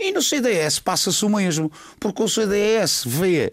E 0.00 0.10
no 0.10 0.22
CDS 0.22 0.78
passa-se 0.78 1.24
o 1.24 1.28
mesmo, 1.28 1.70
porque 2.00 2.22
o 2.22 2.28
CDS 2.28 3.04
vê 3.06 3.52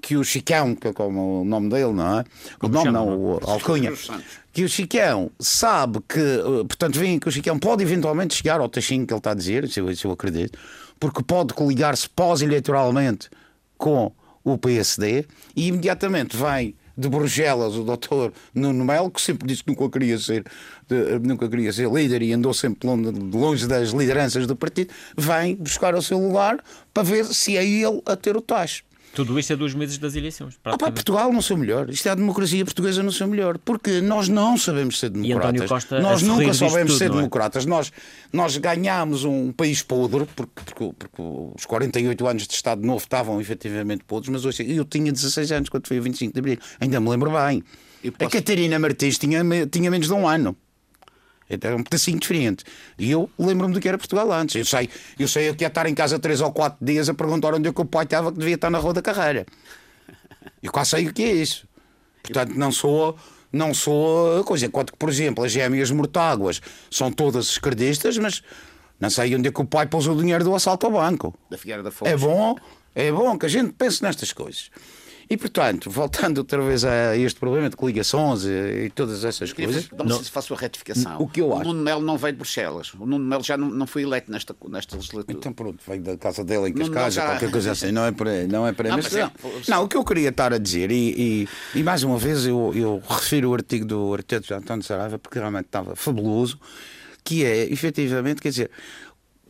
que 0.00 0.16
o 0.16 0.24
Chicão, 0.24 0.74
que 0.74 0.88
é 0.88 0.92
como 0.92 1.42
o 1.42 1.44
nome 1.44 1.68
dele, 1.68 1.92
não 1.92 2.18
é? 2.18 2.24
O 2.60 2.68
nome 2.68 2.90
não, 2.90 3.08
o 3.08 3.40
Alcunha. 3.42 3.92
Que 4.52 4.64
o 4.64 4.68
Chicão 4.68 5.30
sabe 5.38 6.00
que, 6.08 6.18
eh, 6.18 6.64
portanto, 6.66 6.98
vem 6.98 7.18
que 7.18 7.28
o 7.28 7.32
Chicão 7.32 7.58
pode 7.58 7.82
eventualmente 7.82 8.34
chegar 8.34 8.60
ao 8.60 8.68
taxinho 8.68 9.06
que 9.06 9.12
ele 9.12 9.18
está 9.18 9.30
a 9.30 9.34
dizer, 9.34 9.64
isso 9.64 9.80
eu, 9.80 9.90
isso 9.90 10.06
eu 10.06 10.10
acredito, 10.10 10.58
porque 10.98 11.22
pode 11.22 11.54
coligar-se 11.54 12.08
pós-eleitoralmente 12.08 13.30
com 13.78 14.12
o 14.44 14.58
PSD 14.58 15.24
e 15.54 15.68
imediatamente 15.68 16.36
vem 16.36 16.74
de 16.96 17.08
Bruxelas 17.08 17.74
o 17.74 17.84
doutor 17.84 18.32
Nuno 18.54 18.84
Melo, 18.84 19.10
que 19.10 19.20
sempre 19.20 19.48
disse 19.48 19.64
que 19.64 19.70
nunca 19.70 19.88
queria 19.88 20.18
ser, 20.18 20.44
nunca 21.22 21.48
queria 21.48 21.72
ser 21.72 21.90
líder 21.90 22.22
e 22.22 22.32
andou 22.32 22.52
sempre 22.52 22.88
longe 22.88 23.66
das 23.66 23.90
lideranças 23.90 24.46
do 24.46 24.54
partido, 24.54 24.92
vem 25.16 25.56
buscar 25.56 25.94
o 25.94 26.02
seu 26.02 26.18
lugar 26.18 26.62
para 26.92 27.02
ver 27.02 27.24
se 27.26 27.56
é 27.56 27.64
ele 27.64 28.02
a 28.04 28.14
ter 28.14 28.36
o 28.36 28.40
tacho. 28.40 28.84
Tudo 29.14 29.38
isto 29.38 29.52
é 29.52 29.56
dois 29.56 29.74
meses 29.74 29.98
das 29.98 30.14
eleições. 30.14 30.58
Ah, 30.64 30.78
pá, 30.78 30.90
Portugal 30.90 31.30
não 31.32 31.42
seu 31.42 31.56
melhor. 31.56 31.90
Isto 31.90 32.08
é 32.08 32.12
a 32.12 32.14
democracia 32.14 32.64
portuguesa 32.64 33.02
no 33.02 33.12
seu 33.12 33.26
melhor. 33.28 33.58
Porque 33.58 34.00
nós 34.00 34.28
não 34.28 34.56
sabemos 34.56 34.98
ser 34.98 35.10
democratas. 35.10 35.68
Costa 35.68 36.00
nós 36.00 36.22
nunca 36.22 36.54
soubemos 36.54 36.96
ser 36.96 37.06
é? 37.06 37.08
democratas. 37.10 37.66
Nós, 37.66 37.92
nós 38.32 38.56
ganhámos 38.56 39.24
um 39.24 39.52
país 39.52 39.82
podre, 39.82 40.26
porque, 40.34 40.52
porque, 40.64 40.92
porque, 40.98 41.22
os 41.54 41.66
48 41.66 42.26
anos 42.26 42.46
de 42.46 42.54
Estado 42.54 42.86
Novo 42.86 43.00
estavam 43.04 43.40
efetivamente 43.40 44.02
podres, 44.04 44.30
mas 44.30 44.44
hoje, 44.46 44.64
eu 44.68 44.84
tinha 44.84 45.12
16 45.12 45.52
anos 45.52 45.68
quando 45.68 45.86
foi 45.86 45.98
o 45.98 46.02
25 46.02 46.32
de 46.32 46.38
Abril. 46.38 46.58
Ainda 46.80 46.98
me 46.98 47.10
lembro 47.10 47.30
bem. 47.30 47.62
Posso... 48.02 48.24
A 48.24 48.30
Catarina 48.30 48.78
Martins 48.78 49.18
tinha, 49.18 49.42
tinha 49.70 49.90
menos 49.90 50.06
de 50.06 50.12
um 50.14 50.26
ano. 50.26 50.56
Era 51.60 51.76
um 51.76 51.82
pedacinho 51.82 52.18
diferente. 52.18 52.64
E 52.98 53.10
eu 53.10 53.28
lembro-me 53.38 53.74
do 53.74 53.80
que 53.80 53.88
era 53.88 53.98
Portugal 53.98 54.30
antes. 54.32 54.56
Eu 54.56 54.64
sei, 54.64 54.88
eu 55.18 55.28
sei 55.28 55.54
que 55.54 55.64
ia 55.64 55.68
estar 55.68 55.86
em 55.86 55.94
casa 55.94 56.18
três 56.18 56.40
ou 56.40 56.52
quatro 56.52 56.84
dias 56.84 57.08
a 57.08 57.14
perguntar 57.14 57.54
onde 57.54 57.68
é 57.68 57.72
que 57.72 57.80
o 57.80 57.84
pai 57.84 58.04
estava, 58.04 58.32
que 58.32 58.38
devia 58.38 58.54
estar 58.54 58.70
na 58.70 58.78
Rua 58.78 58.94
da 58.94 59.02
Carreira. 59.02 59.46
Eu 60.62 60.70
quase 60.72 60.90
sei 60.90 61.08
o 61.08 61.12
que 61.12 61.22
é 61.22 61.32
isso. 61.32 61.66
Portanto, 62.22 62.54
não 62.54 62.70
sou. 62.70 63.16
Não 63.52 63.74
sou 63.74 64.42
coisa. 64.44 64.64
Enquanto 64.64 64.92
que, 64.92 64.98
por 64.98 65.10
exemplo, 65.10 65.44
as 65.44 65.52
gêmeas 65.52 65.90
mortáguas 65.90 66.62
são 66.90 67.12
todas 67.12 67.48
esquerdistas, 67.48 68.16
mas 68.16 68.42
não 68.98 69.10
sei 69.10 69.34
onde 69.34 69.48
é 69.48 69.52
que 69.52 69.60
o 69.60 69.66
pai 69.66 69.86
pôs 69.86 70.06
o 70.06 70.14
dinheiro 70.14 70.42
do 70.42 70.54
assalto 70.54 70.86
ao 70.86 70.92
banco. 70.92 71.34
Da 71.50 71.58
Figueira 71.58 71.82
da 71.82 71.90
É 72.04 72.16
bom, 72.16 72.56
é 72.94 73.12
bom 73.12 73.36
que 73.36 73.44
a 73.44 73.48
gente 73.48 73.72
pense 73.72 74.02
nestas 74.02 74.32
coisas. 74.32 74.70
E, 75.32 75.36
portanto, 75.38 75.90
voltando 75.90 76.36
outra 76.36 76.60
vez 76.60 76.84
a 76.84 77.16
este 77.16 77.40
problema 77.40 77.70
de 77.70 77.74
coligações 77.74 78.44
e, 78.44 78.84
e 78.84 78.90
todas 78.90 79.24
essas 79.24 79.50
coisas. 79.50 79.88
Não, 79.96 80.04
não 80.04 80.22
se 80.22 80.30
faço 80.30 80.52
a 80.52 80.56
retificação. 80.58 81.16
O 81.18 81.26
que 81.26 81.40
eu 81.40 81.54
acho. 81.54 81.62
O 81.62 81.72
Nuno 81.72 81.82
Melo 81.82 82.02
não 82.02 82.18
veio 82.18 82.34
de 82.34 82.38
Bruxelas. 82.40 82.92
O 82.92 83.06
Nuno 83.06 83.24
Melo 83.24 83.42
já 83.42 83.56
não, 83.56 83.70
não 83.70 83.86
foi 83.86 84.02
eleito 84.02 84.30
nesta, 84.30 84.54
nesta 84.68 84.94
legislatura. 84.94 85.38
Então, 85.38 85.50
pronto, 85.54 85.78
veio 85.88 86.02
da 86.02 86.18
casa 86.18 86.44
dele 86.44 86.68
em 86.68 86.74
Cascais, 86.74 87.14
já... 87.14 87.24
qualquer 87.24 87.50
coisa 87.50 87.72
assim. 87.72 87.90
Não 87.90 88.04
é 88.04 88.12
para 88.12 88.30
aí. 88.30 88.46
Não, 88.46 88.66
é 88.66 88.72
para 88.72 88.88
aí. 88.88 88.90
Não, 88.90 89.02
mas, 89.02 89.10
não, 89.10 89.20
é, 89.20 89.30
não, 89.68 89.84
o 89.84 89.88
que 89.88 89.96
eu 89.96 90.04
queria 90.04 90.28
estar 90.28 90.52
a 90.52 90.58
dizer, 90.58 90.90
e, 90.90 91.48
e, 91.74 91.78
e 91.78 91.82
mais 91.82 92.02
uma 92.02 92.18
vez 92.18 92.44
eu, 92.44 92.70
eu 92.74 93.02
refiro 93.08 93.52
o 93.52 93.54
artigo 93.54 93.86
do 93.86 94.12
arquiteto 94.12 94.52
António 94.52 94.84
Saraiva, 94.84 95.18
porque 95.18 95.38
realmente 95.38 95.64
estava 95.64 95.96
fabuloso, 95.96 96.60
que 97.24 97.42
é, 97.42 97.72
efetivamente, 97.72 98.42
quer 98.42 98.50
dizer, 98.50 98.70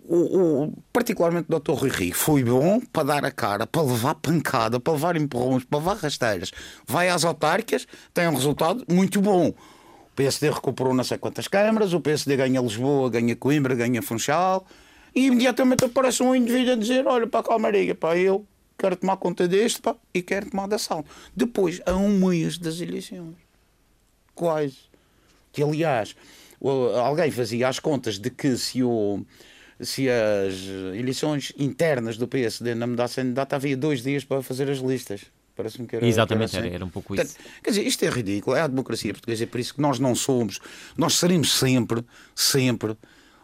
o, 0.08 0.64
o, 0.64 0.72
particularmente 0.92 1.46
o 1.48 1.60
Dr. 1.60 1.72
Rui 1.72 1.90
Rio 1.90 2.14
foi 2.14 2.44
bom 2.44 2.80
para 2.92 3.04
dar 3.04 3.24
a 3.24 3.30
cara, 3.30 3.66
para 3.66 3.82
levar 3.82 4.14
pancada, 4.16 4.80
para 4.80 4.92
levar 4.92 5.16
empurrões, 5.16 5.64
para 5.64 5.78
levar 5.78 5.96
rasteiras. 5.96 6.50
Vai 6.86 7.08
às 7.08 7.24
autárquicas, 7.24 7.86
tem 8.12 8.26
um 8.28 8.34
resultado 8.34 8.84
muito 8.88 9.20
bom. 9.20 9.48
O 9.48 10.14
PSD 10.14 10.50
recuperou 10.50 10.92
não 10.92 11.04
sei 11.04 11.18
quantas 11.18 11.48
câmaras, 11.48 11.92
o 11.92 12.00
PSD 12.00 12.36
ganha 12.36 12.60
Lisboa, 12.60 13.08
ganha 13.08 13.34
Coimbra, 13.36 13.74
ganha 13.74 14.02
Funchal, 14.02 14.66
e 15.14 15.26
imediatamente 15.26 15.84
aparece 15.84 16.22
um 16.22 16.34
indivíduo 16.34 16.72
a 16.72 16.76
dizer: 16.76 17.06
Olha, 17.06 17.26
para 17.26 17.42
calmaria, 17.42 17.94
pá, 17.94 18.16
eu 18.16 18.44
quero 18.76 18.96
tomar 18.96 19.16
conta 19.16 19.46
deste 19.46 19.80
pá, 19.80 19.94
e 20.12 20.20
quero 20.20 20.50
tomar 20.50 20.66
da 20.66 20.78
sala. 20.78 21.04
Depois, 21.34 21.80
a 21.86 21.94
um 21.94 22.18
mês 22.18 22.58
das 22.58 22.80
eleições. 22.80 23.36
Quase. 24.34 24.78
Que, 25.52 25.62
aliás, 25.62 26.16
alguém 27.04 27.30
fazia 27.30 27.68
as 27.68 27.78
contas 27.78 28.18
de 28.18 28.30
que 28.30 28.56
se 28.56 28.82
o 28.82 29.24
se 29.82 30.08
as 30.08 30.54
eleições 30.94 31.52
internas 31.58 32.16
do 32.16 32.26
PSD 32.28 32.74
não 32.74 32.88
mudassem 32.88 33.24
de 33.24 33.32
data, 33.32 33.56
havia 33.56 33.76
dois 33.76 34.02
dias 34.02 34.24
para 34.24 34.42
fazer 34.42 34.70
as 34.70 34.78
listas. 34.78 35.22
Parece-me 35.54 35.86
que 35.86 35.96
era. 35.96 36.06
Exatamente, 36.06 36.50
que 36.50 36.56
era, 36.56 36.66
assim. 36.66 36.74
era, 36.74 36.84
um 36.84 36.88
pouco 36.88 37.14
isso. 37.14 37.36
Quer 37.62 37.70
dizer, 37.70 37.86
isto 37.86 38.04
é 38.04 38.08
ridículo, 38.08 38.56
é 38.56 38.62
a 38.62 38.66
democracia 38.66 39.12
portuguesa, 39.12 39.44
é 39.44 39.46
por 39.46 39.60
isso 39.60 39.74
que 39.74 39.80
nós 39.80 39.98
não 39.98 40.14
somos, 40.14 40.60
nós 40.96 41.14
seremos 41.14 41.52
sempre, 41.52 42.04
sempre 42.34 42.96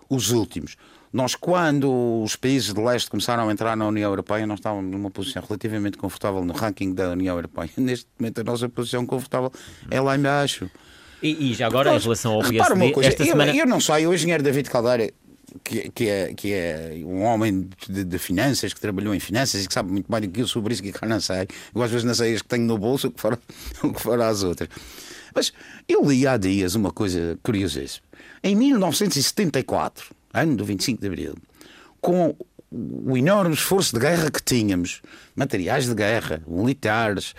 os 0.08 0.30
últimos. 0.30 0.76
Nós, 1.12 1.34
quando 1.34 2.22
os 2.22 2.36
países 2.36 2.72
de 2.72 2.80
leste 2.80 3.10
começaram 3.10 3.48
a 3.48 3.52
entrar 3.52 3.76
na 3.76 3.86
União 3.86 4.10
Europeia, 4.10 4.46
nós 4.46 4.58
estávamos 4.58 4.90
numa 4.90 5.10
posição 5.10 5.42
relativamente 5.46 5.96
confortável 5.96 6.44
no 6.44 6.52
ranking 6.52 6.92
da 6.92 7.10
União 7.10 7.34
Europeia. 7.36 7.70
Neste 7.76 8.06
momento, 8.18 8.40
a 8.40 8.44
nossa 8.44 8.68
posição 8.68 9.06
confortável 9.06 9.50
é 9.90 10.00
lá 10.00 10.16
embaixo. 10.16 10.70
E, 11.22 11.50
e 11.50 11.54
já 11.54 11.66
agora, 11.66 11.94
em 11.94 11.98
relação 11.98 12.34
ao 12.34 12.40
PSD, 12.40 12.92
coisa, 12.92 13.08
esta 13.08 13.22
eu, 13.22 13.26
semana... 13.28 13.56
eu 13.56 13.66
não 13.66 13.80
sei, 13.80 14.06
o 14.06 14.14
engenheiro 14.14 14.42
David 14.42 14.70
Caldeira 14.70 15.12
que, 15.64 15.90
que, 15.90 16.08
é, 16.08 16.34
que 16.34 16.52
é 16.52 16.92
um 17.04 17.22
homem 17.22 17.68
de, 17.88 18.04
de, 18.04 18.18
finanças, 18.18 18.72
que 18.72 18.80
trabalhou 18.80 19.14
em 19.14 19.20
finanças 19.20 19.64
e 19.64 19.68
que 19.68 19.74
sabe 19.74 19.90
muito 19.90 20.10
mais 20.10 20.24
do 20.24 20.30
que 20.30 20.40
eu 20.40 20.46
sobre 20.46 20.74
isso, 20.74 20.82
que 20.82 21.06
não 21.06 21.20
sei. 21.20 21.46
Eu 21.74 21.82
às 21.82 21.90
vezes 21.90 22.04
não 22.04 22.14
sei 22.14 22.34
as 22.34 22.42
que 22.42 22.48
tenho 22.48 22.64
no 22.64 22.78
bolso, 22.78 23.08
o 23.08 23.10
que 23.10 23.20
fará, 23.20 23.38
o 23.82 23.92
que 23.92 24.00
fará 24.00 24.28
as 24.28 24.42
outras. 24.42 24.68
Mas 25.34 25.52
eu 25.88 26.04
li 26.04 26.26
há 26.26 26.36
dias 26.36 26.74
uma 26.74 26.90
coisa 26.90 27.38
curiosíssima. 27.42 28.06
Em 28.42 28.54
1974, 28.54 30.14
ano 30.32 30.56
do 30.56 30.64
25 30.64 31.00
de 31.00 31.06
Abril, 31.06 31.34
com 32.00 32.34
o 32.70 33.16
enorme 33.16 33.54
esforço 33.54 33.94
de 33.94 34.00
guerra 34.00 34.30
que 34.30 34.42
tínhamos, 34.42 35.00
materiais 35.34 35.86
de 35.86 35.94
guerra, 35.94 36.42
militares, 36.46 37.34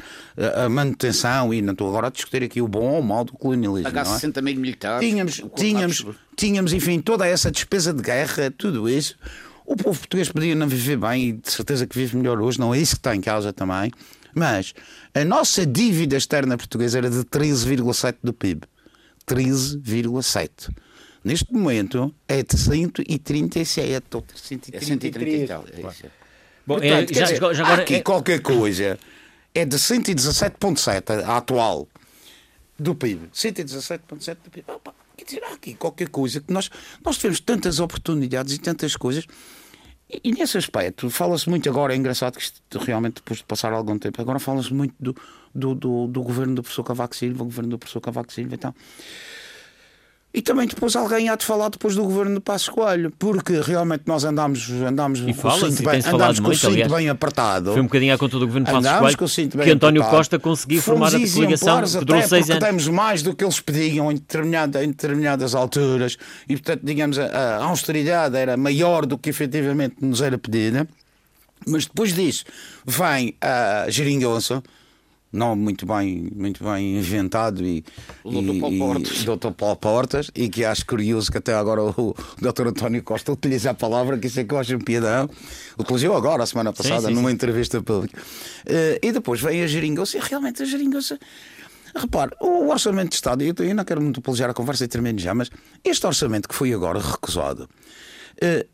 a, 0.56 0.68
manutenção, 0.68 1.54
e 1.54 1.62
não 1.62 1.74
estou 1.74 1.88
agora 1.88 2.08
a 2.08 2.10
discutir 2.10 2.44
aqui 2.44 2.62
o 2.62 2.68
bom 2.68 2.94
ou 2.94 3.00
o 3.00 3.04
mau 3.04 3.24
do 3.24 3.34
colonialismo. 3.34 3.98
É? 3.98 4.06
60 4.06 4.42
mil 4.42 4.56
militares. 4.56 5.08
Tínhamos, 5.08 5.42
tínhamos, 5.56 6.06
tínhamos, 6.36 6.74
enfim, 6.74 7.00
toda 7.00 7.28
essa 7.28 7.52
despesa 7.52 7.94
de 7.94 8.02
guerra, 8.02 8.52
tudo 8.58 8.90
isso. 8.90 9.16
O 9.66 9.76
povo 9.76 10.00
português 10.00 10.30
podia 10.30 10.56
não 10.56 10.68
viver 10.68 10.98
bem 10.98 11.30
e 11.30 11.32
de 11.34 11.52
certeza 11.52 11.86
que 11.86 11.96
vive 11.96 12.18
melhor 12.18 12.42
hoje, 12.42 12.60
não 12.60 12.74
é 12.74 12.80
isso 12.80 12.96
que 12.96 13.00
está 13.00 13.16
em 13.16 13.22
causa 13.22 13.54
também. 13.54 13.92
Mas 14.34 14.74
a 15.14 15.24
nossa 15.24 15.64
dívida 15.64 16.18
externa 16.18 16.58
portuguesa 16.58 16.98
era 16.98 17.10
de 17.10 17.24
13,7 17.24 18.16
do 18.24 18.34
PIB. 18.34 18.62
13,7. 19.28 20.70
Neste 21.24 21.52
momento 21.54 22.14
é 22.28 22.42
de 22.44 22.58
137 22.58 24.16
ou 24.16 24.24
É 24.34 24.38
133. 24.38 24.86
130 24.86 25.44
e 25.44 25.48
tal. 25.48 25.66
é 25.72 25.90
isso. 25.92 26.04
Bom, 26.66 26.76
Portanto, 26.76 26.84
é, 26.94 27.06
quer 27.06 27.14
já, 27.14 27.26
dizer, 27.26 27.40
já 27.56 27.64
há 27.64 27.66
agora, 27.68 27.82
aqui 27.82 27.96
é- 27.96 28.02
qualquer 28.02 28.42
coisa 28.42 29.00
é 29.56 29.66
de 29.66 29.76
117,7 29.80 31.24
a 31.24 31.38
atual 31.38 31.88
do 32.78 32.96
PIB. 32.96 33.28
117,7 33.34 34.38
do 34.44 34.50
PIB. 34.52 34.66
Opa, 34.72 34.94
quer 35.18 35.26
dizer, 35.26 35.44
há 35.44 35.54
aqui 35.54 35.74
qualquer 35.74 36.10
coisa 36.10 36.40
que 36.40 36.54
nós, 36.54 36.70
nós 37.04 37.18
tivemos 37.18 37.40
tantas 37.40 37.80
oportunidades 37.80 38.54
e 38.54 38.60
tantas 38.60 38.96
coisas. 38.96 39.26
E, 40.10 40.22
e 40.24 40.32
nesse 40.32 40.58
aspecto, 40.58 41.10
fala-se 41.10 41.50
muito 41.50 41.68
agora, 41.70 41.94
é 41.94 41.98
engraçado 41.98 42.38
que 42.38 42.44
isto 42.44 42.62
realmente 42.80 43.16
depois 43.16 43.40
de 43.40 43.46
passar 43.46 43.74
algum 43.74 43.98
tempo, 43.98 44.22
agora 44.22 44.40
fala-se 44.40 44.74
muito 44.74 44.94
do, 45.00 45.16
do, 45.54 45.76
do, 45.76 46.08
do 46.08 46.22
governo 46.22 46.56
do 46.56 46.62
professor 46.62 46.84
Cavaco 46.84 47.16
Silva, 47.16 47.42
o 47.44 47.46
governo 47.46 47.72
do 47.72 47.80
professor 47.80 48.00
Cavaco 48.02 48.32
Silva 48.32 48.56
e 48.56 48.58
tal. 48.58 48.76
E 50.32 50.44
também 50.44 50.68
depois 50.68 50.96
alguém 50.96 51.28
há 51.28 51.36
de 51.36 51.44
falar 51.44 51.70
depois 51.70 51.96
do 51.96 52.04
governo 52.04 52.36
do 52.36 52.42
Passo 52.42 52.72
Coelho, 52.72 53.12
porque 53.18 53.60
realmente 53.62 54.04
nós 54.06 54.24
andámos, 54.24 54.70
andámos 54.70 55.22
com 55.22 55.48
o 55.48 55.52
cinto 55.52 55.82
e 55.82 55.86
bem, 55.86 55.96
andámos 55.96 56.06
falado 56.06 56.36
com 56.36 56.42
o 56.42 56.46
muito, 56.46 56.60
cinto 56.60 56.72
aliás. 56.72 56.92
bem 56.92 57.10
apertado. 57.10 57.72
Foi 57.72 57.82
um 57.82 57.86
bocadinho 57.86 58.14
à 58.14 58.18
conta 58.18 58.38
do 58.38 58.46
governo 58.46 58.68
Passos 58.68 58.80
Andámos 58.80 59.00
Coelho 59.00 59.18
com 59.18 59.26
o 59.26 59.30
cinto 59.30 59.58
bem 59.58 59.66
que 59.66 59.72
António 59.72 60.02
apertado. 60.02 60.18
Costa 60.20 60.38
conseguiu 60.38 60.82
formar 60.84 61.10
Fomos 61.10 61.32
a 61.32 61.34
coligação 61.34 61.82
que 61.82 62.06
durou 62.06 62.22
seis 62.22 62.48
anos. 62.48 62.64
demos 62.64 62.88
mais 62.88 63.24
do 63.24 63.36
que 63.36 63.44
eles 63.44 63.60
pediam 63.60 64.12
em, 64.12 64.16
determinada, 64.16 64.84
em 64.84 64.90
determinadas 64.90 65.56
alturas 65.56 66.16
e, 66.48 66.56
portanto, 66.56 66.82
digamos, 66.84 67.18
a, 67.18 67.26
a 67.26 67.64
austeridade 67.66 68.38
era 68.38 68.56
maior 68.56 69.08
do 69.08 69.18
que 69.18 69.32
efetivamente 69.32 69.96
nos 70.00 70.22
era 70.22 70.38
pedida. 70.38 70.88
Mas 71.68 71.88
depois 71.88 72.14
disso 72.14 72.46
vem 72.86 73.36
a 73.42 73.90
geringonça, 73.90 74.62
não 75.32 75.56
muito 75.56 75.86
bem, 75.86 76.30
muito 76.36 76.64
bem 76.64 76.98
inventado 76.98 77.64
e, 77.66 77.84
O 78.24 78.32
Dr. 78.32 78.38
e- 78.56 78.60
Paulo 78.60 78.76
e- 78.76 78.80
Portas. 78.80 79.24
Dr. 79.26 79.52
Paulo 79.52 79.76
Portas 79.76 80.32
e 80.36 80.50
que 80.50 80.66
acho 80.66 80.86
curioso 80.86 81.32
que 81.32 81.38
até 81.38 81.54
agora 81.54 81.84
o 81.84 82.16
Dr. 82.42 82.68
António 82.68 83.04
Costa 83.04 83.32
utiliza 83.32 83.72
a 83.72 83.74
palavra, 83.74 84.18
que 84.18 84.28
isso 84.28 84.40
é 84.40 84.44
que 84.44 84.54
eu 84.54 84.58
acho 84.58 84.76
um 84.76 84.80
piadão. 84.80 85.30
Utilizou 85.78 86.16
agora, 86.16 86.44
a 86.44 86.46
semana 86.46 86.74
passada, 86.74 87.08
sim, 87.08 87.14
numa 87.14 87.30
sim. 87.30 87.36
entrevista 87.36 87.82
pública. 87.82 88.20
Eh, 88.66 89.00
e 89.04 89.12
depois 89.12 89.40
vem 89.42 89.62
a 89.62 89.68
geringonça 89.68 90.18
e 90.18 90.20
realmente 90.22 90.64
a 90.64 90.66
geringonça. 90.66 91.20
Repare, 91.96 92.32
o 92.40 92.70
orçamento 92.70 93.10
de 93.10 93.16
Estado, 93.16 93.42
eu 93.44 93.54
eu 93.60 93.76
não 93.76 93.84
quero 93.84 94.02
monopolizar 94.02 94.50
a 94.50 94.54
conversa 94.54 94.86
e 94.86 94.88
termino 94.88 95.18
já, 95.20 95.34
mas 95.34 95.50
este 95.84 96.06
orçamento 96.06 96.48
que 96.48 96.54
foi 96.56 96.72
agora 96.74 97.00
recusado, 97.00 97.68
eh, 98.42 98.66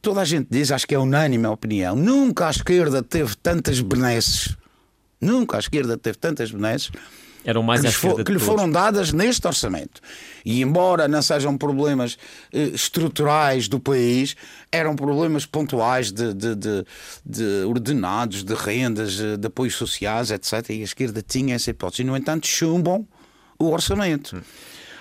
toda 0.00 0.20
a 0.20 0.24
gente 0.24 0.46
diz, 0.50 0.70
acho 0.70 0.86
que 0.86 0.94
é 0.94 0.98
unânime 0.98 1.46
a 1.46 1.50
opinião, 1.50 1.96
nunca 1.96 2.46
a 2.46 2.50
esquerda 2.50 3.02
teve 3.02 3.34
tantas 3.36 3.80
benesses, 3.80 4.56
nunca 5.20 5.56
a 5.56 5.60
esquerda 5.60 5.96
teve 5.96 6.18
tantas 6.18 6.50
benesses 6.50 6.90
Eram 7.44 7.62
mais 7.62 7.80
que, 7.80 7.86
à 7.86 7.90
lhes 7.90 7.96
fo- 7.96 8.06
esquerda 8.08 8.24
que 8.24 8.32
lhe 8.32 8.38
foram 8.38 8.70
dadas 8.70 9.12
neste 9.12 9.46
orçamento. 9.46 10.00
E 10.44 10.62
embora 10.62 11.06
não 11.06 11.20
sejam 11.22 11.56
problemas 11.58 12.16
eh, 12.52 12.70
estruturais 12.72 13.68
do 13.68 13.78
país, 13.78 14.34
eram 14.72 14.96
problemas 14.96 15.44
pontuais 15.46 16.10
de, 16.10 16.32
de- 16.32 16.54
de- 16.54 16.84
de 17.24 17.64
ordenados, 17.66 18.42
de 18.44 18.54
rendas, 18.54 19.20
eh, 19.20 19.36
de 19.36 19.46
apoios 19.46 19.74
sociais, 19.74 20.30
etc. 20.30 20.70
E 20.70 20.80
a 20.80 20.84
esquerda 20.84 21.22
tinha 21.22 21.54
essa 21.54 21.70
hipótese. 21.70 22.02
E, 22.02 22.04
no 22.04 22.16
entanto, 22.16 22.46
chumbam 22.46 23.06
o 23.58 23.70
orçamento. 23.70 24.42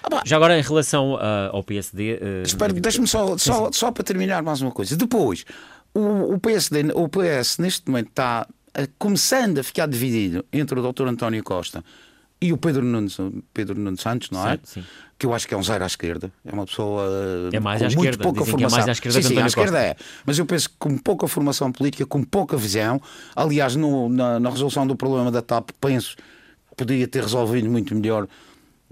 Ah, 0.03 0.09
pá, 0.09 0.21
Já 0.25 0.35
agora, 0.35 0.59
em 0.59 0.61
relação 0.61 1.15
ah, 1.19 1.49
ao 1.53 1.63
PSD. 1.63 2.19
ah, 2.21 2.43
Espera, 2.45 2.67
David- 2.73 2.83
deixa-me 2.83 3.07
só, 3.07 3.37
só, 3.37 3.71
só 3.71 3.89
para 3.91 4.03
terminar 4.03 4.43
mais 4.43 4.59
uma 4.61 4.71
coisa. 4.71 4.97
Depois, 4.97 5.45
o, 5.93 6.33
o 6.33 6.39
PSD, 6.41 6.91
o 6.93 7.07
PS 7.07 7.57
neste 7.59 7.87
momento 7.89 8.09
está 8.09 8.45
eh, 8.49 8.62
começando 8.97 9.59
a 9.59 9.63
ficar 9.63 9.87
dividido 9.87 10.45
entre 10.51 10.79
o 10.79 10.91
Dr. 10.91 11.07
António 11.07 11.43
Costa 11.43 11.83
e 12.41 12.51
o 12.51 12.57
Pedro 12.57 12.83
Nunes, 12.83 13.17
Pedro 13.53 13.79
Nunes 13.79 14.01
Santos, 14.01 14.29
não 14.29 14.45
é? 14.47 14.59
Sim. 14.63 14.83
Que 15.17 15.25
eu 15.25 15.33
acho 15.33 15.47
que 15.47 15.53
é 15.53 15.57
um 15.57 15.63
zero 15.63 15.83
à 15.83 15.87
esquerda. 15.87 16.31
É 16.43 16.51
uma 16.51 16.65
pessoa 16.65 17.03
É 17.53 17.59
mais 17.59 17.79
com 17.79 17.85
à 17.85 17.87
muito 17.89 17.99
esquerda. 18.01 18.23
pouca 18.23 18.39
Dizem 18.41 18.45
que 18.57 18.63
é 18.63 18.67
formação. 18.67 18.77
mais 18.79 18.89
à 18.89 18.91
esquerda 18.91 19.21
sim, 19.21 19.27
sim, 19.29 19.41
à 19.41 19.45
esquerda 19.45 19.79
é. 19.79 19.95
Mas 20.25 20.37
eu 20.39 20.45
penso 20.45 20.69
que 20.69 20.75
com 20.77 20.97
pouca 20.97 21.27
formação 21.27 21.71
política, 21.71 22.05
com 22.05 22.21
pouca 22.23 22.57
visão. 22.57 23.01
Aliás, 23.35 23.75
no- 23.77 24.09
na, 24.09 24.39
na 24.39 24.49
resolução 24.49 24.85
do 24.85 24.95
problema 24.95 25.31
da 25.31 25.41
TAP, 25.41 25.69
penso 25.79 26.17
que 26.17 26.75
poderia 26.75 27.07
ter 27.07 27.21
resolvido 27.23 27.69
muito 27.69 27.95
melhor 27.95 28.27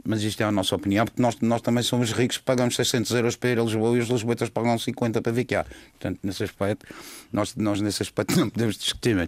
mas 0.04 0.23
isto 0.23 0.41
é 0.41 0.45
a 0.45 0.51
nossa 0.51 0.75
opinião, 0.75 1.06
porque 1.06 1.21
nós, 1.21 1.38
nós 1.41 1.62
também 1.62 1.84
somos 1.84 2.12
ricos, 2.12 2.38
pagamos 2.38 2.75
600 2.75 3.12
euros 3.12 3.36
para 3.36 3.51
ir 3.51 3.60
a 3.60 3.63
Lisboa 3.63 3.97
e 3.97 4.01
os 4.01 4.10
lisboetas 4.10 4.49
pagam 4.49 4.77
50 4.77 5.21
para 5.21 5.34
ficar. 5.34 5.65
Portanto, 5.91 6.19
nesse 6.23 6.43
aspecto, 6.43 6.86
nós, 7.32 7.56
nós 7.56 7.80
nesse 7.82 8.01
aspecto 8.01 8.36
não 8.39 8.49
podemos 8.49 8.77
discutir. 8.77 9.15
Mas, 9.15 9.27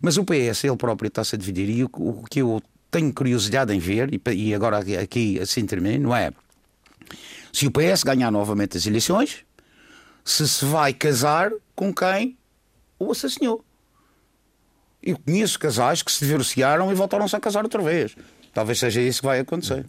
mas 0.00 0.16
o 0.16 0.24
PS, 0.24 0.64
ele 0.64 0.76
próprio 0.76 1.08
está-se 1.08 1.34
a 1.34 1.38
dividir 1.38 1.68
e 1.68 1.84
o, 1.84 1.90
o 1.92 2.24
que 2.24 2.40
eu 2.40 2.62
tenho 2.90 3.12
curiosidade 3.12 3.74
em 3.74 3.78
ver, 3.78 4.14
e, 4.14 4.20
e 4.32 4.54
agora 4.54 4.78
aqui 4.78 5.38
assim 5.40 5.66
termino, 5.66 6.14
é 6.14 6.32
se 7.52 7.66
o 7.66 7.70
PS 7.70 8.02
ganhar 8.02 8.30
novamente 8.30 8.76
as 8.76 8.86
eleições, 8.86 9.44
se 10.24 10.48
se 10.48 10.64
vai 10.64 10.92
casar 10.92 11.52
com 11.74 11.92
quem 11.92 12.36
o 12.98 13.12
assassinou. 13.12 13.64
Eu 15.02 15.18
conheço 15.18 15.58
casais 15.58 16.02
que 16.02 16.10
se 16.10 16.24
divorciaram 16.24 16.90
e 16.90 16.94
voltaram-se 16.94 17.36
a 17.36 17.40
casar 17.40 17.62
outra 17.62 17.82
vez. 17.82 18.16
Talvez 18.54 18.78
seja 18.78 19.00
isso 19.00 19.20
que 19.20 19.26
vai 19.26 19.40
acontecer. 19.40 19.84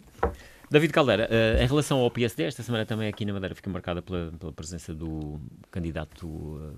David 0.68 0.92
Caldeira, 0.92 1.28
eh, 1.30 1.62
em 1.62 1.66
relação 1.66 2.00
ao 2.00 2.10
PSD, 2.10 2.42
esta 2.42 2.62
semana 2.62 2.84
também 2.84 3.08
aqui 3.08 3.24
na 3.24 3.32
Madeira 3.32 3.54
fica 3.54 3.70
marcada 3.70 4.02
pela, 4.02 4.32
pela 4.32 4.52
presença 4.52 4.92
do 4.92 5.40
candidato 5.70 6.60
eh, 6.60 6.76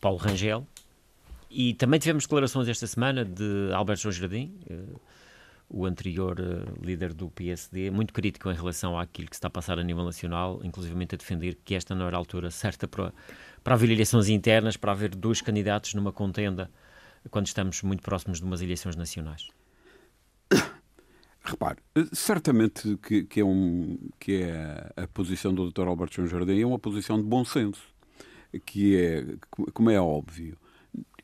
Paulo 0.00 0.16
Rangel. 0.16 0.66
E 1.50 1.74
também 1.74 2.00
tivemos 2.00 2.24
declarações 2.24 2.68
esta 2.68 2.86
semana 2.86 3.24
de 3.24 3.70
Alberto 3.74 4.02
João 4.02 4.12
Jardim, 4.12 4.54
eh, 4.70 4.96
o 5.68 5.84
anterior 5.84 6.36
líder 6.82 7.12
do 7.12 7.28
PSD, 7.28 7.90
muito 7.90 8.12
crítico 8.12 8.50
em 8.50 8.54
relação 8.54 8.98
àquilo 8.98 9.28
que 9.28 9.36
se 9.36 9.38
está 9.38 9.48
a 9.48 9.50
passar 9.50 9.78
a 9.78 9.84
nível 9.84 10.04
nacional, 10.04 10.60
inclusivamente 10.64 11.14
a 11.14 11.18
defender 11.18 11.58
que 11.64 11.74
esta 11.74 11.94
não 11.94 12.06
era 12.06 12.16
a 12.16 12.18
altura 12.18 12.50
certa 12.50 12.88
para, 12.88 13.12
para 13.62 13.74
haver 13.74 13.90
eleições 13.90 14.28
internas, 14.28 14.76
para 14.76 14.92
haver 14.92 15.14
dois 15.14 15.40
candidatos 15.40 15.94
numa 15.94 16.12
contenda, 16.12 16.70
quando 17.30 17.46
estamos 17.46 17.82
muito 17.82 18.02
próximos 18.02 18.38
de 18.38 18.44
umas 18.44 18.62
eleições 18.62 18.96
nacionais. 18.96 19.48
Repare, 21.42 21.78
eh, 21.94 22.04
certamente 22.12 22.96
que, 23.02 23.22
que 23.24 23.40
é, 23.40 23.44
um, 23.44 23.98
que 24.18 24.42
é 24.42 24.92
a 24.96 25.06
posição 25.08 25.54
do 25.54 25.70
Dr. 25.70 25.86
Alberto 25.88 26.14
João 26.16 26.28
Jardim 26.28 26.60
é 26.60 26.66
uma 26.66 26.78
posição 26.78 27.16
de 27.16 27.24
bom 27.26 27.44
senso, 27.44 27.82
que 28.66 28.96
é, 28.96 29.24
como 29.72 29.90
é 29.90 30.00
óbvio, 30.00 30.56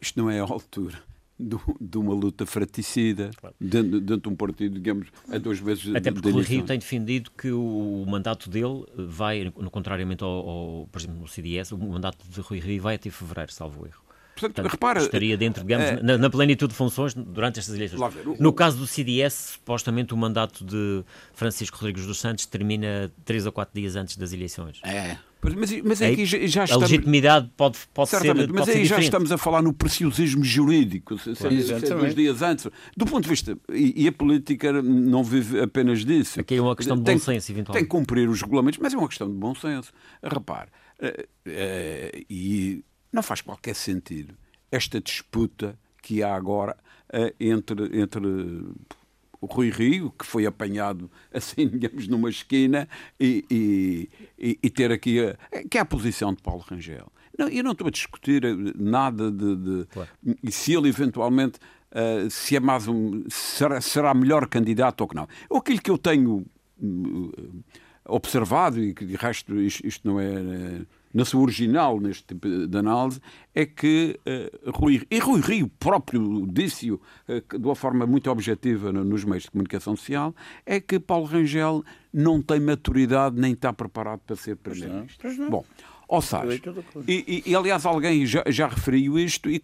isto 0.01 0.19
não 0.19 0.31
é 0.31 0.41
a 0.41 0.43
altura 0.45 0.99
do- 1.39 1.61
de 1.79 1.99
uma 1.99 2.15
luta 2.15 2.47
fraticida 2.47 3.31
dentro, 3.61 4.01
dentro 4.01 4.23
de 4.23 4.29
um 4.31 4.37
partido, 4.37 4.75
digamos, 4.75 5.09
a 5.29 5.37
duas 5.37 5.59
vezes 5.59 5.95
Até 5.95 6.11
porque 6.11 6.29
o 6.29 6.33
Rui 6.33 6.43
Rio 6.45 6.65
tem 6.67 6.79
defendido 6.79 7.31
que 7.37 7.51
o, 7.51 8.03
o 8.03 8.07
mandato 8.09 8.49
dele 8.49 8.87
vai, 8.97 9.45
no 9.55 9.71
contrariamente 9.71 10.25
ao, 10.25 10.31
ao, 10.31 10.87
por 10.91 10.99
exemplo, 10.99 11.21
no 11.21 11.29
CDS, 11.29 11.73
o 11.73 11.79
mandato 11.79 12.27
de 12.27 12.41
Rui 12.41 12.59
Rio 12.59 12.81
vai 12.83 12.95
até 12.95 13.11
fevereiro, 13.11 13.53
salvo 13.53 13.85
erro. 13.87 14.01
Portanto, 14.37 14.55
Portanto, 14.57 14.71
repara, 14.71 15.01
estaria 15.01 15.35
dentro, 15.37 15.63
digamos, 15.63 15.87
é- 15.87 16.03
na, 16.03 16.19
na 16.19 16.29
plenitude 16.29 16.73
de 16.73 16.77
funções 16.77 17.15
durante 17.15 17.59
estas 17.59 17.75
eleições. 17.75 18.13
Ver, 18.15 18.29
o- 18.29 18.37
No 18.39 18.53
caso 18.53 18.77
do 18.77 18.87
CDS, 18.87 19.53
supostamente 19.55 20.13
o 20.13 20.17
mandato 20.17 20.63
de 20.63 21.03
Francisco 21.33 21.79
Rodrigues 21.79 22.07
dos 22.07 22.21
Santos 22.21 22.45
termina 22.45 23.11
três 23.25 23.47
ou 23.47 23.53
quatro 23.53 23.75
dias 23.81 23.97
antes 23.97 24.17
das 24.19 24.33
eleições. 24.35 24.79
É. 24.85 25.17
mas, 25.43 25.83
mas 25.83 26.03
Aí, 26.03 26.13
aqui 26.13 26.27
já, 26.27 26.39
já 26.47 26.61
a 26.63 26.65
estamos... 26.65 26.91
legitimidade 26.91 27.51
pode, 27.57 27.79
pode 27.95 28.11
ser, 28.11 28.17
Certamente, 28.19 28.49
pode 28.49 28.59
mas 28.59 28.65
ser 28.67 28.77
aí 28.79 28.85
já 28.85 28.99
estamos 28.99 29.33
a 29.33 29.39
falar 29.39 29.63
no 29.63 29.73
preciosismo 29.73 30.45
jurídico, 30.45 31.17
se, 31.19 31.31
é 31.31 31.95
dois 31.95 32.15
dias 32.15 32.43
antes. 32.43 32.67
Do 32.97 33.07
ponto 33.07 33.23
de 33.25 33.31
vista, 33.31 33.57
e, 33.73 34.05
e 34.05 34.09
a 34.09 34.13
política 34.13 34.83
não 34.83 35.25
vive 35.25 35.61
apenas 35.61 36.05
disso. 36.05 36.39
Aqui 36.41 36.57
é 36.57 36.61
uma 36.61 36.77
questão 36.77 36.97
de 36.99 37.05
Tem- 37.05 37.17
bom 37.17 37.23
senso, 37.25 37.53
eventualmente. 37.53 37.81
Tem 37.81 37.85
que 37.85 37.89
cumprir 37.97 38.29
os 38.29 38.43
regulamentos, 38.43 38.79
mas 38.83 38.93
é 38.93 38.99
uma 38.99 39.09
questão 39.09 39.29
de 39.29 39.35
bom 39.35 39.55
senso. 39.55 39.93
Repare, 40.23 40.69
eh, 41.01 41.27
eh, 41.47 42.23
e 42.29 42.85
não 43.17 43.23
faz 43.23 43.41
qualquer 43.41 43.75
sentido 43.75 44.35
esta 44.71 45.01
disputa 45.01 45.77
que 46.03 46.23
há 46.23 46.35
agora 46.35 46.77
eh, 47.13 47.35
entre, 47.41 48.01
entre 48.01 48.21
o 49.41 49.47
Rui 49.47 49.71
Rio, 49.71 50.13
que 50.19 50.25
foi 50.27 50.47
apanhado 50.47 51.11
assim, 51.33 51.69
digamos, 51.69 52.07
numa 52.09 52.29
esquina, 52.31 52.89
e, 53.19 53.45
e- 53.51 54.09
e- 54.39 54.59
e 54.63 54.71
ter 54.71 54.91
aqui 54.93 55.21
a, 55.21 55.37
que 55.69 55.79
é 55.79 55.81
a 55.81 55.85
posição 55.85 56.33
de 56.35 56.43
Paulo 56.43 56.65
Rangel. 56.69 57.11
Não, 57.39 57.49
eu 57.49 57.63
não 57.63 57.73
estou 57.73 57.87
a 57.87 57.91
discutir 57.91 58.45
eh, 58.45 58.55
nada 58.77 59.31
de. 59.31 59.57
de- 59.57 59.87
E 60.43 60.51
se 60.51 60.73
ele 60.75 60.89
eventualmente 60.89 61.59
uh, 61.93 62.31
se 62.31 62.57
é 62.57 62.61
mais 62.61 62.89
um, 62.89 63.25
será, 63.29 63.81
será 63.81 64.15
melhor 64.15 64.47
candidato 64.49 65.01
ou 65.03 65.09
que 65.09 65.15
não. 65.15 65.29
Aquilo 65.55 65.81
que 65.83 65.91
eu 65.91 65.99
tenho 65.99 66.45
uh, 66.83 67.63
observado, 68.07 68.83
e 68.83 68.95
que 68.95 69.05
de 69.05 69.17
resto 69.17 69.55
isto, 69.61 69.87
isto 69.87 70.09
não 70.09 70.19
é 70.19 70.81
na 71.17 71.25
sua 71.25 71.41
original 71.41 71.99
neste 71.99 72.25
tipo 72.25 72.47
de 72.67 72.79
análise, 72.79 73.21
é 73.55 73.65
que 73.65 74.21
uh, 74.27 74.71
Rui, 74.71 75.03
e 75.11 75.19
Rui 75.19 75.41
Rio 75.41 75.71
próprio 75.79 76.47
disse-o 76.47 76.97
uh, 77.27 77.59
de 77.59 77.65
uma 77.65 77.75
forma 77.75 78.07
muito 78.07 78.31
objetiva 78.31 78.93
no, 78.93 79.03
nos 79.03 79.25
meios 79.25 79.45
de 79.45 79.51
comunicação 79.51 79.97
social, 79.97 80.35
é 80.67 80.79
que 80.79 81.01
Paulo 81.01 81.25
Rangel 81.25 81.83
não 82.13 82.43
tem 82.43 82.61
maturidade 82.61 83.41
nem 83.41 83.55
está 83.55 83.73
preparado 83.73 84.21
para 84.27 84.37
ser 84.37 84.57
primeiro-ministro. 84.57 85.51
Bom, 85.51 85.65
ou 86.07 86.21
seja, 86.21 86.61
e, 87.09 87.43
e, 87.47 87.51
e, 87.51 87.57
aliás 87.57 87.87
alguém 87.87 88.27
já, 88.27 88.45
já 88.49 88.69
referiu 88.69 89.19
isto 89.19 89.51
e 89.51 89.63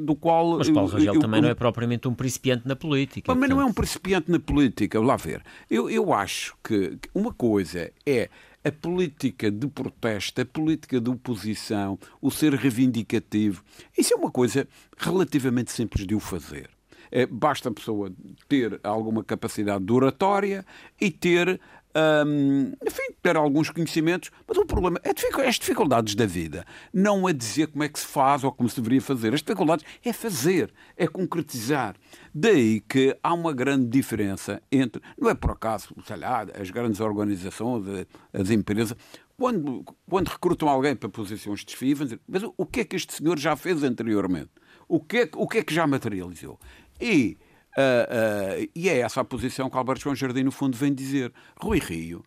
do 0.00 0.14
qual... 0.14 0.58
Mas 0.58 0.70
Paulo 0.70 0.88
Rangel 0.88 1.14
eu, 1.14 1.20
também 1.20 1.38
eu, 1.38 1.42
não 1.42 1.50
é 1.50 1.54
propriamente 1.54 2.06
um 2.06 2.14
principiante 2.14 2.68
na 2.68 2.76
política. 2.76 3.26
Também 3.26 3.48
portanto... 3.48 3.56
não 3.58 3.66
é 3.66 3.68
um 3.68 3.72
principiante 3.72 4.30
na 4.30 4.38
política, 4.38 5.00
lá 5.00 5.16
ver. 5.16 5.42
Eu, 5.68 5.90
eu 5.90 6.12
acho 6.14 6.56
que 6.62 6.96
uma 7.12 7.34
coisa 7.34 7.90
é 8.06 8.30
a 8.64 8.72
política 8.72 9.50
de 9.50 9.66
protesto, 9.68 10.40
a 10.40 10.44
política 10.44 11.00
de 11.00 11.10
oposição, 11.10 11.98
o 12.20 12.30
ser 12.30 12.54
reivindicativo, 12.54 13.62
isso 13.96 14.14
é 14.14 14.16
uma 14.16 14.30
coisa 14.30 14.66
relativamente 14.96 15.70
simples 15.70 16.06
de 16.06 16.14
o 16.14 16.20
fazer. 16.20 16.70
É, 17.10 17.26
basta 17.26 17.68
a 17.68 17.72
pessoa 17.72 18.10
ter 18.48 18.80
alguma 18.82 19.22
capacidade 19.22 19.84
de 19.84 19.92
oratória 19.92 20.64
e 21.00 21.10
ter 21.10 21.60
um, 21.96 22.72
enfim, 22.86 23.14
ter 23.22 23.36
alguns 23.36 23.70
conhecimentos, 23.70 24.30
mas 24.46 24.58
o 24.58 24.66
problema 24.66 25.00
é 25.04 25.10
as 25.48 25.56
dificuldades 25.56 26.14
da 26.14 26.26
vida. 26.26 26.64
Não 26.92 27.28
é 27.28 27.32
dizer 27.32 27.68
como 27.68 27.84
é 27.84 27.88
que 27.88 27.98
se 27.98 28.06
faz 28.06 28.42
ou 28.42 28.52
como 28.52 28.68
se 28.68 28.76
deveria 28.76 29.00
fazer. 29.00 29.32
As 29.32 29.40
dificuldades 29.40 29.84
é 30.04 30.12
fazer, 30.12 30.72
é 30.96 31.06
concretizar. 31.06 31.96
Daí 32.34 32.80
que 32.80 33.16
há 33.22 33.32
uma 33.32 33.52
grande 33.52 33.86
diferença 33.86 34.60
entre, 34.70 35.00
não 35.18 35.30
é 35.30 35.34
por 35.34 35.52
acaso, 35.52 35.94
sei 36.06 36.16
lá, 36.16 36.46
as 36.60 36.70
grandes 36.70 37.00
organizações, 37.00 37.84
as 38.32 38.50
empresas, 38.50 38.96
quando, 39.36 39.84
quando 40.08 40.28
recrutam 40.28 40.68
alguém 40.68 40.94
para 40.94 41.08
posições 41.08 41.64
de 41.64 41.76
dizer, 41.76 42.20
mas 42.26 42.42
o 42.56 42.66
que 42.66 42.80
é 42.80 42.84
que 42.84 42.96
este 42.96 43.14
senhor 43.14 43.38
já 43.38 43.56
fez 43.56 43.82
anteriormente? 43.82 44.50
O 44.88 45.00
que 45.00 45.18
é, 45.18 45.30
o 45.34 45.48
que, 45.48 45.58
é 45.58 45.62
que 45.62 45.74
já 45.74 45.86
materializou? 45.86 46.58
E 47.00 47.36
Uh, 47.76 48.62
uh, 48.64 48.70
e 48.74 48.88
é 48.88 49.00
essa 49.00 49.20
a 49.20 49.24
posição 49.24 49.68
que 49.68 49.76
Alberto 49.76 50.02
João 50.02 50.14
Jardim, 50.14 50.44
no 50.44 50.52
fundo, 50.52 50.76
vem 50.76 50.94
dizer. 50.94 51.32
Rui 51.60 51.78
Rio, 51.78 52.24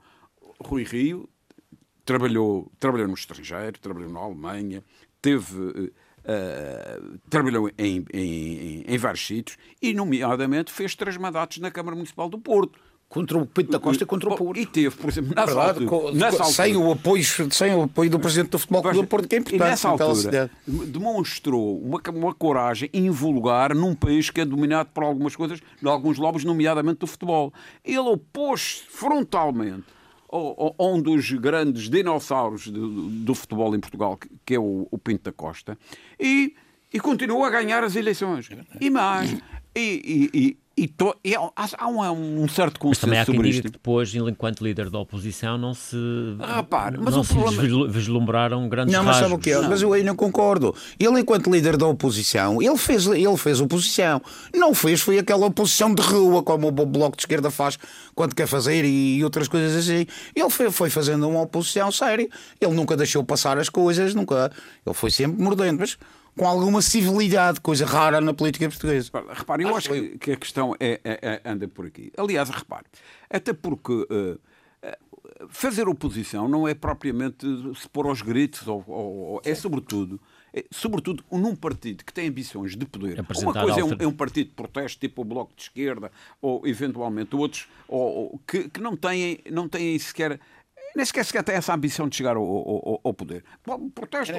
Rui 0.62 0.84
Rio 0.84 1.30
trabalhou, 2.04 2.72
trabalhou 2.80 3.08
no 3.08 3.14
estrangeiro, 3.14 3.80
trabalhou 3.80 4.10
na 4.10 4.20
Alemanha, 4.20 4.84
teve, 5.22 5.58
uh, 5.58 7.20
trabalhou 7.30 7.70
em, 7.78 8.06
em, 8.14 8.84
em, 8.88 8.98
vários 8.98 9.26
sítios 9.26 9.58
e, 9.82 9.94
nomeadamente, 9.94 10.72
fez 10.72 10.96
três 10.96 11.18
mandatos 11.18 11.60
na 11.60 11.72
Câmara 11.72 11.96
Municipal 11.96 12.30
do 12.30 12.40
Porto. 12.40 12.80
Contra 13.10 13.38
o 13.38 13.46
Pinto 13.46 13.72
da 13.72 13.80
Costa 13.80 14.04
e 14.04 14.06
contra 14.06 14.30
o 14.30 14.36
Porto. 14.36 14.60
E 14.60 14.66
teve, 14.66 14.94
por 14.96 15.10
exemplo, 15.10 15.34
nessa 15.34 15.56
Verdade, 15.56 15.84
altura, 15.86 16.14
nessa 16.14 16.44
altura, 16.44 16.52
sem, 16.52 16.76
o 16.76 16.92
apoio, 16.92 17.24
sem 17.52 17.74
o 17.74 17.84
apoio 17.84 18.10
do 18.10 18.20
Presidente 18.20 18.50
do 18.50 18.60
Futebol 18.60 18.82
Clube 18.82 18.98
do 18.98 19.08
Porto, 19.08 19.28
que 19.30 19.36
é 19.36 19.40
importante. 19.40 19.62
E 19.62 19.70
nessa 19.70 19.90
altura 19.90 20.52
demonstrou 20.66 21.80
uma, 21.82 22.02
uma 22.14 22.34
coragem 22.34 22.90
invulgar 22.94 23.74
num 23.74 23.96
país 23.96 24.30
que 24.30 24.42
é 24.42 24.46
dominado 24.46 24.90
por 24.94 25.06
algumas 25.06 25.38
coisas, 25.38 25.62
de 25.82 25.88
alguns 25.88 26.18
lobos, 26.18 26.44
nomeadamente 26.44 27.00
do 27.00 27.08
futebol. 27.08 27.54
Ele 27.84 27.98
opôs 28.00 28.84
frontalmente 28.90 29.86
a 30.30 30.84
um 30.84 31.02
dos 31.02 31.32
grandes 31.32 31.90
dinossauros 31.90 32.68
do, 32.68 33.10
do 33.10 33.34
futebol 33.34 33.74
em 33.74 33.80
Portugal, 33.80 34.20
que 34.46 34.56
é 34.56 34.60
o, 34.60 34.86
o 34.92 34.98
Pinto 34.98 35.24
da 35.24 35.32
Costa, 35.32 35.78
e, 36.20 36.54
e 36.94 37.00
continuou 37.00 37.46
a 37.46 37.50
ganhar 37.50 37.82
as 37.86 37.96
eleições. 37.96 38.50
E 38.82 38.90
mais, 38.90 39.32
e, 39.74 40.30
e 40.34 40.38
e, 40.38 40.58
to, 40.86 41.16
e 41.24 41.34
há, 41.34 41.50
há 41.56 41.88
um, 41.88 42.44
um, 42.44 42.48
certo 42.48 42.80
consenso 42.80 43.08
mas 43.08 43.10
também 43.10 43.20
há 43.20 43.26
quem 43.26 43.36
diga 43.36 43.48
isto. 43.50 43.64
que 43.64 43.70
depois, 43.72 44.14
enquanto 44.14 44.64
líder 44.64 44.92
da 44.92 45.00
oposição, 45.00 45.58
não 45.58 45.74
se, 45.74 45.98
ah, 46.40 46.64
mas 47.00 47.16
não 47.16 47.24
se 47.24 47.34
problema... 47.34 47.88
vislumbraram 47.88 48.70
grandes 48.70 48.94
Não, 48.94 49.04
mas 49.04 49.18
sabe 49.18 49.34
o 49.34 49.40
que 49.40 49.50
é? 49.50 49.60
Mas 49.62 49.82
eu 49.82 49.92
aí 49.92 50.04
não 50.04 50.16
concordo. 50.16 50.76
Ele, 51.00 51.20
enquanto 51.20 51.50
líder 51.50 51.78
da 51.78 51.88
oposição, 51.88 52.62
ele 52.62 52.78
fez, 52.78 53.08
ele 53.08 53.38
fez 53.38 53.60
oposição. 53.60 54.22
Não 54.54 54.76
fez, 54.76 55.02
foi 55.02 55.18
aquela 55.18 55.48
oposição 55.48 55.96
de 55.96 56.02
rua, 56.04 56.44
como 56.44 56.68
o 56.68 56.72
Bloco 56.72 57.18
de 57.18 57.24
Esquerda 57.24 57.50
faz 57.50 57.80
quando 58.14 58.36
quer 58.36 58.48
fazer 58.48 58.86
e, 58.86 59.18
e 59.18 59.24
outras 59.24 59.48
coisas 59.48 59.76
assim. 59.76 60.06
Ele 60.36 60.50
foi, 60.50 60.70
foi, 60.70 60.90
fazendo 60.90 61.28
uma 61.28 61.42
oposição 61.42 61.92
séria. 61.92 62.28
Ele 62.62 62.74
nunca 62.74 62.96
deixou 62.96 63.24
passar 63.24 63.58
as 63.58 63.70
coisas, 63.70 64.14
nunca. 64.14 64.52
Ele 64.86 64.94
foi 64.94 65.10
sempre 65.10 65.42
mordendo. 65.42 65.80
Mas 65.80 65.98
com 66.38 66.48
alguma 66.48 66.82
civilidade, 66.82 67.60
coisa 67.60 67.86
rara 67.86 68.22
na 68.22 68.34
política 68.34 68.70
portuguesa. 68.70 69.12
Repare, 69.34 69.64
eu 69.64 69.76
acho, 69.76 69.92
acho 69.92 70.18
que 70.20 70.32
a 70.32 70.38
questão 70.38 70.76
é, 70.80 71.02
é, 71.04 71.20
é, 71.22 71.42
anda 71.44 71.68
por 71.68 71.86
aqui. 71.86 72.12
Aliás, 72.16 72.50
repare, 72.50 72.86
até 73.30 73.52
porque 73.54 73.92
uh, 73.92 74.40
fazer 75.50 75.88
oposição 75.88 76.48
não 76.48 76.68
é 76.68 76.74
propriamente 76.74 77.46
se 77.76 77.90
pôr 77.90 78.06
aos 78.06 78.22
gritos, 78.22 78.68
ou, 78.68 78.84
ou 78.88 79.42
é 79.44 79.54
sobretudo. 79.56 80.20
É, 80.54 80.64
sobretudo 80.72 81.24
num 81.30 81.56
partido 81.56 82.06
que 82.06 82.14
tem 82.14 82.30
ambições 82.30 82.76
de 82.76 82.86
poder. 82.86 83.20
Uma 83.42 83.54
coisa 83.54 83.80
é 83.82 83.84
um, 83.84 83.94
é 84.00 84.08
um, 84.08 84.14
partido 84.14 84.48
de 84.48 84.54
protesto, 84.54 85.00
tipo 85.00 85.22
o 85.22 85.26
Bloco 85.26 85.54
de 85.56 85.64
Esquerda, 85.64 86.10
ou 86.42 86.66
eventualmente 86.66 87.36
outros, 87.36 87.68
ou, 87.88 88.02
ou 88.02 88.42
que, 88.48 88.70
que, 88.70 88.80
não, 88.80 88.96
têm, 88.96 89.40
não 89.52 89.68
têm 89.68 90.00
sequer 90.00 90.40
nem 90.98 91.06
sequer, 91.06 91.26
sequer 91.26 91.44
tem 91.44 91.54
essa 91.54 91.76
ambição 91.76 92.10
de 92.10 92.16
chegar 92.16 92.36
ao, 92.36 92.44
ao, 92.44 93.02
ao 93.04 93.14
poder. 93.14 93.44
Protestam, 93.94 94.36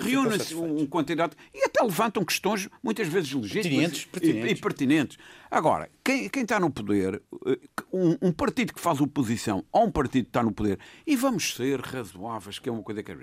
reúnem-se 0.00 0.54
um 0.54 0.86
candidato 0.86 1.36
e 1.52 1.62
até 1.62 1.84
levantam 1.84 2.24
questões 2.24 2.70
muitas 2.82 3.06
vezes 3.06 3.34
legítimas 3.34 3.62
pertinentes, 3.66 4.04
pertinentes. 4.06 4.50
E, 4.50 4.54
e, 4.54 4.56
pertinentes. 4.56 5.18
Agora, 5.50 5.90
quem, 6.02 6.26
quem 6.30 6.44
está 6.44 6.58
no 6.58 6.70
poder, 6.70 7.20
eh, 7.46 7.58
um, 7.92 8.16
um, 8.28 8.32
partido 8.32 8.72
que 8.72 8.80
faz 8.80 8.98
oposição 8.98 9.62
a 9.70 9.80
um 9.80 9.90
partido 9.90 10.24
que 10.24 10.30
está 10.30 10.42
no 10.42 10.52
poder, 10.52 10.78
e 11.06 11.14
vamos 11.14 11.54
ser 11.54 11.82
razoáveis, 11.82 12.58
que 12.58 12.70
é 12.70 12.72
uma 12.72 12.82
coisa 12.82 13.02
que 13.02 13.12
é 13.12 13.16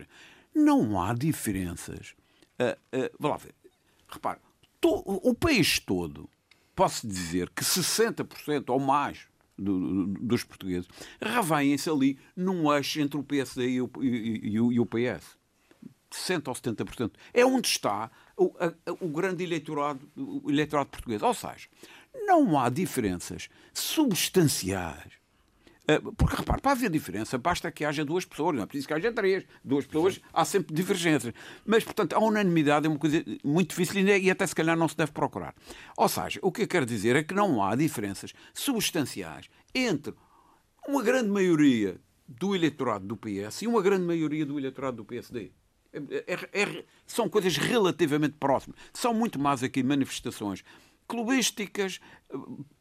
não 0.54 1.02
há 1.02 1.16
diferenças. 1.16 2.14
Uh, 2.60 2.78
uh, 2.96 3.28
lá 3.28 3.38
ver. 3.38 3.56
Repare, 4.08 4.40
to, 4.80 5.02
o 5.04 5.34
país 5.34 5.80
todo, 5.80 6.30
posso 6.76 7.08
dizer 7.08 7.50
que 7.50 7.64
60% 7.64 8.70
ou 8.70 8.80
mais 8.80 9.28
do, 9.58 10.08
dos 10.08 10.44
portugueses, 10.44 10.88
revêem-se 11.22 11.90
ali 11.90 12.20
num 12.36 12.72
eixo 12.74 13.00
entre 13.00 13.18
o 13.20 13.24
PSD 13.24 13.70
e 13.70 13.82
o, 13.82 13.90
e, 14.02 14.08
e, 14.08 14.54
e 14.54 14.80
o 14.80 14.86
PS. 14.86 15.38
60% 16.12 16.48
ou 16.48 16.54
70%. 16.54 17.12
É 17.34 17.46
onde 17.46 17.68
está 17.68 18.10
o, 18.38 18.54
a, 18.60 18.74
o 19.02 19.10
grande 19.10 19.44
eleitorado, 19.44 20.10
o 20.16 20.50
eleitorado 20.50 20.90
português. 20.90 21.22
Ou 21.22 21.34
seja, 21.34 21.68
não 22.26 22.58
há 22.58 22.70
diferenças 22.70 23.50
substanciais 23.74 25.25
porque, 26.18 26.36
repare, 26.36 26.62
para 26.62 26.72
haver 26.72 26.90
diferença, 26.90 27.38
basta 27.38 27.72
que 27.72 27.86
haja 27.86 28.04
duas 28.04 28.26
pessoas, 28.26 28.56
não 28.56 28.64
é 28.64 28.66
preciso 28.66 28.88
que 28.88 28.94
haja 28.94 29.12
três. 29.12 29.46
Duas 29.64 29.86
pessoas, 29.86 30.20
há 30.34 30.44
sempre 30.44 30.74
divergências. 30.74 31.34
Mas, 31.66 31.84
portanto, 31.84 32.14
a 32.14 32.20
unanimidade 32.20 32.88
é 32.88 32.90
uma 32.90 32.98
coisa 32.98 33.24
muito 33.44 33.70
difícil 33.70 34.08
e 34.08 34.32
até 34.32 34.48
se 34.48 34.56
calhar 34.56 34.76
não 34.76 34.88
se 34.88 34.98
deve 34.98 35.12
procurar. 35.12 35.54
Ou 35.98 36.10
seja, 36.10 36.40
o 36.42 36.52
que 36.52 36.64
eu 36.64 36.68
quero 36.68 36.86
dizer 36.86 37.16
é 37.16 37.24
que 37.24 37.34
não 37.34 37.64
há 37.64 37.76
diferenças 37.76 38.34
substanciais 38.54 39.48
entre 39.74 40.14
uma 40.88 41.04
grande 41.04 41.30
maioria 41.30 42.00
do 42.28 42.56
eleitorado 42.56 43.06
do 43.06 43.16
PS 43.16 43.62
e 43.62 43.68
uma 43.68 43.82
grande 43.82 44.06
maioria 44.06 44.46
do 44.46 44.58
eleitorado 44.60 44.98
do 44.98 45.06
PSD. 45.06 45.52
É, 45.94 46.34
é, 46.34 46.62
é, 46.62 46.86
são 47.06 47.30
coisas 47.30 47.58
relativamente 47.58 48.36
próximas. 48.40 48.78
São 48.92 49.14
muito 49.14 49.40
mais 49.40 49.64
aqui 49.64 49.84
manifestações 49.84 50.64
clubísticas 51.08 52.00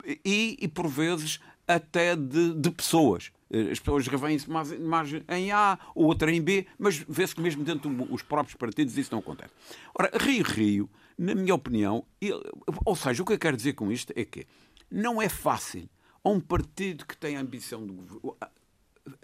eh, 0.06 0.18
e, 0.24 0.56
e 0.60 0.68
por 0.68 0.88
vezes, 0.88 1.40
até 1.66 2.14
de, 2.16 2.54
de 2.54 2.70
pessoas. 2.70 3.30
Eh, 3.50 3.70
as 3.70 3.78
pessoas 3.78 4.06
revêm-se 4.06 4.50
mais, 4.50 4.78
mais, 4.78 5.10
em 5.28 5.52
A, 5.52 5.78
ou 5.94 6.06
outra 6.06 6.30
em 6.30 6.40
B, 6.40 6.66
mas 6.78 6.98
vê-se 7.08 7.34
que 7.34 7.40
mesmo 7.40 7.64
dentro 7.64 7.90
dos 7.90 8.22
próprios 8.22 8.56
partidos 8.56 8.96
isso 8.96 9.12
não 9.12 9.20
acontece. 9.20 9.52
Ora, 9.98 10.10
Rio 10.18 10.44
Rio, 10.44 10.90
na 11.16 11.34
minha 11.34 11.54
opinião, 11.54 12.04
ele, 12.20 12.42
ou 12.84 12.96
seja, 12.96 13.22
o 13.22 13.26
que 13.26 13.32
eu 13.32 13.38
quero 13.38 13.56
dizer 13.56 13.74
com 13.74 13.90
isto 13.90 14.12
é 14.16 14.24
que 14.24 14.46
não 14.90 15.20
é 15.20 15.28
fácil 15.28 15.88
a 16.22 16.28
um 16.30 16.40
partido 16.40 17.06
que 17.06 17.16
tem 17.16 17.36
a 17.36 17.40
ambição 17.40 17.86
de 17.86 17.94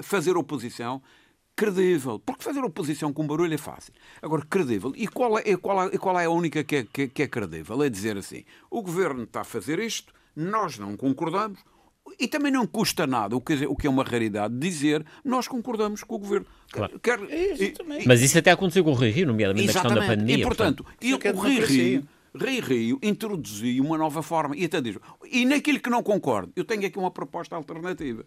fazer 0.03 0.37
oposição 0.37 1.03
credível. 1.57 2.19
Porque 2.19 2.43
fazer 2.43 2.65
oposição 2.65 3.13
com 3.13 3.27
barulho 3.27 3.53
é 3.53 3.59
fácil. 3.59 3.93
Agora, 4.23 4.45
credível. 4.49 4.93
E 4.97 5.07
qual 5.07 5.39
é, 5.39 5.57
qual 5.57 5.89
é, 5.89 5.99
qual 5.99 6.19
é 6.19 6.25
a 6.25 6.31
única 6.31 6.65
que 6.65 6.77
é, 6.77 6.85
que, 6.85 7.09
que 7.09 7.23
é 7.23 7.29
credível? 7.29 7.83
É 7.83 7.89
dizer 7.91 8.17
assim: 8.17 8.45
o 8.71 8.83
governo 8.83 9.25
está 9.25 9.43
a 9.43 9.45
fazer 9.45 9.79
isto, 9.79 10.13
nós 10.35 10.79
não 10.79 10.97
concordamos, 10.97 11.61
e 12.19 12.29
também 12.29 12.53
não 12.53 12.67
custa 12.67 13.07
nada, 13.07 13.37
o 13.37 13.41
que, 13.41 13.67
o 13.67 13.77
que 13.77 13.87
é 13.87 13.91
uma 13.91 14.05
raridade, 14.05 14.55
dizer 14.59 15.05
nós 15.25 15.49
concordamos 15.49 16.03
com 16.03 16.17
o 16.17 16.19
governo. 16.19 16.47
Claro. 16.71 16.99
Quer, 17.01 17.19
e, 17.21 17.75
Mas 18.07 18.23
isso 18.23 18.39
até 18.39 18.51
aconteceu 18.51 18.85
com 18.85 18.91
o 18.93 18.95
Rio 18.95 19.13
Rio, 19.13 19.27
nomeadamente 19.27 19.67
na 19.67 19.73
questão 19.73 19.95
da 19.95 20.07
pandemia. 20.07 20.37
E, 20.37 20.43
portanto, 20.43 20.85
portanto 20.85 21.05
e 21.05 21.15
o 21.15 22.39
Rio 22.39 22.63
Rio, 22.63 22.99
introduziu 23.03 23.85
uma 23.85 23.99
nova 23.99 24.23
forma, 24.23 24.57
e 24.57 24.65
até 24.65 24.81
diz, 24.81 24.97
e 25.31 25.45
naquilo 25.45 25.81
que 25.81 25.91
não 25.91 26.03
concordo, 26.03 26.53
eu 26.55 26.65
tenho 26.65 26.87
aqui 26.87 26.99
uma 26.99 27.11
proposta 27.11 27.57
alternativa. 27.57 28.25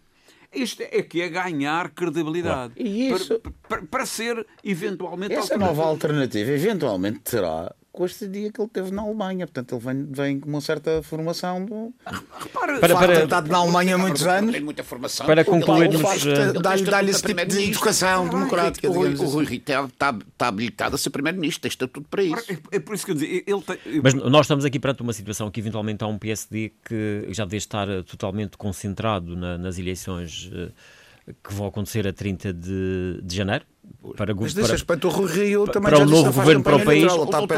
Isto 0.54 0.84
é 0.84 1.02
que 1.02 1.22
é 1.22 1.30
ganhar 1.30 1.90
credibilidade. 1.92 2.74
E 2.78 3.10
isso... 3.10 3.40
Para, 3.40 3.52
para, 3.68 3.82
para 3.84 4.06
ser 4.06 4.46
eventualmente 4.64 5.34
Essa 5.34 5.58
nova 5.58 5.84
alternativa 5.84 6.52
eventualmente 6.52 7.20
terá 7.20 7.74
com 7.94 8.06
este 8.06 8.28
dia 8.28 8.52
que 8.52 8.60
ele 8.60 8.68
teve 8.70 8.90
na 8.92 9.04
Alemanha. 9.04 9.46
Portanto, 9.46 9.76
ele 9.76 9.82
vem, 9.86 10.06
vem 10.12 10.40
com 10.40 10.50
uma 10.50 10.60
certa 10.62 11.02
formação 11.04 11.64
do. 11.64 11.94
Repara, 12.04 12.80
Para- 12.80 12.96
Para, 12.96 12.96
para- 13.08 13.24
estado 13.24 13.50
na 13.52 13.58
Alemanha 13.60 13.94
há 13.96 13.98
muitos 14.00 14.26
anos. 14.26 14.52
Tem 14.52 14.62
muita 14.62 14.84
formação. 14.84 15.26
Para 15.28 15.46
concluirmos, 15.46 16.26
eh, 16.26 16.54
dá-lhe- 16.54 16.84
de 17.06 17.12
esse 17.12 17.22
tipo 17.24 17.46
de 17.46 17.70
educação 17.70 18.24
O 18.26 18.28
Rui- 18.28 18.36
democrática, 18.40 18.90
O 18.90 18.98
o 19.00 19.06
assim. 19.06 19.26
Rui 19.26 19.46
Rio 19.46 19.58
está, 19.86 20.18
está 20.18 20.48
habilitado 20.48 20.96
a 20.96 20.98
ser 20.98 21.12
primeiro-ministro, 21.12 21.62
tem 21.62 21.70
estatuto 21.70 22.08
para 22.10 22.24
isso. 22.24 22.52
é, 22.52 22.58
é 22.78 22.80
por 22.80 22.96
isso 22.96 23.06
que 23.06 23.12
eu 23.12 23.16
dizia, 23.16 23.44
ele 23.46 23.62
tem, 23.62 23.78
Mas 24.02 24.14
nós 24.16 24.42
estamos 24.48 24.66
aqui 24.66 24.80
perante 24.80 25.04
uma 25.04 25.14
situação 25.14 25.52
que 25.52 25.60
eventualmente 25.60 26.04
há 26.04 26.08
um 26.08 26.18
PSD 26.18 26.72
que 26.84 27.28
já 27.30 27.44
deve 27.46 27.58
estar 27.58 27.88
eh, 27.88 28.02
totalmente 28.02 28.58
concentrado 28.58 29.36
na- 29.36 29.58
nas 29.60 29.78
eleições 29.78 30.50
eh, 30.52 30.70
que 31.44 31.54
vão 31.54 31.68
acontecer 31.68 32.08
a 32.08 32.14
30 32.14 32.54
de, 32.54 33.22
de 33.24 33.36
janeiro. 33.36 33.66
Para, 34.18 34.34
Mas 34.36 34.54
para- 34.54 34.68
respeito, 34.68 35.08
o 35.08 35.26
Rio 35.26 35.66
também 35.66 35.90
para 35.92 36.04
o 36.04 36.06
novo 36.06 36.32
governo 36.34 36.64
para 36.64 36.76
o 36.78 36.84
país. 36.86 37.12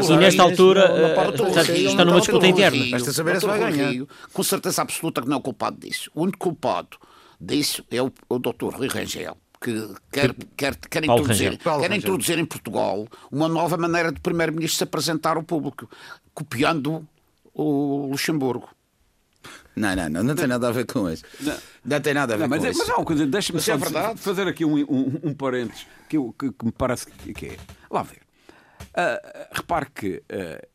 E 0.08 0.16
nesta 0.16 0.42
altura, 0.42 0.90
está- 1.70 2.04
numa 2.04 2.20
disputa 2.20 2.46
interna. 2.46 2.98
Saber 3.00 3.40
se 3.40 3.46
vai 3.46 3.58
ganhar. 3.58 4.06
Com 4.32 4.42
certeza 4.42 4.82
absoluta 4.82 5.22
que 5.22 5.28
não 5.28 5.38
é 5.38 5.40
culpado 5.40 5.78
disso. 5.78 6.10
O 6.14 6.22
único 6.22 6.38
culpado 6.38 6.96
disso 7.40 7.84
é 7.90 8.00
o, 8.02 8.12
o 8.28 8.38
Dr. 8.38 8.74
Rui 8.74 8.88
Rangel. 8.88 9.36
Que 9.60 9.88
quer, 10.12 10.34
quer, 10.56 10.76
quer, 10.76 11.04
introduzir, 11.04 11.58
quer 11.58 11.92
introduzir 11.92 12.38
em 12.38 12.44
Portugal 12.44 13.06
uma 13.32 13.48
nova 13.48 13.76
maneira 13.78 14.12
de 14.12 14.20
Primeiro-Ministro 14.20 14.76
se 14.78 14.84
apresentar 14.84 15.36
ao 15.36 15.42
público, 15.42 15.88
copiando 16.34 17.06
o 17.54 18.06
Luxemburgo. 18.10 18.68
Não, 19.74 19.94
não, 19.96 20.08
não, 20.08 20.22
não 20.22 20.34
tem 20.34 20.46
nada 20.46 20.68
a 20.68 20.72
ver 20.72 20.86
com 20.86 21.10
isso. 21.10 21.24
Não, 21.84 22.00
tem 22.00 22.14
nada 22.14 22.34
a 22.34 22.36
ver 22.36 22.42
Não, 22.44 22.48
mas, 22.48 22.60
com 22.60 22.66
é, 22.66 22.70
isso. 22.70 22.78
mas 22.80 22.90
há 22.90 22.96
uma 22.96 23.04
coisa, 23.04 23.26
deixa-me 23.26 23.60
só 23.60 23.72
é 23.72 23.76
verdade. 23.76 24.18
fazer 24.20 24.46
aqui 24.48 24.64
um, 24.64 24.76
um, 24.76 25.20
um 25.24 25.34
parênteses 25.34 25.86
que, 26.08 26.16
eu- 26.16 26.32
que- 26.38 26.52
que 26.52 26.64
me 26.64 26.72
parece 26.72 27.06
que, 27.06 27.32
que 27.34 27.46
é. 27.46 27.56
Lá 27.90 28.02
ver. 28.02 28.20
Ah, 28.94 29.48
repare 29.52 29.86
que 29.94 30.22
ah, 30.30 30.66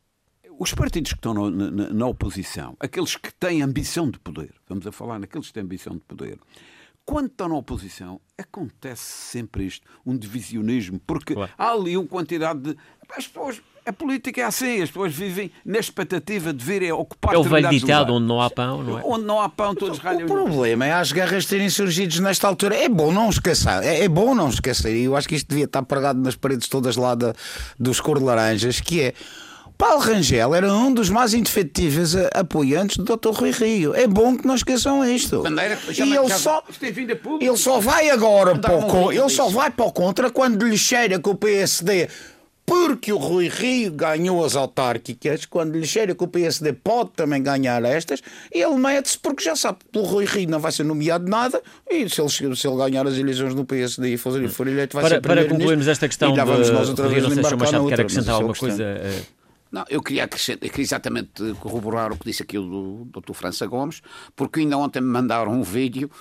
os 0.59 0.73
partidos 0.73 1.11
que 1.13 1.17
estão 1.17 1.33
no- 1.33 1.49
na, 1.49 1.71
na- 1.71 1.89
na 1.89 2.05
oposição, 2.07 2.75
aqueles 2.79 3.15
que 3.15 3.33
têm 3.33 3.61
ambição 3.63 4.09
de 4.09 4.19
poder, 4.19 4.53
vamos 4.69 4.85
a 4.85 4.91
falar 4.91 5.17
naqueles 5.19 5.47
que 5.47 5.53
têm 5.53 5.63
ambição 5.63 5.93
de 5.93 6.01
poder, 6.01 6.37
quando 7.03 7.27
estão 7.27 7.49
na 7.49 7.55
oposição, 7.55 8.21
acontece 8.37 9.01
sempre 9.01 9.65
isto, 9.65 9.87
um 10.05 10.15
divisionismo, 10.15 10.99
porque 11.05 11.33
Claro. 11.33 11.51
há 11.57 11.71
ali 11.71 11.97
uma 11.97 12.07
quantidade 12.07 12.59
de. 12.61 12.77
As 13.17 13.27
pessoas. 13.27 13.61
A 13.83 13.91
política 13.91 14.41
é 14.41 14.43
assim, 14.43 14.81
as 14.81 14.89
pessoas 14.89 15.13
vivem 15.13 15.51
na 15.65 15.79
expectativa 15.79 16.53
de 16.53 16.63
virem 16.63 16.91
ocupar 16.91 17.33
É 17.33 17.37
o 17.37 17.43
velho 17.43 17.67
ditado 17.69 18.13
onde 18.13 18.27
não 18.27 18.39
há 18.39 18.47
pão, 18.47 18.83
não 18.83 18.99
é? 18.99 19.01
Onde 19.03 19.25
não 19.25 19.41
há 19.41 19.49
pão, 19.49 19.73
todos 19.73 19.97
ralham. 19.97 20.25
O 20.25 20.27
problema 20.27 20.85
é 20.85 20.93
as 20.93 21.11
guerras 21.11 21.47
terem 21.47 21.67
surgido 21.67 22.21
nesta 22.21 22.47
altura. 22.47 22.75
É 22.75 22.87
bom 22.87 23.11
não 23.11 23.29
esquecer. 23.29 23.83
É, 23.83 24.03
é 24.03 24.07
bom 24.07 24.35
não 24.35 24.49
esquecer. 24.49 24.95
E 24.95 25.05
eu 25.05 25.15
acho 25.15 25.27
que 25.27 25.35
isto 25.35 25.47
devia 25.47 25.65
estar 25.65 25.81
pregado 25.81 26.19
nas 26.19 26.35
paredes 26.35 26.67
todas 26.67 26.95
lá 26.95 27.15
da, 27.15 27.33
dos 27.79 27.99
cor 27.99 28.19
de 28.19 28.25
laranjas, 28.25 28.79
que 28.79 29.01
é. 29.01 29.13
Paulo 29.77 29.99
Rangel 29.99 30.53
era 30.53 30.71
um 30.71 30.93
dos 30.93 31.09
mais 31.09 31.33
indefetíveis 31.33 32.15
apoiantes 32.35 32.97
do 32.97 33.17
Dr. 33.17 33.31
Rui 33.31 33.49
Rio. 33.49 33.95
É 33.95 34.05
bom 34.05 34.37
que 34.37 34.45
não 34.45 34.53
esqueçam 34.53 35.03
isto. 35.03 35.41
Bandeira, 35.41 35.75
e 35.87 36.15
ele 36.15 36.29
só, 36.29 36.63
ele 37.39 37.57
só 37.57 37.79
vai 37.79 38.11
agora 38.11 38.59
para 38.59 38.75
o 38.77 39.11
ele 39.11 39.29
só 39.29 39.49
vai 39.49 39.71
para 39.71 39.85
o 39.85 39.91
contra 39.91 40.29
quando 40.29 40.67
lhe 40.67 40.77
cheira 40.77 41.19
que 41.19 41.27
o 41.27 41.33
PSD 41.33 42.07
porque 42.83 43.13
o 43.13 43.17
Rui 43.17 43.47
Rio 43.47 43.91
ganhou 43.91 44.43
as 44.43 44.55
autárquicas, 44.55 45.45
quando 45.45 45.77
lhe 45.77 45.85
cheira 45.85 46.15
que 46.15 46.23
o 46.23 46.27
PSD 46.27 46.73
pode 46.73 47.11
também 47.11 47.41
ganhar 47.43 47.83
estas, 47.85 48.21
ele 48.51 48.73
mete-se 48.75 49.19
porque 49.19 49.43
já 49.43 49.55
sabe 49.55 49.77
que 49.91 49.99
o 49.99 50.01
Rui 50.01 50.25
Rio 50.25 50.49
não 50.49 50.59
vai 50.59 50.71
ser 50.71 50.83
nomeado 50.83 51.29
nada 51.29 51.61
e 51.89 52.09
se 52.09 52.19
ele, 52.19 52.55
se 52.55 52.67
ele 52.67 52.77
ganhar 52.77 53.05
as 53.05 53.17
eleições 53.17 53.53
no 53.53 53.65
PSD 53.65 54.13
e 54.13 54.17
for, 54.17 54.31
for 54.49 54.67
eleito 54.67 54.95
vai 54.95 55.03
Para, 55.03 55.15
ser 55.15 55.21
para 55.21 55.29
primeiro-ministro. 55.29 55.57
concluirmos 55.59 55.87
esta 55.87 56.07
questão 56.07 56.33
e 56.33 56.37
lá 56.37 56.43
vamos 56.43 56.67
de 56.67 56.73
nós 56.73 56.89
outra 56.89 57.07
vez 57.07 57.23
embarcar 57.23 57.51
na 57.51 57.57
Machado 57.57 57.71
quer 57.71 57.81
outra, 57.83 58.01
acrescentar 58.01 58.33
alguma 58.33 58.55
é 58.55 58.57
coisa. 58.57 58.83
eh, 58.83 59.21
Não, 59.71 59.85
eu 59.89 60.01
queria, 60.03 60.25
acrescentar, 60.25 60.69
queria 60.69 60.83
exatamente 60.83 61.53
corroborar 61.61 62.11
o 62.11 62.17
que 62.17 62.25
disse 62.25 62.43
aqui 62.43 62.57
o 62.57 63.05
do 63.09 63.21
Dr. 63.21 63.31
França 63.33 63.65
Gomes, 63.65 64.01
porque 64.35 64.59
ainda 64.59 64.77
ontem 64.77 64.99
me 64.99 65.07
mandaram 65.07 65.53
um 65.53 65.63
vídeo 65.63 66.11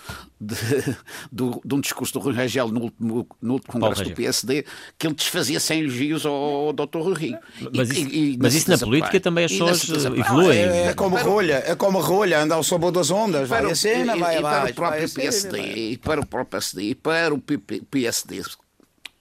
de, 0.41 0.55
do- 1.33 1.61
de 1.65 1.75
um 1.75 1.81
discurso 1.81 2.13
do 2.13 2.21
Rui 2.21 2.33
Rangel 2.33 2.69
no 2.69 2.83
último, 2.83 3.27
no 3.43 3.53
último 3.55 3.73
congresso 3.73 4.05
do. 4.05 4.11
PSD, 4.15 4.65
que 4.97 5.07
ele 5.07 5.15
desfazia 5.15 5.59
sem 5.59 5.81
elogios 5.81 6.25
ao 6.25 6.73
Dr. 6.73 6.99
Rui 7.01 7.15
Rio. 7.15 7.39
Mas 7.75 7.91
E- 7.91 7.93
isso- 7.93 8.09
e- 8.09 8.35
e 8.35 8.39
mas 8.41 8.55
isso 8.55 8.71
na 8.71 8.79
política 8.79 9.19
também 9.19 9.45
as 9.47 9.51
E 9.51 9.59
pessoas, 9.59 10.05
evoluem. 10.05 10.59
É, 10.59 10.87
é 10.87 10.95
como 10.95 11.17
rolha, 11.17 11.63
é 11.67 11.75
como 11.75 11.99
rolha, 12.01 12.41
anda 12.41 12.55
ao 12.55 12.63
sabor 12.63 12.93
das 12.93 13.11
ondas, 13.11 13.49
vai 13.49 13.63
para 13.63 13.73
a 13.73 13.75
cena, 13.75 14.17
e- 14.17 14.21
vai 14.21 14.39
e 14.39 14.41
para 14.41 14.49
abaixo. 14.59 14.73
o 14.73 14.77
próprio 14.77 15.01
vai 15.09 15.09
PSD, 15.25 15.59
vai- 15.59 15.71
e 15.79 15.97
para 15.99 16.21
o 16.21 16.27
próprio 16.27 16.51
PSD, 16.51 16.83
e 16.91 16.95
para 16.95 17.35
o 17.35 17.41
PSD, 17.91 18.43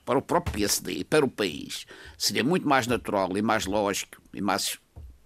para 0.06 0.18
o 0.18 0.22
próprio 0.24 0.54
PSD 0.54 0.92
e 0.94 1.04
para 1.04 1.24
o 1.24 1.30
país, 1.30 1.86
seria 2.18 2.44
muito 2.44 2.68
mais 2.68 2.88
natural 2.88 3.36
e 3.38 3.42
mais 3.44 3.66
lógico 3.68 4.19
e 4.34 4.42
mais 4.42 4.78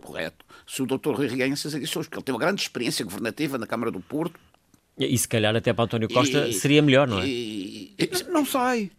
correto 0.01 0.45
se 0.67 0.81
o 0.81 0.85
Dr. 0.85 1.11
Rui 1.15 1.27
Rio 1.27 1.37
ganhasse 1.37 1.67
as 1.67 1.73
eleições, 1.73 2.05
porque 2.07 2.17
ele 2.17 2.23
tem 2.25 2.33
uma 2.33 2.39
grande 2.39 2.61
experiência 2.61 3.03
governativa 3.05 3.57
na 3.57 3.65
Câmara 3.67 3.91
do 3.91 3.99
Porto. 3.99 4.39
E 4.97 5.17
se 5.17 5.27
calhar 5.27 5.55
até 5.55 5.73
para 5.73 5.85
António 5.85 6.07
Costa 6.09 6.47
e- 6.47 6.53
seria 6.53 6.81
melhor, 6.81 7.07
não 7.07 7.19
é? 7.19 7.27
E, 7.27 7.93
e- 7.97 8.23
Não 8.31 8.45
sai. 8.45 8.91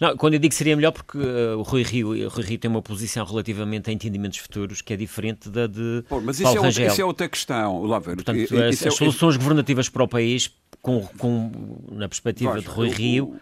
Não, 0.00 0.16
quando 0.16 0.34
eu 0.34 0.38
digo 0.40 0.50
que 0.50 0.54
seria 0.56 0.76
melhor, 0.76 0.92
porque 0.92 1.18
eh, 1.18 1.54
o 1.54 1.62
Rui 1.62 1.82
Rio, 1.82 2.08
o 2.08 2.28
Rui 2.28 2.44
Rio 2.44 2.58
tem 2.58 2.70
uma 2.70 2.82
posição 2.82 3.24
relativamente 3.24 3.88
a 3.88 3.92
entendimentos 3.92 4.38
futuros 4.38 4.82
que 4.82 4.92
é 4.92 4.96
diferente 4.96 5.48
da 5.48 5.66
de 5.66 6.04
Pô, 6.08 6.20
mas 6.20 6.36
isso 6.36 6.44
Paulo 6.44 6.56
é, 6.58 6.60
outra, 6.60 6.66
Rangel. 6.80 6.92
isso 6.92 7.00
é 7.00 7.04
outra 7.04 7.28
questão. 7.28 7.82
Lá 7.84 7.98
ver. 7.98 8.14
Portanto, 8.16 8.36
I- 8.38 8.42
as, 8.44 8.74
isso 8.74 8.84
é- 8.84 8.88
as 8.88 8.94
soluções 8.94 9.36
governativas 9.36 9.88
para 9.88 10.04
o 10.04 10.08
país, 10.08 10.54
com, 10.82 11.06
com- 11.18 11.50
na 11.92 12.08
perspectiva 12.08 12.52
Vais, 12.52 12.62
de 12.64 12.68
Rui 12.70 12.88
o- 12.88 12.92
Rio, 12.92 13.36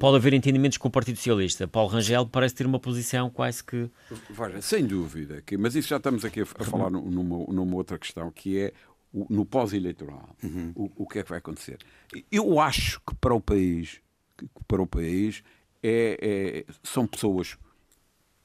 pode 0.00 0.16
haver 0.16 0.34
entendimentos 0.34 0.78
com 0.78 0.88
o 0.88 0.90
Partido 0.90 1.16
Socialista. 1.16 1.66
Paulo 1.68 1.88
Rangel 1.90 2.26
parece 2.26 2.54
ter 2.54 2.66
uma 2.66 2.78
posição 2.80 3.30
quase 3.30 3.62
que. 3.62 3.88
Veja, 4.30 4.60
sem 4.62 4.84
dúvida, 4.86 5.42
que, 5.46 5.56
mas 5.56 5.74
isso 5.74 5.88
já 5.88 5.96
estamos 5.96 6.24
aqui 6.24 6.40
a, 6.40 6.42
a 6.44 6.64
falar 6.64 6.90
nu- 6.90 7.08
numa, 7.10 7.44
numa 7.52 7.76
outra 7.76 7.98
questão, 7.98 8.30
que 8.30 8.58
é 8.58 8.72
o- 9.12 9.26
no 9.30 9.44
pós-eleitoral. 9.44 10.36
O, 10.74 10.90
o 10.96 11.06
que 11.06 11.20
é 11.20 11.22
que 11.22 11.28
vai 11.30 11.38
acontecer? 11.38 11.78
Eu 12.30 12.60
acho 12.60 13.00
que 13.06 13.14
para 13.16 13.34
o 13.34 13.40
país, 13.40 14.00
para 14.66 14.82
o 14.82 14.86
país 14.86 15.42
é- 15.82 16.64
é- 16.68 16.72
são 16.82 17.06
pessoas 17.06 17.56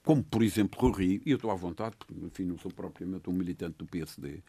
como, 0.04 0.24
por 0.24 0.42
exemplo, 0.42 0.80
Rui 0.80 0.92
Rio, 1.08 1.22
e 1.26 1.32
eu 1.32 1.36
estou 1.36 1.52
à 1.52 1.56
vontade, 1.56 1.96
porque, 1.98 2.14
enfim, 2.26 2.44
não 2.46 2.58
sou 2.58 2.72
propriamente 2.72 3.30
um 3.30 3.34
militante 3.34 3.78
do 3.78 3.86
PSD, 3.86 4.42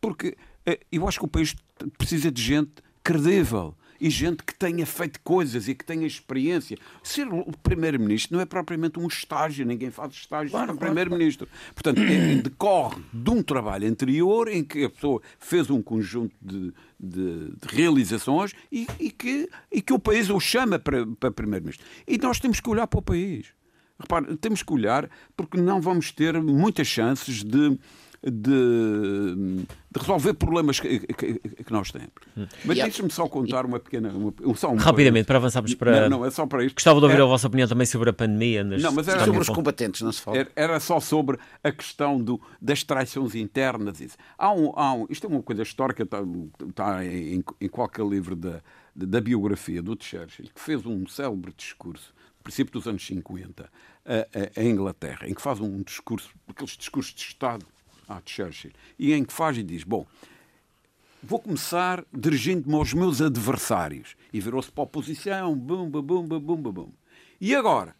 porque 0.00 0.36
eh, 0.66 0.80
eu 0.92 1.08
acho 1.08 1.18
que 1.18 1.24
o 1.24 1.28
país 1.28 1.54
precisa 1.96 2.30
de 2.30 2.42
gente 2.42 2.82
credível 3.02 3.74
e 4.00 4.10
gente 4.10 4.42
que 4.42 4.54
tenha 4.54 4.84
feito 4.86 5.20
coisas 5.20 5.68
e 5.68 5.74
que 5.74 5.84
tenha 5.84 6.06
experiência. 6.06 6.76
Ser 7.02 7.26
o 7.28 7.52
primeiro-ministro 7.62 8.34
não 8.36 8.42
é 8.42 8.46
propriamente 8.46 8.98
um 8.98 9.06
estágio, 9.06 9.64
ninguém 9.66 9.90
faz 9.90 10.12
estágio 10.14 10.52
para 10.52 10.74
primeiro-ministro. 10.74 11.48
Portanto, 11.74 12.00
é- 12.00 12.36
decorre 12.36 13.02
de 13.12 13.30
um 13.30 13.42
trabalho 13.42 13.88
anterior 13.88 14.48
em 14.48 14.62
que 14.64 14.84
a 14.84 14.90
pessoa 14.90 15.20
fez 15.38 15.70
um 15.70 15.80
conjunto 15.82 16.34
de, 16.40 16.72
de- 16.98 17.50
de 17.50 17.68
realizações 17.68 18.52
e, 18.70 18.86
e 18.98 19.10
que, 19.10 19.48
e 19.72 19.80
que 19.82 19.92
o 19.92 19.98
país 19.98 20.28
o 20.30 20.38
chama 20.40 20.78
para, 20.78 21.06
para 21.06 21.30
primeiro-ministro. 21.30 21.84
E 22.06 22.18
nós 22.18 22.38
temos 22.40 22.60
que 22.60 22.68
olhar 22.70 22.86
para 22.86 22.98
o 22.98 23.02
país. 23.02 23.46
Repare, 23.98 24.36
temos 24.36 24.62
que 24.62 24.70
olhar 24.74 25.08
porque 25.34 25.58
não 25.58 25.80
vamos 25.80 26.12
ter 26.12 26.38
muitas 26.42 26.86
chances 26.86 27.42
de, 27.42 27.78
de, 28.30 29.64
de 29.90 29.98
resolver 30.00 30.34
problemas 30.34 30.80
que, 30.80 30.98
que- 31.00 31.38
que 31.38 31.72
nós 31.72 31.90
temos. 31.90 32.10
Mas 32.64 32.76
E 32.76 32.80
há- 32.80 32.84
deixe-me 32.84 33.10
só 33.10 33.28
contar 33.28 33.64
uma 33.64 33.78
pequena. 33.78 34.10
uma- 34.10 34.32
um- 34.44 34.54
só 34.54 34.70
um 34.72 34.76
Rapidamente, 34.76 35.26
para 35.26 35.36
avançarmos 35.38 35.74
para. 35.74 36.02
Não, 36.08 36.18
não, 36.18 36.24
é 36.26 36.30
só 36.30 36.46
para 36.46 36.64
isto. 36.64 36.74
Gostava 36.76 36.98
de 36.98 37.04
ouvir 37.04 37.14
Era- 37.16 37.24
a 37.24 37.28
vossa 37.28 37.46
opinião 37.46 37.68
também 37.68 37.86
sobre 37.86 38.10
a 38.10 38.12
pandemia. 38.12 38.64
nas- 38.64 38.82
Não, 38.82 38.92
mas 38.92 39.08
era 39.08 39.24
sobre 39.24 39.40
os 39.40 39.48
combatentes, 39.48 40.00
não 40.02 40.12
se 40.12 40.20
fala. 40.20 40.38
Era, 40.38 40.50
era 40.56 40.80
só 40.80 41.00
sobre 41.00 41.38
a 41.62 41.72
questão 41.72 42.20
do, 42.20 42.40
das 42.60 42.82
traições 42.82 43.34
internas. 43.34 44.00
Isso. 44.00 44.16
Há 44.36 44.52
um, 44.52 44.72
há 44.76 44.92
um, 44.94 45.06
isto 45.08 45.26
é 45.26 45.30
uma 45.30 45.42
coisa 45.42 45.62
histórica, 45.62 46.02
está, 46.02 46.18
está 46.68 47.04
em, 47.04 47.44
em 47.60 47.68
qualquer 47.68 48.04
livro 48.06 48.34
da, 48.36 48.60
da 48.94 49.20
biografia 49.20 49.82
do 49.82 49.96
Churchill, 49.98 50.46
que 50.54 50.60
fez 50.60 50.84
um 50.84 51.06
célebre 51.06 51.52
discurso, 51.56 52.12
no 52.38 52.42
princípio 52.42 52.72
dos 52.72 52.86
anos 52.86 53.04
50, 53.06 53.68
a, 54.04 54.58
a, 54.58 54.60
a 54.60 54.64
Inglaterra, 54.64 55.28
em 55.28 55.34
que 55.34 55.42
faz 55.42 55.60
um 55.60 55.82
discurso, 55.82 56.30
aqueles 56.48 56.76
discursos 56.76 57.12
de 57.14 57.22
Estado 57.22 57.66
à 58.08 58.20
Churchill, 58.24 58.72
e 58.98 59.12
em 59.12 59.24
que 59.24 59.32
faz 59.32 59.56
e 59.58 59.62
diz: 59.62 59.84
Bom, 59.84 60.06
vou 61.22 61.40
começar 61.40 62.04
dirigindo-me 62.12 62.74
aos 62.74 62.94
meus 62.94 63.20
adversários. 63.20 64.14
E 64.32 64.40
virou-se 64.40 64.70
para 64.70 64.82
a 64.82 64.84
oposição, 64.84 65.54
bum, 65.54 65.90
bum, 65.90 66.02
bum, 66.02 66.26
bum, 66.26 66.40
bum, 66.40 66.72
bum. 66.72 66.92
E 67.40 67.54
agora? 67.54 67.94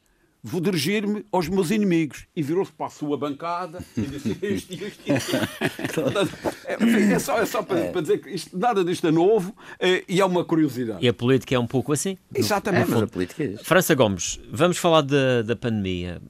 Vou 0.49 0.61
dirigir-me 0.61 1.27
aos 1.33 1.49
meus 1.49 1.73
inimigos. 1.73 2.27
E 2.37 2.41
virou-se 2.41 2.71
para 2.71 2.87
a 2.87 2.91
sua 2.91 3.19
bancada 3.19 3.85
e 3.97 4.03
disse 4.03 4.31
isto, 4.41 4.75
isto, 4.75 5.13
isto. 5.13 5.93
Portanto, 5.93 6.39
é, 6.65 6.75
enfim, 6.75 7.13
é 7.13 7.19
só, 7.19 7.41
é 7.41 7.47
só 7.47 7.65
para, 7.65 7.91
para 7.91 8.01
dizer 8.01 8.19
que 8.19 8.31
isto, 8.31 8.57
nada 8.57 8.85
disto 8.85 9.09
é 9.09 9.11
novo 9.11 9.53
eh, 9.81 10.05
e 10.09 10.21
é 10.21 10.25
uma 10.25 10.45
curiosidade. 10.45 11.05
E 11.05 11.09
a 11.09 11.13
política 11.13 11.57
é 11.57 11.59
um 11.59 11.67
pouco 11.67 11.93
assim. 11.93 12.17
Exatamente. 12.33 12.91
Mas 12.91 13.03
a 13.03 13.07
política 13.09 13.43
é. 13.43 13.57
França 13.57 13.93
Gomes, 13.97 14.39
vamos 14.49 14.79
falar 14.79 15.01
da, 15.01 15.43
da 15.43 15.57
pandemia. 15.57 16.23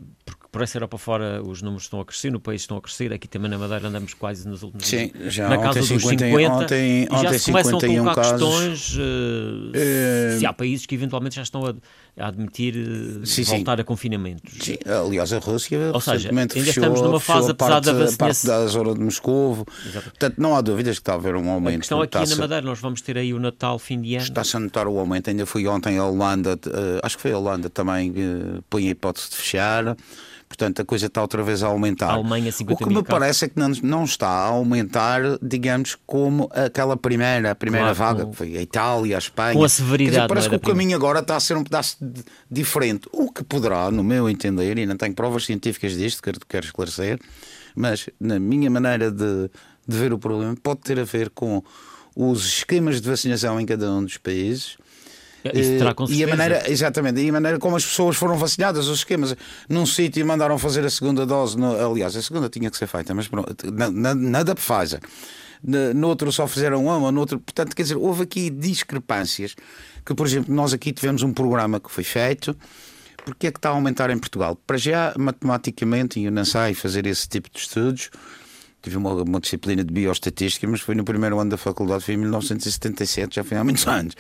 Por 0.57 0.63
essa 0.63 0.79
Europa 0.79 0.97
fora 0.97 1.43
os 1.43 1.61
números 1.61 1.83
estão 1.83 2.01
a 2.01 2.05
crescer, 2.07 2.31
no 2.33 2.41
país 2.41 2.63
estão 2.63 2.79
a 2.79 2.81
crescer. 2.81 3.13
Aqui 3.13 3.29
também 3.29 3.51
na 3.51 3.59
Madeira 3.59 3.89
andamos 3.89 4.15
quase 4.15 4.49
nos 4.49 4.63
últimos 4.63 4.87
Sim, 4.87 5.13
já 5.27 5.51
na 5.51 5.57
ontem 5.57 5.65
casa 5.65 5.79
dos 5.81 5.89
50, 5.89 6.25
50. 6.25 6.55
ontem- 6.55 7.03
e 7.03 7.07
já 7.11 7.17
ontem 7.29 7.39
se 7.39 7.45
começam 7.53 7.77
a 7.77 7.81
51 7.83 8.03
colocar 8.05 8.23
casos. 8.23 8.41
questões 8.87 8.99
eh, 9.75 10.37
se 10.39 10.47
há 10.47 10.53
países 10.55 10.87
que 10.87 10.95
eventualmente 10.95 11.37
já 11.37 11.43
estão 11.43 11.67
a, 11.67 11.75
a 12.19 12.29
admitir 12.29 12.75
uh, 12.77 13.27
sim, 13.27 13.43
voltar 13.43 13.77
sim. 13.77 13.83
a 13.83 13.85
confinamentos. 13.85 14.55
Sim, 14.61 14.77
aliás, 14.87 15.33
a 15.33 15.39
Rússia 15.39 15.79
Ou 15.93 16.01
seja, 16.01 16.31
ainda 16.31 16.49
fechou, 16.55 16.71
estamos 16.71 17.03
numa 17.03 17.21
fase, 17.21 17.51
apesar 17.51 17.81
da 17.81 17.93
vacinação. 17.93 18.51
da 18.51 18.67
zona 18.67 18.95
de 18.95 19.01
Moscou. 19.01 19.67
Portanto, 19.93 20.35
não 20.39 20.57
há 20.57 20.61
dúvidas 20.61 20.97
que 20.99 21.03
está 21.03 21.13
a 21.13 21.17
haver 21.17 21.37
um 21.37 21.51
aumento. 21.51 21.77
A 21.77 21.79
questão 21.79 22.01
aqui 22.01 22.19
na 22.19 22.37
Madeira, 22.37 22.63
nós 22.63 22.79
vamos 22.79 23.01
ter 23.03 23.19
aí 23.19 23.35
o 23.35 23.39
Natal, 23.39 23.79
fim 23.79 24.01
de 24.01 24.15
ano. 24.15 24.25
Está-se 24.25 24.57
a 24.57 24.61
notar 24.61 24.89
o 24.89 24.99
aumento. 24.99 25.29
Ainda 25.29 25.45
fui 25.45 25.67
ontem 25.67 25.99
à 25.99 26.05
Holanda, 26.05 26.55
uh, 26.55 27.01
acho 27.03 27.17
que 27.17 27.23
foi 27.23 27.33
a 27.33 27.39
Holanda 27.39 27.69
também, 27.69 28.11
uh, 28.11 28.63
põe 28.71 28.89
a 28.89 28.91
hipótese 28.91 29.31
de 29.31 29.37
fechar. 29.37 29.97
Portanto, 30.49 30.81
a 30.81 30.85
coisa 30.85 31.07
está 31.07 31.21
outra 31.21 31.43
vez 31.43 31.63
a 31.63 31.67
aumentar. 31.67 32.11
A 32.11 32.15
Alemanha, 32.15 32.53
50 32.53 32.85
o 32.85 32.87
que 32.87 32.95
me 32.95 33.03
parece 33.03 33.47
é 33.47 33.49
que 33.49 33.59
não, 33.59 33.69
não 33.83 34.05
está 34.05 34.29
a 34.29 34.47
aumentar, 34.47 35.21
digamos, 35.43 35.97
como 36.07 36.49
aquela 36.53 36.97
primeira, 36.97 37.51
a 37.51 37.55
primeira 37.55 37.95
claro, 37.95 37.99
vaga, 37.99 38.25
com... 38.25 38.31
que 38.31 38.37
foi 38.37 38.57
a 38.57 38.63
Itália, 38.63 39.17
a 39.17 39.19
Espanha. 39.19 39.55
Com 39.55 39.65
a 39.65 39.69
severidade. 39.69 40.17
Dizer, 40.17 40.29
parece 40.29 40.49
que 40.49 40.57
o 40.57 40.61
caminho 40.61 40.95
agora 40.95 41.19
está 41.19 41.37
a 41.37 41.41
ser 41.41 41.57
um 41.57 41.65
pedaço 41.65 41.97
de, 42.01 42.06
diferente. 42.51 43.09
O 43.13 43.31
que 43.31 43.45
poderá, 43.45 43.91
no 43.91 44.03
meu 44.03 44.29
entender, 44.29 44.79
e 44.79 44.87
não 44.87 44.97
tenho 44.97 45.15
provas 45.15 45.45
científicas 45.45 45.97
disto, 45.97 46.23
quero, 46.23 46.41
quero 46.49 46.67
esclarecer, 46.67 47.19
mas 47.75 48.09
na 48.21 48.39
minha 48.39 48.71
maneira 48.71 49.11
de, 49.11 49.51
de 49.87 49.97
ver 49.97 50.13
o 50.13 50.19
problema, 50.19 50.57
pode 50.63 50.81
ter 50.81 50.99
a 50.99 51.05
ver 51.05 51.31
com 51.31 51.63
os 52.15 52.45
esquemas 52.47 53.01
de 53.01 53.09
vacinação 53.09 53.61
em 53.61 53.67
cada 53.67 53.91
um 53.91 54.05
dos 54.05 54.17
países 54.17 54.79
terá 55.79 55.95
consequências. 55.95 56.29
E 56.29 56.33
a 56.33 56.37
maneira, 56.37 56.71
exatamente, 56.71 57.21
e 57.21 57.29
a 57.29 57.33
maneira 57.33 57.59
como 57.59 57.77
as 57.77 57.85
pessoas 57.85 58.17
foram 58.17 58.37
vacinadas, 58.37 58.89
os 58.89 58.99
esquemas, 58.99 59.37
num 59.69 59.87
sítio 59.87 60.25
mandaram 60.27 60.59
fazer 60.59 60.85
a 60.85 60.91
segunda 60.91 61.27
dose, 61.27 61.59
no, 61.59 61.93
aliás, 61.93 62.17
a 62.17 62.23
segunda 62.23 62.49
tinha 62.49 62.71
que 62.71 62.77
ser 62.77 62.87
feita, 62.87 63.15
mas 63.15 63.29
pronto, 63.29 63.55
na, 63.73 64.15
na, 64.15 64.43
da 64.43 64.55
Pfizer. 64.55 65.01
No 65.63 66.09
outro 66.09 66.31
só 66.31 66.47
fizeram 66.47 66.85
uma, 66.85 67.11
no 67.11 67.21
outro, 67.21 67.39
portanto, 67.39 67.75
quer 67.75 67.83
dizer, 67.83 67.97
houve 67.97 68.25
aqui 68.25 68.51
discrepâncias 68.51 69.55
que, 70.05 70.15
por 70.15 70.27
exemplo, 70.27 70.55
nós 70.55 70.73
aqui 70.73 70.93
tivemos 70.93 71.23
um 71.23 71.33
programa 71.33 71.81
que 71.81 71.91
foi 71.91 72.05
feito. 72.05 72.57
Porque 73.25 73.49
é 73.49 73.51
que 73.51 73.59
está 73.59 73.71
a 73.71 73.73
aumentar 73.73 74.09
em 74.11 74.19
Portugal? 74.19 74.57
Para 74.65 74.77
já, 74.77 75.13
matematicamente, 75.19 76.21
e 76.21 76.31
não 76.31 76.45
sei 76.45 76.75
fazer 76.75 77.07
esse 77.07 77.29
tipo 77.29 77.51
de 77.51 77.59
estudos, 77.59 78.09
tive 78.83 78.97
uma, 78.97 79.13
uma, 79.15 79.41
disciplina 79.41 79.83
de 79.83 79.93
bioestatística, 79.93 80.67
mas 80.69 80.81
foi 80.81 80.95
no 80.95 81.05
primeiro 81.05 81.39
ano 81.39 81.51
da 81.51 81.57
faculdade, 81.57 82.05
foi 82.05 82.15
em 82.15 82.19
1977, 82.19 83.37
já 83.37 83.45
foi 83.45 83.57
há 83.57 83.65
muitos 83.65 83.87
anos. 83.87 84.15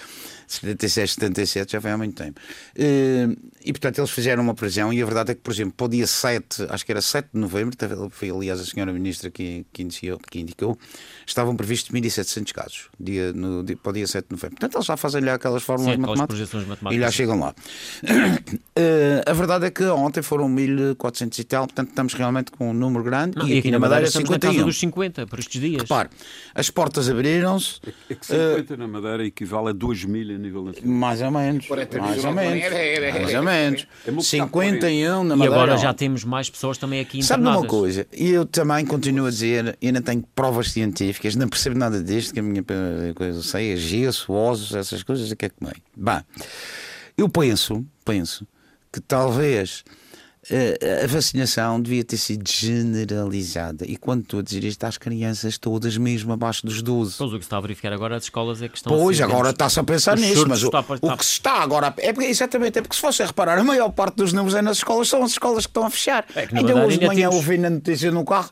76, 0.47 1.15
77, 1.15 1.73
já 1.73 1.81
foi 1.81 1.91
há 1.91 1.99
muito 1.99 2.15
tempo. 2.15 2.41
Eh, 2.77 3.29
e 3.65 3.73
portanto 3.73 3.99
eles 3.99 4.11
fizeram 4.11 4.43
uma 4.43 4.55
previsão, 4.55 4.93
e 4.93 5.03
a 5.03 5.05
verdade 5.05 5.33
é 5.33 5.35
que, 5.35 5.41
por 5.41 5.53
exemplo, 5.53 5.75
para 5.77 5.87
o 5.87 5.89
dia 5.89 6.07
7, 6.07 6.67
acho 6.71 6.87
que 6.87 6.93
era 6.93 7.03
7 7.03 7.31
de 7.35 7.41
novembro, 7.41 7.77
foi 8.11 8.31
aliás 8.31 8.61
a 8.61 8.65
senhora 8.65 8.93
Ministra 8.93 9.31
que, 9.31 9.67
que, 9.73 9.83
iniciou, 9.83 10.19
que 10.19 10.39
indicou, 10.39 10.79
estavam 11.27 11.57
previstos 11.57 11.91
1.700 11.93 12.53
casos 12.53 12.89
dia, 12.99 13.33
no, 13.33 13.65
para 13.77 13.91
o 13.91 13.93
dia 13.93 14.07
7 14.07 14.27
de 14.29 14.33
novembro. 14.33 14.57
Portanto, 14.57 14.75
eles 14.77 14.87
já 14.87 14.97
fazem 14.97 15.23
lá 15.23 15.35
aquelas 15.35 15.63
fórmulas 15.65 15.97
Sim, 15.97 16.01
matemáticas, 16.01 16.53
matemáticas, 16.53 16.93
e 16.93 17.01
já 17.01 17.11
chegam 17.11 17.41
lá. 17.41 17.55
Uh, 18.05 19.23
a 19.27 19.33
verdade 19.33 19.67
é 19.67 19.71
que 19.71 19.85
ontem 19.85 20.23
foram 20.23 20.49
1.400 20.49 21.39
e 21.39 21.45
tal, 21.45 21.67
portanto 21.67 21.89
estamos 21.89 22.15
realmente 22.15 22.53
com 22.53 22.71
um 22.71 22.73
número 22.73 23.03
grande, 23.03 23.37
Não, 23.37 23.49
e, 23.49 23.59
aqui, 23.59 23.71
na 23.71 23.81
Madeira, 23.81 24.07
Madeira 24.07 24.27
51. 24.27 24.56
Na 24.59 24.65
dos 24.65 24.79
50 24.79 25.27
por 25.27 25.39
estes 25.39 25.61
dias. 25.61 25.83
Repare, 25.83 26.09
as 26.55 26.71
portas 26.71 27.09
abriram-se. 27.09 27.81
É 28.09 28.15
que 28.15 28.27
50 28.27 28.75
uh, 28.75 28.77
na 28.77 28.89
Madeira 28.89 29.25
equivale 29.25 29.71
a 29.71 29.73
2 29.73 30.05
mil 30.05 30.35
a 30.35 30.39
nível 30.39 30.65
nacional. 30.65 30.97
Mais 30.97 31.23
ou 31.23 31.31
menos. 31.31 31.69
Mais 31.69 32.25
ou 32.25 32.33
menos. 32.33 32.73
Mais 32.73 33.35
ou 33.35 33.43
menos. 33.43 33.87
51 34.21 35.25
na 35.25 35.37
Madeira. 35.37 35.57
E 35.57 35.59
agora 35.59 35.77
já 35.77 35.93
temos 35.95 36.25
mais 36.25 36.49
pessoas 36.51 36.79
também 36.79 37.01
aqui 37.01 37.19
internadas. 37.19 37.55
Sabe 37.55 37.67
uma 37.67 37.69
coisa? 37.69 38.07
Eu 38.13 38.47
também 38.47 38.85
continuo 38.85 39.27
a 39.27 39.31
dizer, 39.31 39.77
e 39.81 39.93
não 39.93 40.03
tenho 40.03 40.25
provas 40.35 40.71
científicas, 40.71 41.37
não 41.37 41.49
percebo 41.49 41.79
nada 41.79 42.03
disto, 42.03 42.33
que 42.33 42.41
a 42.41 42.43
minha 42.43 42.65
coisa 43.15 43.43
sei, 43.43 43.73
é 43.73 43.77
gesso, 43.77 44.33
ossos, 44.33 44.75
essas 44.75 45.03
coisas, 45.03 45.31
o 45.31 45.37
que 45.37 45.47
é 45.47 45.49
que 45.49 45.57
meio. 45.61 45.77
Bem, 45.97 46.21
eu 47.17 47.29
penso, 47.29 47.85
penso, 48.05 48.47
que 48.93 49.01
talvez 49.01 49.85
eh, 49.87 50.06
a 51.03 51.07
vacinação 51.07 51.80
devia 51.80 52.05
ter 52.05 52.16
sido 52.16 52.49
generalizada. 52.49 53.84
E 53.86 53.97
quando 53.97 54.22
estou 54.22 54.40
a 54.40 54.42
dizer 54.42 54.62
isto 54.64 54.84
às 54.84 54.97
crianças 54.97 55.59
todas, 55.59 55.97
mesmo 55.97 56.32
abaixo 56.32 56.64
dos 56.64 56.82
12. 56.82 57.16
Pois 57.18 57.32
o 57.32 57.36
que 57.36 57.44
se 57.44 57.47
está 57.47 57.57
a 57.57 57.61
verificar 57.61 57.92
agora, 57.92 58.16
as 58.16 58.24
escolas 58.24 58.62
é 58.62 58.68
que 58.68 58.76
estão 58.76 58.97
Pois, 58.97 59.20
agora 59.20 59.51
está-se 59.51 59.80
a 59.80 59.84
pensar 59.84 60.16
nisso, 60.16 60.47
mas 60.49 60.62
o, 60.62 60.68
o, 60.68 61.16
que 61.16 61.24
se 61.24 61.32
está 61.32 61.62
agora. 61.62 61.92
É 61.99 62.12
porque, 62.12 62.28
exatamente, 62.28 62.78
é 62.78 62.82
porque 62.82 62.94
se 62.94 63.01
fosse 63.01 63.22
a 63.22 63.26
reparar, 63.26 63.59
a 63.59 63.64
maior 63.64 63.90
parte 63.90 64.16
dos 64.16 64.32
números 64.32 64.55
é 64.55 64.62
nas 64.62 64.78
escolas, 64.78 65.09
são 65.09 65.22
as 65.24 65.32
escolas 65.32 65.66
que 65.66 65.70
estão 65.70 65.84
a 65.84 65.90
fechar. 65.90 66.24
É 66.34 66.47
que 66.47 66.57
ainda 66.57 66.74
hoje 66.76 66.99
de 66.99 67.07
manhã 67.07 67.28
temos... 67.28 67.36
ouvi 67.36 67.59
na 67.59 67.70
notícia 67.70 68.11
no 68.12 68.24
carro 68.24 68.51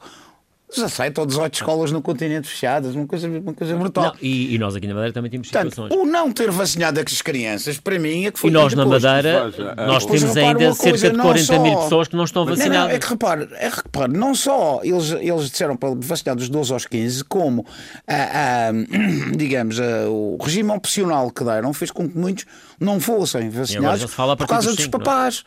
17 0.71 1.21
ou 1.21 1.27
18 1.27 1.55
escolas 1.55 1.93
no 1.93 2.03
continente 2.03 2.49
fechadas, 2.49 2.95
uma 2.95 3.07
coisa, 3.07 3.29
uma 3.29 3.53
coisa 3.53 3.77
brutal. 3.77 4.05
Não, 4.05 4.15
e, 4.21 4.55
e, 4.55 4.59
nós 4.59 4.75
aqui 4.75 4.87
na 4.87 4.95
Madeira 4.95 5.13
também 5.13 5.31
temos 5.31 5.49
Portanto, 5.49 5.71
situações. 5.71 6.01
O 6.01 6.05
não 6.05 6.33
ter 6.33 6.51
vacinado 6.51 6.99
as 7.01 7.23
crianças, 7.23 7.79
para 7.79 7.99
mim, 7.99 8.27
é 8.27 8.31
que 8.31 8.39
foi. 8.39 8.51
E 8.51 8.53
nós 8.53 8.75
na 8.75 8.85
Madeira, 8.85 9.53
nós 9.87 10.05
temos 10.05 10.37
ainda 10.37 10.73
cerca 10.73 11.11
de 11.11 11.19
40 11.19 11.45
só... 11.45 11.63
mil 11.63 11.77
pessoas 11.77 12.09
que 12.09 12.17
não 12.17 12.25
estão 12.25 12.45
vacinadas. 12.45 12.77
Não, 12.77 12.89
não, 12.89 12.95
é 12.95 12.99
que 12.99 13.07
repare, 13.07 13.49
é 13.53 13.71
que 13.71 13.77
repare, 13.77 14.13
não 14.13 14.35
só 14.35 14.81
eles, 14.83 15.11
eles 15.13 15.51
disseram 15.51 15.77
para 15.77 15.95
vacinar 15.97 16.35
dos 16.35 16.49
12 16.49 16.73
aos 16.73 16.87
15, 16.87 17.25
como, 17.25 17.65
a, 18.09 18.69
a, 18.69 18.73
digamos, 19.37 19.79
a, 19.79 20.09
o 20.09 20.39
regime 20.43 20.71
opcional 20.71 21.31
que 21.31 21.45
deram 21.45 21.73
fez 21.73 21.91
com 21.91 22.09
que 22.09 22.19
muitos 22.19 22.47
não 22.81 22.99
fossem 22.99 23.49
vacinados 23.51 24.05
por 24.13 24.47
causa 24.47 24.73
dos, 24.73 24.83
5, 24.83 24.97
é? 24.97 24.99
papás. 24.99 25.45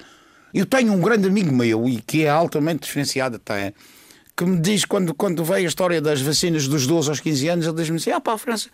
Eu 0.53 0.65
tenho 0.65 0.93
um 0.93 1.01
grande 1.01 1.27
amigo 1.27 1.53
meu 1.53 1.87
e 1.89 2.01
que 2.01 2.23
é 2.23 2.29
altamente 2.29 2.85
diferenciado 2.85 3.35
até 3.35 3.73
que 4.37 4.45
me 4.45 4.59
diz 4.61 4.85
quando, 4.85 5.15
quando 5.15 5.43
veio 5.43 5.65
a 5.65 5.67
história 5.67 5.99
das 5.99 6.21
vacinas 6.21 6.67
dos 6.67 6.85
12 6.85 7.09
aos 7.09 7.19
15 7.19 7.47
anos, 7.47 7.65
ele 7.65 7.75
diz-me 7.75 7.97
assim: 7.97 8.11
ah, 8.11 8.21
pá, 8.21 8.33
a 8.33 8.37
França. 8.37 8.69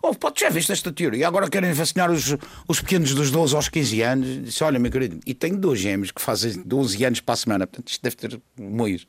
Oh, 0.00 0.14
pô, 0.14 0.32
já 0.34 0.48
viste 0.48 0.70
esta 0.70 0.90
teoria? 0.92 1.26
Agora 1.26 1.50
querem 1.50 1.72
vacinar 1.72 2.10
os, 2.10 2.36
os 2.66 2.80
pequenos 2.80 3.12
dos 3.12 3.30
12 3.30 3.54
aos 3.56 3.68
15 3.68 4.02
anos. 4.02 4.44
Disse: 4.44 4.62
Olha, 4.62 4.78
meu 4.78 4.90
querido, 4.90 5.18
e 5.26 5.34
tenho 5.34 5.58
dois 5.58 5.80
gêmeos 5.80 6.12
que 6.12 6.22
fazem 6.22 6.62
12 6.64 7.04
anos 7.04 7.20
para 7.20 7.32
a 7.32 7.36
semana, 7.36 7.66
portanto 7.66 7.88
isto 7.88 8.02
deve 8.02 8.16
ter 8.16 8.40
moído. 8.56 9.02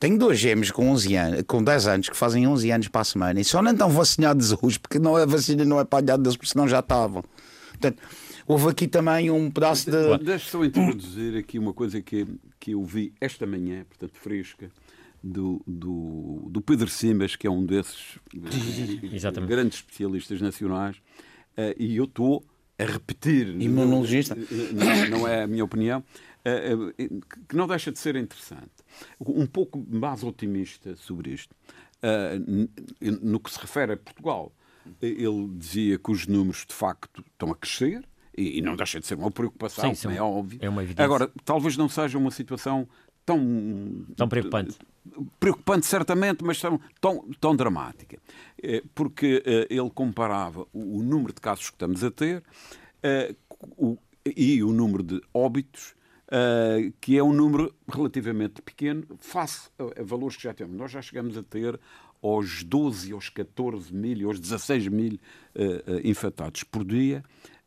Tenho 0.00 0.18
dois 0.18 0.38
gêmeos 0.38 0.72
com, 0.72 0.90
11 0.90 1.14
anos, 1.14 1.42
com 1.46 1.62
10 1.62 1.86
anos 1.86 2.08
que 2.08 2.16
fazem 2.16 2.46
11 2.46 2.70
anos 2.72 2.88
para 2.88 3.00
a 3.00 3.04
semana 3.04 3.40
e 3.40 3.44
só 3.44 3.62
não 3.62 3.70
estão 3.70 3.88
vacinados 3.88 4.52
hoje 4.60 4.78
porque 4.80 4.98
não 4.98 5.16
é 5.16 5.24
vacina, 5.24 5.64
não 5.64 5.78
é 5.78 5.84
palhado 5.84 6.24
deles, 6.24 6.36
porque 6.36 6.50
senão 6.50 6.68
já 6.68 6.80
estavam. 6.80 7.24
Portanto, 7.70 8.02
houve 8.46 8.68
aqui 8.68 8.88
também 8.88 9.30
um 9.30 9.48
pedaço 9.48 9.90
de. 9.90 10.18
Deixa 10.18 10.50
só 10.50 10.64
introduzir 10.64 11.36
aqui 11.38 11.56
uma 11.58 11.72
coisa 11.72 12.02
que, 12.02 12.26
que 12.58 12.72
eu 12.72 12.84
vi 12.84 13.14
esta 13.20 13.46
manhã, 13.46 13.86
portanto, 13.88 14.18
fresca 14.20 14.70
do, 15.24 15.62
do, 15.66 16.48
do 16.50 16.60
Pedro 16.60 16.86
Simas, 16.88 17.34
que 17.34 17.46
é 17.46 17.50
um 17.50 17.64
desses 17.64 18.18
Exatamente. 19.10 19.48
grandes 19.48 19.78
especialistas 19.78 20.40
nacionais, 20.42 20.98
uh, 21.56 21.74
e 21.78 21.96
eu 21.96 22.04
estou 22.04 22.44
a 22.78 22.84
repetir. 22.84 23.48
Imunologista? 23.60 24.36
Não, 24.36 25.18
não, 25.18 25.28
é 25.28 25.44
a 25.44 25.46
minha 25.46 25.64
opinião, 25.64 26.00
uh, 26.00 26.92
que 27.48 27.56
não 27.56 27.66
deixa 27.66 27.90
de 27.90 27.98
ser 27.98 28.16
interessante. 28.16 28.70
Um 29.18 29.46
pouco 29.46 29.82
mais 29.88 30.22
otimista 30.22 30.94
sobre 30.96 31.30
isto. 31.32 31.56
no 33.22 33.40
que 33.40 33.50
se 33.50 33.58
refere 33.58 33.94
a 33.94 33.96
Portugal, 33.96 34.52
ele 35.00 35.48
dizia 35.56 35.98
que 35.98 36.12
os 36.12 36.26
números 36.26 36.66
de 36.68 36.74
facto 36.74 37.24
estão 37.32 37.50
a 37.50 37.56
crescer. 37.56 38.04
E, 38.36 38.60
não 38.60 38.74
deixa 38.74 38.98
de 38.98 39.06
ser 39.06 39.14
uma 39.14 39.30
preocupação, 39.30 39.94
Sim, 39.94 40.08
é 40.08 40.20
óbvio. 40.20 40.58
É 40.60 40.68
uma. 40.68 40.82
Agora, 40.96 41.30
talvez 41.44 41.76
não 41.76 41.88
seja 41.88 42.18
uma 42.18 42.32
situação 42.32 42.88
tão. 43.24 44.06
Tão 44.16 44.28
preocupante 44.28 44.78
preocupante 45.38 45.86
certamente, 45.86 46.42
mas 46.42 46.60
tão, 46.60 46.80
tão, 47.00 47.28
tão 47.40 47.56
dramática. 47.56 48.18
Eh, 48.62 48.82
porque 48.94 49.42
eh, 49.44 49.66
ele 49.70 49.90
comparava 49.90 50.66
o 50.72 51.02
número 51.02 51.32
de 51.32 51.40
casos 51.40 51.68
que 51.68 51.76
estamos 51.76 52.02
a 52.02 52.10
ter 52.10 52.42
eh, 53.02 53.34
e 54.24 54.62
o 54.62 54.72
número 54.72 55.02
de 55.02 55.20
óbitos, 55.32 55.94
que 57.00 57.16
é 57.16 57.22
um 57.22 57.32
número 57.32 57.72
relativamente 57.86 58.60
pequeno, 58.62 59.04
face 59.20 59.68
a 59.78 60.02
valores 60.02 60.34
que 60.36 60.42
já 60.42 60.54
temos. 60.54 60.74
Nós 60.76 60.90
já 60.90 61.00
chegamos 61.00 61.36
a 61.36 61.42
ter 61.42 61.78
aos 62.20 62.64
12, 62.64 63.12
aos 63.12 63.28
14 63.28 63.94
mil, 63.94 64.26
aos 64.26 64.40
16 64.40 64.88
mil 64.88 65.20
infectados 66.02 66.64
por 66.64 66.82
dia 66.82 67.22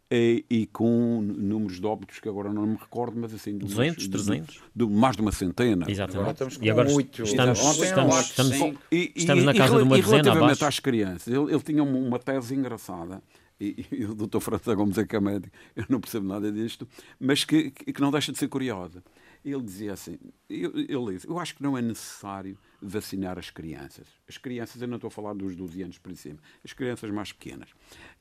e, 0.09 0.45
e, 0.49 0.65
com 0.67 1.21
números 1.21 1.79
de 1.79 1.85
óbitos 1.85 2.19
que 2.19 2.29
agora 2.29 2.53
não 2.53 2.65
me 2.65 2.77
recordo, 2.77 3.19
mas 3.19 3.33
assim... 3.33 3.57
200, 3.57 4.07
300? 4.07 4.55
De, 4.55 4.85
de, 4.85 4.91
mais 4.91 5.15
de 5.15 5.21
uma 5.21 5.31
centena. 5.31 5.85
Exatamente. 5.89 6.19
Agora 6.19 6.31
estamos 6.31 6.57
com 6.57 6.65
e 6.65 6.69
agora 6.69 6.91
8. 6.91 7.23
Estamos, 7.23 7.59
estamos, 7.59 7.81
estamos, 7.81 8.51
estamos, 8.51 8.79
e, 8.91 9.11
estamos 9.15 9.43
na 9.43 9.53
casa 9.53 9.77
de 9.77 9.83
uma 9.83 9.97
dezena 9.97 10.15
relativamente 10.15 10.43
abaixo. 10.43 10.65
às 10.65 10.79
crianças, 10.79 11.27
ele, 11.27 11.51
ele 11.51 11.61
tinha 11.61 11.83
uma 11.83 12.19
tese 12.19 12.55
engraçada, 12.55 13.21
e, 13.59 13.85
e 13.91 14.05
o 14.05 14.13
Dr. 14.13 14.39
França 14.39 14.73
Gomes 14.75 14.97
é 14.97 15.05
que 15.05 15.15
é 15.15 15.19
médico, 15.19 15.55
eu 15.75 15.85
não 15.89 15.99
percebo 15.99 16.27
nada 16.27 16.51
disto, 16.51 16.87
mas 17.19 17.43
que, 17.43 17.71
que 17.71 18.01
não 18.01 18.11
deixa 18.11 18.31
de 18.31 18.37
ser 18.37 18.47
curiosa. 18.47 19.03
Ele 19.43 19.61
dizia 19.61 19.93
assim, 19.93 20.17
eu, 20.49 20.71
ele 20.77 21.13
disse, 21.13 21.27
eu 21.27 21.39
acho 21.39 21.55
que 21.55 21.63
não 21.63 21.77
é 21.77 21.81
necessário 21.81 22.57
vacinar 22.81 23.37
as 23.39 23.49
crianças. 23.49 24.07
As 24.27 24.37
crianças, 24.37 24.81
eu 24.81 24.87
não 24.87 24.95
estou 24.95 25.07
a 25.07 25.11
falar 25.11 25.33
dos 25.33 25.55
12 25.55 25.83
anos 25.83 25.97
para 25.97 26.13
cima, 26.15 26.39
as 26.63 26.73
crianças 26.73 27.09
mais 27.11 27.31
pequenas. 27.31 27.69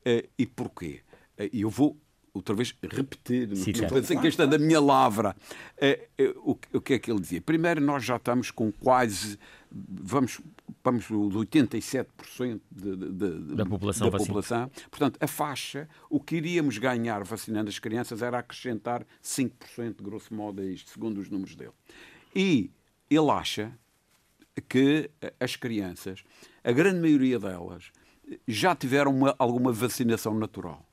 Uh, 0.06 0.26
e 0.38 0.46
porquê? 0.46 1.00
Eh, 1.38 1.50
e 1.52 1.60
eu 1.62 1.70
vou 1.70 1.96
outra 2.34 2.54
vez 2.54 2.74
repetir, 2.82 3.48
ser 3.56 4.20
que 4.20 4.26
esta 4.26 4.42
é 4.42 4.46
da 4.46 4.58
minha 4.58 4.80
lavra. 4.80 5.34
Eh, 5.78 6.08
eh, 6.18 6.34
o, 6.36 6.54
que 6.54 6.94
é 6.94 6.98
que 6.98 7.10
ele 7.10 7.20
dizia? 7.20 7.40
Primeiro, 7.40 7.80
nós 7.80 8.04
já 8.04 8.16
estamos 8.16 8.50
com 8.50 8.70
quase, 8.70 9.38
vamos 9.70 10.40
ocupamos 10.86 11.10
os 11.10 11.34
87% 11.34 12.60
de, 12.70 12.96
de, 12.96 13.10
de, 13.10 13.54
da 13.56 13.66
população. 13.66 14.10
Da 14.10 14.18
população. 14.18 14.70
Portanto, 14.90 15.18
a 15.20 15.26
faixa, 15.26 15.88
o 16.08 16.20
que 16.20 16.36
iríamos 16.36 16.78
ganhar 16.78 17.24
vacinando 17.24 17.68
as 17.68 17.78
crianças 17.78 18.22
era 18.22 18.38
acrescentar 18.38 19.04
5%, 19.22 20.02
grosso 20.02 20.32
modo, 20.32 20.62
a 20.62 20.64
isto, 20.64 20.90
segundo 20.90 21.18
os 21.18 21.28
números 21.28 21.56
dele. 21.56 21.72
E 22.34 22.70
ele 23.10 23.30
acha 23.30 23.72
que 24.68 25.10
as 25.40 25.56
crianças, 25.56 26.22
a 26.62 26.72
grande 26.72 27.00
maioria 27.00 27.38
delas, 27.38 27.90
já 28.46 28.74
tiveram 28.74 29.14
uma, 29.14 29.34
alguma 29.38 29.72
vacinação 29.72 30.34
natural 30.34 30.84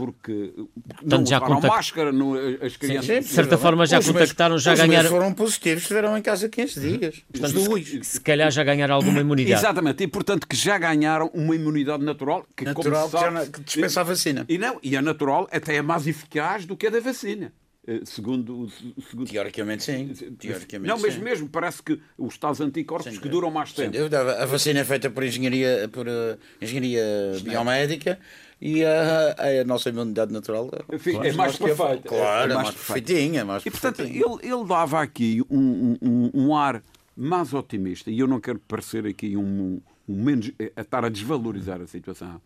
porque 0.00 0.54
não 1.02 1.26
já 1.26 1.38
contact... 1.38 1.66
máscara 1.66 2.10
no, 2.10 2.34
as 2.64 2.74
crianças. 2.76 3.06
Sim, 3.06 3.14
sim, 3.14 3.20
de 3.20 3.34
certa 3.34 3.58
forma 3.58 3.84
já 3.84 3.98
os 3.98 4.06
contactaram, 4.06 4.58
já 4.58 4.74
ganharam. 4.74 5.10
foram 5.10 5.34
positivos, 5.34 5.82
estiveram 5.82 6.16
em 6.16 6.22
casa 6.22 6.48
15 6.48 6.80
dias. 6.80 7.22
Portanto, 7.30 7.84
se, 7.84 8.04
se 8.04 8.20
calhar 8.20 8.50
já 8.50 8.64
ganharam 8.64 8.94
alguma 8.94 9.20
imunidade. 9.20 9.60
Exatamente, 9.60 10.02
e 10.02 10.08
portanto 10.08 10.48
que 10.48 10.56
já 10.56 10.78
ganharam 10.78 11.30
uma 11.34 11.54
imunidade 11.54 12.02
natural 12.02 12.46
que, 12.56 12.64
natural, 12.64 13.10
como 13.10 13.22
sabe, 13.22 13.50
que 13.50 13.60
dispensa 13.60 14.00
a 14.00 14.04
vacina. 14.04 14.46
E, 14.48 14.56
não, 14.56 14.78
e 14.82 14.96
a 14.96 15.02
natural 15.02 15.46
até 15.52 15.76
é 15.76 15.82
mais 15.82 16.06
eficaz 16.06 16.64
do 16.64 16.76
que 16.76 16.86
a 16.86 16.90
da 16.90 17.00
vacina. 17.00 17.52
Eh, 17.90 18.02
segundo, 18.04 18.68
segundo... 19.10 19.28
Teoricamente 19.28 19.82
sim. 19.82 20.14
Teoricamente, 20.38 20.88
não, 20.88 21.00
mas 21.00 21.14
sim. 21.14 21.20
mesmo 21.20 21.48
parece 21.48 21.82
que 21.82 22.00
os 22.16 22.38
tais 22.38 22.60
anticorpos 22.60 23.18
que 23.18 23.28
duram 23.28 23.50
mais 23.50 23.72
tempo. 23.72 23.96
A 24.40 24.46
vacina 24.46 24.78
é 24.78 24.84
feita 24.84 25.10
por 25.10 25.24
engenharia, 25.24 25.90
por 25.92 26.06
uh, 26.06 26.38
engenharia 26.62 27.02
biomédica 27.42 28.20
e 28.60 28.84
a, 28.84 29.34
a, 29.60 29.64
nossa 29.64 29.88
imunidade 29.88 30.32
natural 30.32 30.70
Enfim, 30.92 31.12
claro, 31.12 31.28
é 31.28 31.32
mais 31.32 31.56
perfeita. 31.56 32.08
Claro, 32.08 32.52
é, 32.52 32.54
mais, 32.54 32.68
mais 32.68 32.76
perfeitinha. 32.76 33.44
Mais 33.44 33.66
e 33.66 33.70
portanto, 33.72 34.02
ele, 34.02 34.22
ele 34.40 34.64
dava 34.68 35.02
aqui 35.02 35.42
um, 35.50 35.96
um, 36.00 36.30
um, 36.32 36.56
ar 36.56 36.80
mais 37.16 37.52
otimista, 37.52 38.08
e 38.08 38.20
eu 38.20 38.28
não 38.28 38.40
quero 38.40 38.60
parecer 38.68 39.04
aqui 39.04 39.36
um, 39.36 39.80
um 40.08 40.22
menos 40.22 40.52
a 40.76 40.80
estar 40.80 41.04
a 41.04 41.08
desvalorizar 41.08 41.80
a 41.80 41.88
situação 41.88 42.40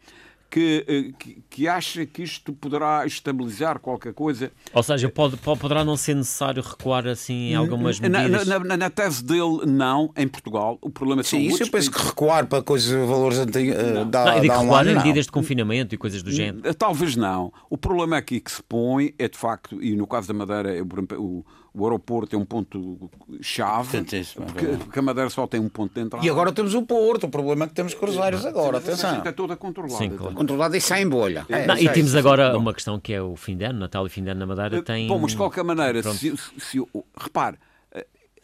que, 0.50 0.84
eh, 0.86 1.12
que, 1.18 1.42
que, 1.50 1.68
acha 1.68 2.06
que 2.06 2.22
isto 2.22 2.52
poderá 2.52 3.04
estabilizar 3.06 3.78
qualquer 3.80 4.12
coisa. 4.12 4.52
Ou 4.72 4.82
seja, 4.82 5.08
pode, 5.08 5.36
poderá 5.36 5.84
não 5.84 5.96
ser 5.96 6.14
necessário 6.14 6.62
recuar 6.62 7.06
assim 7.06 7.50
em 7.50 7.54
algumas 7.54 7.98
medidas? 7.98 8.46
Na, 8.46 8.58
na, 8.58 8.76
na 8.76 8.90
tese 8.90 9.24
dele, 9.24 9.66
não, 9.66 10.12
em 10.16 10.28
Portugal. 10.28 10.78
O 10.80 10.90
problema 10.90 11.22
é 11.22 11.24
Sim, 11.24 11.40
isso 11.40 11.62
eu 11.62 11.70
penso 11.70 11.90
que 11.90 12.00
recuar 12.00 12.46
para 12.46 12.62
coisas, 12.62 12.90
valores 13.08 13.38
antigos, 13.38 13.74
uh, 13.74 14.04
dá, 14.04 14.04
não, 14.04 14.10
dá 14.10 14.34
recuar 14.34 14.86
um 14.86 14.90
em 14.90 14.94
medidas 14.94 15.26
de 15.26 15.32
confinamento 15.32 15.94
e 15.94 15.98
coisas 15.98 16.22
do 16.22 16.30
género. 16.30 16.72
Talvez 16.74 17.16
não. 17.16 17.52
O 17.68 17.76
problema 17.76 18.16
aqui 18.16 18.40
que 18.40 18.50
se 18.50 18.62
põe 18.62 19.14
é, 19.18 19.28
de 19.28 19.36
facto, 19.36 19.82
e 19.82 19.96
no 19.96 20.06
caso 20.06 20.28
da 20.28 20.34
Madeira, 20.34 20.84
o, 21.18 21.44
o 21.76 21.84
aeroporto 21.84 22.36
é 22.36 22.38
um 22.38 22.44
ponto-chave, 22.44 24.04
porque, 24.36 24.66
porque, 24.78 24.98
a 24.98 25.02
Madeira 25.02 25.28
só 25.28 25.44
tem 25.44 25.58
um 25.58 25.68
ponto 25.68 25.92
de 25.92 26.00
entrada. 26.00 26.24
E 26.24 26.30
agora 26.30 26.52
temos 26.52 26.72
o 26.72 26.82
Porto, 26.82 27.24
o 27.24 27.28
problema 27.28 27.64
é 27.64 27.68
que 27.68 27.74
temos 27.74 27.94
cruzeiros 27.94 28.46
agora, 28.46 28.78
atenção. 28.78 29.22
É 29.24 29.32
toda 29.32 29.56
controlada. 29.56 29.98
Sim, 29.98 30.10
claro. 30.10 30.34
Controlada 30.34 30.76
e 30.76 30.80
sem 30.80 31.08
bolha. 31.08 31.44
É, 31.48 31.66
não, 31.66 31.76
e 31.76 31.88
temos 31.88 32.14
agora 32.14 32.56
uma 32.56 32.72
questão 32.72 33.00
que 33.00 33.12
é 33.12 33.20
o 33.20 33.34
fim 33.34 33.56
de 33.56 33.64
ano, 33.64 33.80
Natal 33.80 34.06
e 34.06 34.08
fim 34.08 34.22
de 34.22 34.30
ano 34.30 34.40
na 34.40 34.46
Madeira 34.46 34.82
tem... 34.82 35.08
Bom, 35.08 35.18
mas 35.18 35.32
de 35.32 35.36
qualquer 35.36 35.64
maneira, 35.64 36.00
se, 36.02 36.36
se, 36.36 36.36
se, 36.58 36.86
repare, 37.16 37.58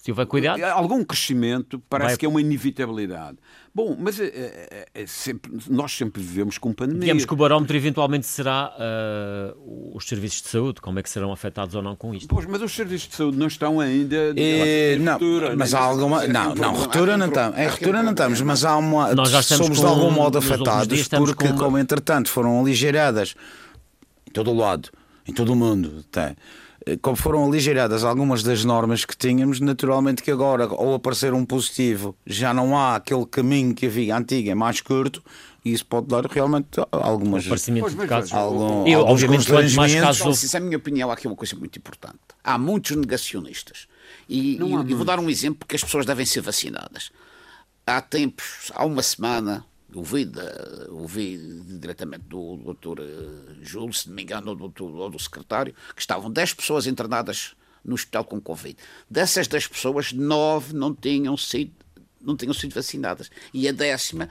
se 0.01 0.11
houver 0.11 0.27
cuidado. 0.27 0.63
Algum 0.65 1.05
crescimento 1.05 1.79
parece 1.89 2.13
Vai... 2.13 2.17
que 2.17 2.27
é 2.27 2.29
uma 2.29 2.41
inevitabilidade. 2.41 3.37
Bom, 3.73 3.95
mas 3.99 4.19
é, 4.19 4.25
é, 4.25 4.87
é 4.95 5.07
sempre, 5.07 5.53
nós 5.69 5.93
sempre 5.93 6.23
vivemos 6.23 6.57
com 6.57 6.73
pandemia. 6.73 7.03
Digamos 7.03 7.27
que 7.27 7.33
o 7.35 7.37
barómetro 7.37 7.77
eventualmente 7.77 8.27
será 8.27 8.73
uh, 8.75 9.95
os 9.95 10.09
serviços 10.09 10.41
de 10.41 10.49
saúde, 10.49 10.81
como 10.81 10.99
é 10.99 11.03
que 11.03 11.11
serão 11.11 11.31
afetados 11.31 11.75
ou 11.75 11.83
não 11.83 11.95
com 11.95 12.15
isto. 12.15 12.29
Pois, 12.29 12.47
mas 12.47 12.63
os 12.63 12.73
serviços 12.73 13.09
de 13.11 13.15
saúde 13.15 13.37
não 13.37 13.47
estão 13.47 13.79
ainda. 13.79 14.17
É, 14.37 14.97
não, 14.99 15.13
ruptura, 15.13 15.55
mas 15.55 15.75
há 15.75 15.81
alguma. 15.81 16.27
Não, 16.27 16.55
não, 16.55 16.75
ruptura 16.75 17.17
não 17.19 17.29
estamos. 17.29 17.59
Em 17.59 17.69
ruptura 17.69 18.03
não 18.03 18.11
estamos, 18.13 18.41
mas 18.41 18.65
há 18.65 18.77
uma. 18.79 19.15
Nós 19.15 19.31
já 19.31 19.43
somos 19.43 19.79
com, 19.79 19.85
de 19.85 19.87
algum 19.87 20.11
modo 20.11 20.39
afetados, 20.39 21.09
porque, 21.09 21.35
com 21.35 21.53
uma... 21.53 21.59
como 21.59 21.79
entretanto 21.79 22.31
foram 22.31 22.59
aligeradas 22.59 23.37
em 24.27 24.33
todo 24.33 24.51
o 24.51 24.57
lado, 24.57 24.89
em 25.29 25.33
todo 25.33 25.53
o 25.53 25.57
mundo, 25.57 26.03
tem 26.11 26.25
eh, 26.25 26.37
como 27.03 27.17
foram 27.17 27.45
aligeradas 27.45 28.05
algumas 28.05 28.43
das 28.43 28.65
normas 28.65 29.05
que 29.05 29.17
tínhamos, 29.17 29.61
naturalmente 29.61 30.23
que 30.23 30.31
agora, 30.31 30.65
ao 30.65 30.95
aparecer 30.95 31.35
um 31.35 31.45
positivo, 31.45 32.17
já 32.27 32.55
não 32.55 32.77
há 32.77 32.97
aquele 32.97 33.27
caminho 33.27 33.75
que 33.75 33.87
havia 33.87 34.17
antigo, 34.17 34.51
é 34.51 34.55
mais 34.55 34.81
curto, 34.81 35.23
e 35.65 35.73
isso 35.73 35.85
pode 35.85 36.07
dar 36.07 36.25
realmente 36.27 36.81
algumas. 36.91 37.45
Aparecimento 37.45 37.91
de 37.91 38.07
casos. 38.07 38.33
Algum, 38.33 38.87
eu, 38.87 39.01
obviamente, 39.01 39.47
quanto 39.47 39.75
mais 39.75 39.95
casos. 39.95 40.43
Isso 40.43 40.57
é 40.57 40.61
a 40.61 40.63
minha 40.63 40.79
opinião, 40.79 41.11
há 41.11 41.15
aqui 41.15 41.27
uma 41.27 41.37
coisa 41.37 41.55
muito 41.57 41.79
importante. 41.79 42.19
Há 42.43 42.57
muitos 42.57 42.97
negacionistas. 42.97 43.87
E, 44.29 44.57
e, 44.57 44.91
e 44.91 44.95
vou 44.95 45.05
dar 45.05 45.19
um 45.19 45.29
exemplo 45.29 45.67
que 45.67 45.77
as 45.77 45.85
pessoas 45.85 46.07
devem 46.07 46.25
ser 46.25 46.41
vacinadas. 46.41 47.11
Há 47.87 48.01
tempos, 48.01 48.71
há 48.75 48.85
uma 48.85 49.03
semana, 49.03 49.65
ouvi, 49.95 50.25
de, 50.25 50.41
ouvi 50.91 51.39
diretamente 51.79 52.25
do 52.25 52.57
doutor 52.57 53.01
eh, 53.01 53.55
Júlio, 53.63 53.93
se 53.93 54.09
não 54.09 54.15
me 54.17 54.23
engano, 54.23 54.51
ou 54.51 54.69
do, 54.69 54.97
ou 54.97 55.11
do 55.11 55.19
secretário, 55.19 55.75
que 55.95 56.01
estavam 56.01 56.31
10 56.31 56.55
pessoas 56.55 56.87
internadas 56.87 57.55
no 57.85 57.95
hospital 57.95 58.25
com 58.25 58.41
Covid. 58.41 58.77
Dessas 59.09 59.49
10 59.49 59.69
pessoas, 59.69 60.13
9 60.13 60.75
não 60.75 60.95
tinham 60.95 61.37
sido, 61.37 61.73
não 62.21 62.37
tinham 62.37 62.55
sido 62.55 62.75
vacinadas. 62.75 63.31
E 63.53 63.69
a 63.69 63.73
décima 63.73 64.29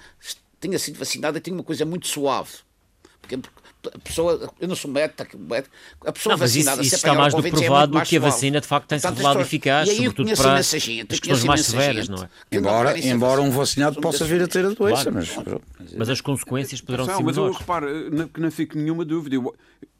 tinha 0.59 0.77
sido 0.77 0.97
vacinada 0.97 1.37
e 1.37 1.41
tinha 1.41 1.55
uma 1.55 1.63
coisa 1.63 1.85
muito 1.85 2.07
suave. 2.07 2.57
Porque, 3.21 3.39
a 3.87 3.99
pessoa, 3.99 4.51
eu 4.59 4.67
não 4.67 4.75
sou 4.75 4.91
médico, 4.91 5.23
a 6.05 6.11
pessoa 6.11 6.33
não, 6.33 6.39
vacinada 6.39 6.81
isso, 6.81 6.87
isso 6.87 6.95
está 6.97 7.13
mais 7.13 7.33
do 7.33 7.41
que 7.41 7.47
é 7.47 7.51
provado 7.51 7.97
é 7.97 8.05
que 8.05 8.17
a 8.17 8.19
vacina 8.19 8.59
de 8.59 8.67
facto 8.67 8.87
tem-se 8.87 9.07
revelado 9.07 9.39
eficaz, 9.39 9.87
e 9.87 9.91
aí 9.91 9.97
sobretudo 9.97 10.35
para 10.35 10.55
as 10.55 10.69
questões 10.69 11.43
mais 11.45 11.65
severas, 11.65 12.09
não 12.09 12.23
é? 12.23 12.29
Embora, 12.51 12.91
não 12.91 12.97
embora 12.97 13.41
um 13.41 13.49
vacinado 13.49 14.01
possa 14.01 14.25
vir 14.25 14.43
a 14.43 14.47
ter 14.47 14.65
a 14.65 14.69
doença, 14.69 15.11
claro. 15.11 15.61
mas, 15.79 15.93
mas 15.93 16.09
as 16.09 16.19
consequências 16.19 16.81
poderão 16.81 17.05
ser 17.05 17.23
Mas 17.23 17.37
eu 17.37 17.51
reparo, 17.51 17.87
que 18.33 18.41
não 18.41 18.51
fico 18.51 18.77
nenhuma 18.77 19.05
dúvida. 19.05 19.35
Eu, 19.35 19.55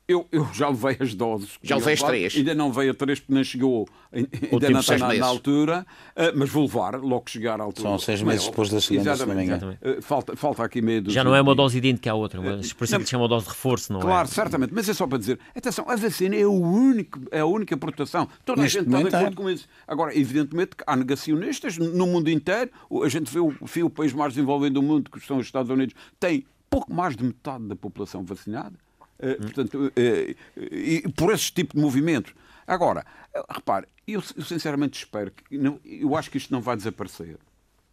eu, 0.09 0.27
eu 0.31 0.49
já 0.51 0.67
levei 0.67 0.97
as 0.99 1.13
doses. 1.13 1.59
Já 1.61 1.75
levei 1.75 1.93
as 1.93 2.01
três. 2.01 2.35
Ainda 2.35 2.55
não 2.55 2.73
veio 2.73 2.91
a 2.91 2.93
três 2.95 3.19
porque 3.19 3.31
não 3.31 3.43
chegou, 3.43 3.87
ainda 4.11 4.69
não 4.71 4.79
está 4.79 4.97
na, 4.97 5.13
na, 5.13 5.25
altura, 5.27 5.85
uh, 6.17 6.35
mas 6.35 6.49
vou 6.49 6.63
levar 6.63 6.95
logo 6.95 7.21
que 7.21 7.31
chegar 7.31 7.61
à 7.61 7.63
altura. 7.63 7.89
São 7.89 7.99
seis 7.99 8.23
meses 8.23 8.47
depois 8.47 8.71
da 8.71 8.81
segunda, 8.81 9.11
exatamente, 9.11 9.51
exatamente. 9.51 9.79
Uh, 9.87 10.01
falta, 10.01 10.35
falta 10.35 10.63
aqui 10.63 10.81
meio 10.81 11.07
Já 11.11 11.23
não 11.23 11.35
é 11.35 11.41
uma 11.41 11.53
dose 11.53 11.77
idêntica 11.77 12.11
à 12.11 12.15
outra, 12.15 12.41
mas 12.41 12.73
por 12.73 12.85
isso 12.85 12.95
é 12.95 12.97
que 12.97 13.05
se 13.05 13.11
chama 13.11 13.27
dose 13.27 13.45
de 13.45 13.51
reforço, 13.51 13.93
não 13.93 13.99
claro, 13.99 14.13
é? 14.13 14.15
Claro, 14.15 14.27
certamente, 14.29 14.73
mas 14.73 14.89
é 14.89 14.93
só 14.95 15.05
para 15.05 15.19
dizer, 15.19 15.39
atenção, 15.55 15.85
a 15.87 15.95
vacina 15.95 16.35
é, 16.35 16.43
o 16.43 16.53
único, 16.53 17.19
é 17.29 17.41
a 17.41 17.45
única 17.45 17.77
proteção. 17.77 18.27
Toda 18.43 18.63
Neste 18.63 18.79
a 18.79 18.81
gente 18.81 18.91
está 18.91 19.09
de 19.09 19.15
acordo 19.15 19.33
é. 19.33 19.43
com 19.43 19.49
isso. 19.51 19.67
Agora, 19.87 20.17
evidentemente 20.17 20.75
que 20.75 20.83
há 20.87 20.95
negacionistas 20.95 21.77
no 21.77 22.07
mundo 22.07 22.31
inteiro, 22.31 22.71
a 23.03 23.09
gente 23.09 23.31
vê 23.31 23.39
o, 23.39 23.53
vê 23.61 23.83
o 23.83 23.91
país 23.91 24.11
mais 24.11 24.33
desenvolvido 24.33 24.73
do 24.73 24.81
mundo, 24.81 25.11
que 25.11 25.19
são 25.19 25.37
os 25.37 25.45
Estados 25.45 25.69
Unidos, 25.69 25.93
tem 26.19 26.47
pouco 26.67 26.91
mais 26.91 27.15
de 27.15 27.23
metade 27.23 27.65
da 27.65 27.75
população 27.75 28.23
vacinada. 28.23 28.73
Uh, 29.19 29.41
portanto, 29.41 29.87
uh, 29.87 30.35
e 30.71 31.03
por 31.15 31.33
esse 31.33 31.51
tipo 31.51 31.75
de 31.75 31.81
movimentos. 31.81 32.33
Agora, 32.65 33.05
repare, 33.49 33.87
eu, 34.07 34.23
eu, 34.35 34.43
sinceramente 34.43 34.99
espero 34.99 35.31
que. 35.31 35.57
Não, 35.57 35.79
eu 35.83 36.15
acho 36.15 36.31
que 36.31 36.37
isto 36.37 36.53
não 36.53 36.61
vai 36.61 36.77
desaparecer. 36.77 37.37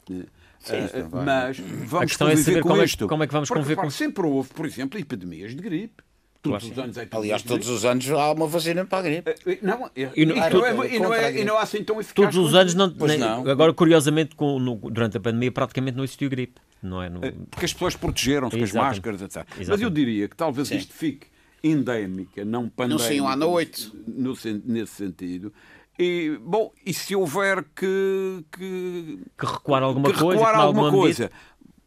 Sim, 0.09 0.23
uh, 0.23 1.09
vai. 1.09 1.25
Mas 1.25 1.59
vamos 1.59 2.13
a 2.13 2.19
conviver 2.19 2.59
é 2.59 2.61
com 2.61 2.69
como 2.69 2.83
isto. 2.83 3.05
É, 3.05 3.09
como 3.09 3.23
é 3.23 3.27
que 3.27 3.33
vamos 3.33 3.49
Porque, 3.49 3.61
conviver 3.61 3.75
repare, 3.75 3.89
com 3.89 3.91
Sempre 3.91 4.27
houve, 4.27 4.49
por 4.51 4.67
exemplo, 4.67 4.99
epidemias 4.99 5.55
de 5.55 5.63
gripe. 5.63 6.07
Todos 6.43 6.63
claro, 6.63 6.73
os 6.73 6.85
anos 6.85 6.97
é 6.99 7.09
Aliás, 7.11 7.43
todos 7.43 7.69
os 7.69 7.85
anos 7.85 8.09
há 8.11 8.33
uma 8.33 8.47
vacina 8.47 8.85
para 8.85 8.99
a 8.99 9.03
gripe. 9.03 9.35
Não, 9.63 9.91
e, 9.97 10.03
e, 10.15 10.27
não, 10.27 10.37
é, 10.37 10.95
e, 10.95 10.99
não, 11.01 11.15
é, 11.15 11.41
e 11.41 11.45
não 11.45 11.57
há 11.59 11.63
assim 11.63 11.83
tão 11.83 12.01
eficaz. 12.01 12.33
Todos 12.33 12.37
os 12.37 12.55
anos, 12.55 12.75
não, 12.75 12.89
nem, 12.89 13.19
não. 13.19 13.49
agora 13.49 13.73
curiosamente, 13.73 14.37
com, 14.37 14.59
no, 14.59 14.77
durante 14.77 15.17
a 15.17 15.21
pandemia, 15.21 15.51
praticamente 15.51 15.97
não 15.97 16.05
existiu 16.05 16.31
gripe. 16.31 16.61
Não 16.83 17.03
é? 17.03 17.09
No... 17.09 17.21
Porque 17.21 17.65
as 17.65 17.73
pessoas 17.73 17.97
protegeram-se 17.97 18.57
com 18.57 18.65
as 18.65 18.73
máscaras, 18.73 19.23
etc. 19.23 19.37
Exatamente. 19.37 19.69
Mas 19.71 19.81
eu 19.81 19.91
diria 19.91 20.29
que 20.29 20.37
talvez 20.37 20.69
Sim. 20.69 20.77
isto 20.77 20.93
fique 20.93 21.29
endémica, 21.63 22.45
não 22.45 22.69
pandémica. 22.69 22.89
Não 22.89 22.99
saiam 22.99 23.29
à 23.29 23.37
noite. 23.37 23.93
No, 24.07 24.35
nesse 24.65 24.93
sentido. 24.93 25.53
E, 25.99 26.39
bom, 26.43 26.73
e 26.85 26.93
se 26.93 27.17
houver 27.17 27.65
que. 27.75 28.45
que, 28.53 29.19
que 29.39 29.47
recuar 29.47 29.83
alguma 29.83 30.13
que 30.13 30.19
coisa, 30.19 30.39
recuar 30.39 30.61
alguma 30.61 30.91
coisa. 30.91 31.31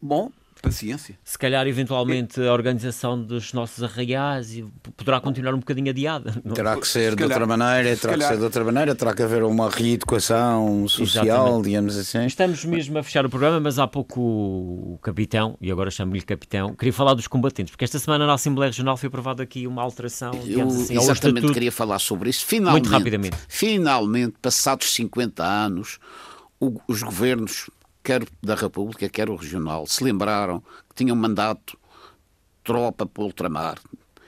Bom, 0.02 0.32
paciência. 0.60 1.18
Se 1.24 1.38
calhar, 1.38 1.66
eventualmente, 1.66 2.40
a 2.40 2.52
organização 2.52 3.20
dos 3.20 3.52
nossos 3.52 3.82
arraiais 3.82 4.62
poderá 4.96 5.20
continuar 5.20 5.54
um 5.54 5.58
bocadinho 5.58 5.90
adiada. 5.90 6.34
Não? 6.44 6.54
Terá 6.54 6.76
que 6.76 6.86
ser 6.86 7.14
de 7.14 7.22
outra 7.22 7.46
maneira, 7.46 7.96
terá 7.96 8.12
calhar... 8.12 8.28
que 8.28 8.34
ser 8.34 8.38
de 8.38 8.44
outra 8.44 8.64
maneira, 8.64 8.94
terá 8.94 9.14
que 9.14 9.22
haver 9.22 9.42
uma 9.42 9.70
reeducação 9.70 10.86
social, 10.88 11.24
Exatamente. 11.24 11.64
digamos 11.64 11.96
assim. 11.96 12.26
Estamos 12.26 12.64
mesmo 12.64 12.98
a 12.98 13.02
fechar 13.02 13.24
o 13.26 13.30
programa, 13.30 13.60
mas 13.60 13.78
há 13.78 13.86
pouco 13.86 14.20
o 14.20 14.98
capitão, 15.02 15.56
e 15.60 15.70
agora 15.70 15.90
chamo-lhe 15.90 16.22
capitão, 16.22 16.74
queria 16.74 16.92
falar 16.92 17.14
dos 17.14 17.26
combatentes, 17.26 17.70
porque 17.70 17.84
esta 17.84 17.98
semana 17.98 18.26
na 18.26 18.34
Assembleia 18.34 18.70
Regional 18.70 18.96
foi 18.96 19.08
aprovada 19.08 19.42
aqui 19.42 19.66
uma 19.66 19.82
alteração, 19.82 20.32
Eu, 20.46 20.68
assim, 20.68 20.96
Exatamente, 20.96 21.52
queria 21.52 21.72
falar 21.72 21.98
sobre 21.98 22.30
isso. 22.30 22.44
Finalmente, 22.44 22.84
Muito 22.84 22.92
rapidamente. 22.92 23.36
Finalmente, 23.48 24.34
passados 24.40 24.92
50 24.92 25.44
anos, 25.44 25.98
o, 26.60 26.80
os 26.86 27.02
governos 27.02 27.70
quer 28.02 28.24
da 28.42 28.54
República, 28.54 29.08
quer 29.08 29.28
o 29.28 29.36
regional, 29.36 29.86
se 29.86 30.02
lembraram 30.02 30.60
que 30.88 30.96
tinham 30.96 31.16
mandato 31.16 31.78
tropa 32.62 33.06
para 33.06 33.22
ultramar. 33.22 33.78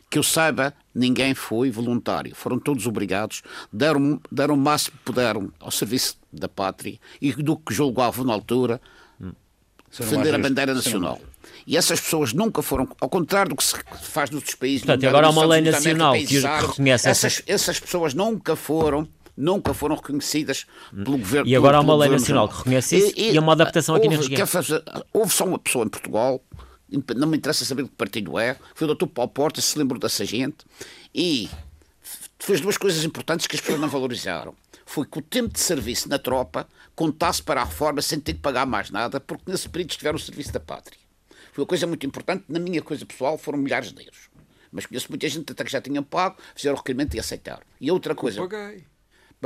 Que 0.08 0.18
eu 0.18 0.22
saiba, 0.22 0.74
ninguém 0.94 1.34
foi 1.34 1.70
voluntário. 1.70 2.34
Foram 2.34 2.58
todos 2.58 2.86
obrigados, 2.86 3.42
deram, 3.72 4.20
deram 4.30 4.54
o 4.54 4.58
máximo 4.58 4.96
que 4.98 5.04
puderam 5.04 5.50
ao 5.58 5.70
serviço 5.70 6.18
da 6.30 6.48
pátria 6.48 6.98
e 7.20 7.32
do 7.32 7.56
que 7.56 7.72
julgavam 7.72 8.24
na 8.24 8.32
altura 8.32 8.80
defender 9.98 10.34
a 10.34 10.38
bandeira 10.38 10.74
nacional. 10.74 11.20
E 11.66 11.76
essas 11.76 12.00
pessoas 12.00 12.32
nunca 12.32 12.62
foram, 12.62 12.88
ao 13.00 13.08
contrário 13.08 13.50
do 13.50 13.56
que 13.56 13.64
se 13.64 13.76
faz 14.02 14.30
nos 14.30 14.40
outros 14.40 14.54
países. 14.54 14.84
Portanto, 14.84 15.06
agora 15.06 15.26
há 15.26 15.30
uma 15.30 15.44
lei 15.44 15.60
nacional 15.60 16.14
que 16.14 16.38
reconhece 16.38 17.08
essas, 17.08 17.34
essas... 17.34 17.44
essas 17.46 17.80
pessoas 17.80 18.14
nunca 18.14 18.56
foram 18.56 19.08
nunca 19.36 19.72
foram 19.74 19.96
reconhecidas 19.96 20.66
pelo 20.90 21.18
governo. 21.18 21.48
E 21.48 21.56
agora 21.56 21.78
há 21.78 21.80
uma 21.80 21.96
lei 21.96 22.10
nacional 22.10 22.48
que 22.48 22.58
reconhece 22.58 22.96
isso 22.96 23.14
e, 23.16 23.30
e, 23.30 23.32
e 23.32 23.38
há 23.38 23.40
uma 23.40 23.52
adaptação 23.52 23.94
aqui 23.94 24.06
houve, 24.06 24.16
na 24.16 24.22
região. 24.22 24.46
Fazer, 24.46 24.82
houve 25.12 25.32
só 25.32 25.44
uma 25.44 25.58
pessoa 25.58 25.84
em 25.84 25.88
Portugal, 25.88 26.42
não 27.16 27.28
me 27.28 27.36
interessa 27.36 27.64
saber 27.64 27.84
de 27.84 27.88
que 27.88 27.96
partido 27.96 28.38
é, 28.38 28.56
foi 28.74 28.88
o 28.88 28.94
Dr. 28.94 29.06
Paulo 29.06 29.30
Porta, 29.30 29.60
se 29.60 29.78
lembrou 29.78 29.98
dessa 29.98 30.24
gente, 30.24 30.64
e 31.14 31.48
fez 32.38 32.60
duas 32.60 32.76
coisas 32.76 33.04
importantes 33.04 33.46
que 33.46 33.54
as 33.54 33.60
pessoas 33.60 33.80
não 33.80 33.88
valorizaram. 33.88 34.54
Foi 34.84 35.06
que 35.06 35.18
o 35.18 35.22
tempo 35.22 35.54
de 35.54 35.60
serviço 35.60 36.08
na 36.08 36.18
tropa 36.18 36.68
contasse 36.94 37.42
para 37.42 37.62
a 37.62 37.64
reforma 37.64 38.02
sem 38.02 38.20
ter 38.20 38.34
que 38.34 38.40
pagar 38.40 38.66
mais 38.66 38.90
nada, 38.90 39.20
porque 39.20 39.50
nesse 39.50 39.68
período 39.68 39.90
estiveram 39.90 40.16
o 40.16 40.20
serviço 40.20 40.52
da 40.52 40.60
pátria. 40.60 40.98
Foi 41.52 41.62
uma 41.62 41.68
coisa 41.68 41.86
muito 41.86 42.06
importante, 42.06 42.44
na 42.48 42.58
minha 42.58 42.82
coisa 42.82 43.06
pessoal 43.06 43.38
foram 43.38 43.58
milhares 43.58 43.92
de 43.92 44.02
euros. 44.02 44.30
Mas 44.70 44.86
conheço 44.86 45.06
muita 45.10 45.28
gente 45.28 45.52
até 45.52 45.64
que 45.64 45.70
já 45.70 45.80
tinham 45.80 46.02
pago, 46.02 46.36
fizeram 46.54 46.74
o 46.74 46.78
requerimento 46.78 47.14
e 47.14 47.20
aceitaram. 47.20 47.62
E 47.80 47.90
outra 47.90 48.14
coisa. 48.14 48.40
Eu 48.40 48.48
paguei. 48.48 48.84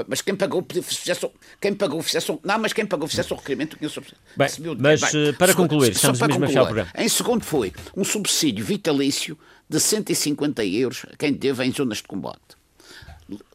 Mas 0.09 0.21
quem 0.21 0.37
pagou, 0.37 0.65
fizesse, 0.83 1.31
quem 1.61 1.75
pagou, 1.75 2.03
fizesse, 2.03 2.39
não, 2.45 2.59
mas 2.59 2.73
quem 2.73 2.85
pagou, 2.85 3.09
fizesse 3.09 3.33
o 3.33 3.37
requerimento, 3.37 3.79
conheço 3.79 4.03
Bem, 4.37 4.49
mas 4.79 5.01
Bem, 5.01 5.29
eh, 5.29 5.33
para 5.33 5.55
concluir, 5.55 5.93
estamos 5.93 6.21
mesmo 6.21 6.45
a 6.45 6.47
fechar 6.49 6.63
o 6.63 6.67
programa. 6.67 6.91
Em 6.95 7.09
segundo 7.09 7.45
foi 7.45 7.73
um 7.97 8.05
subsídio 8.05 8.65
vitalício 8.65 9.39
de 9.69 9.81
150 9.81 10.65
euros 10.65 11.07
a 11.11 11.17
quem 11.17 11.33
teve 11.33 11.65
em 11.65 11.73
zonas 11.73 11.99
de 11.99 12.05
combate. 12.05 12.57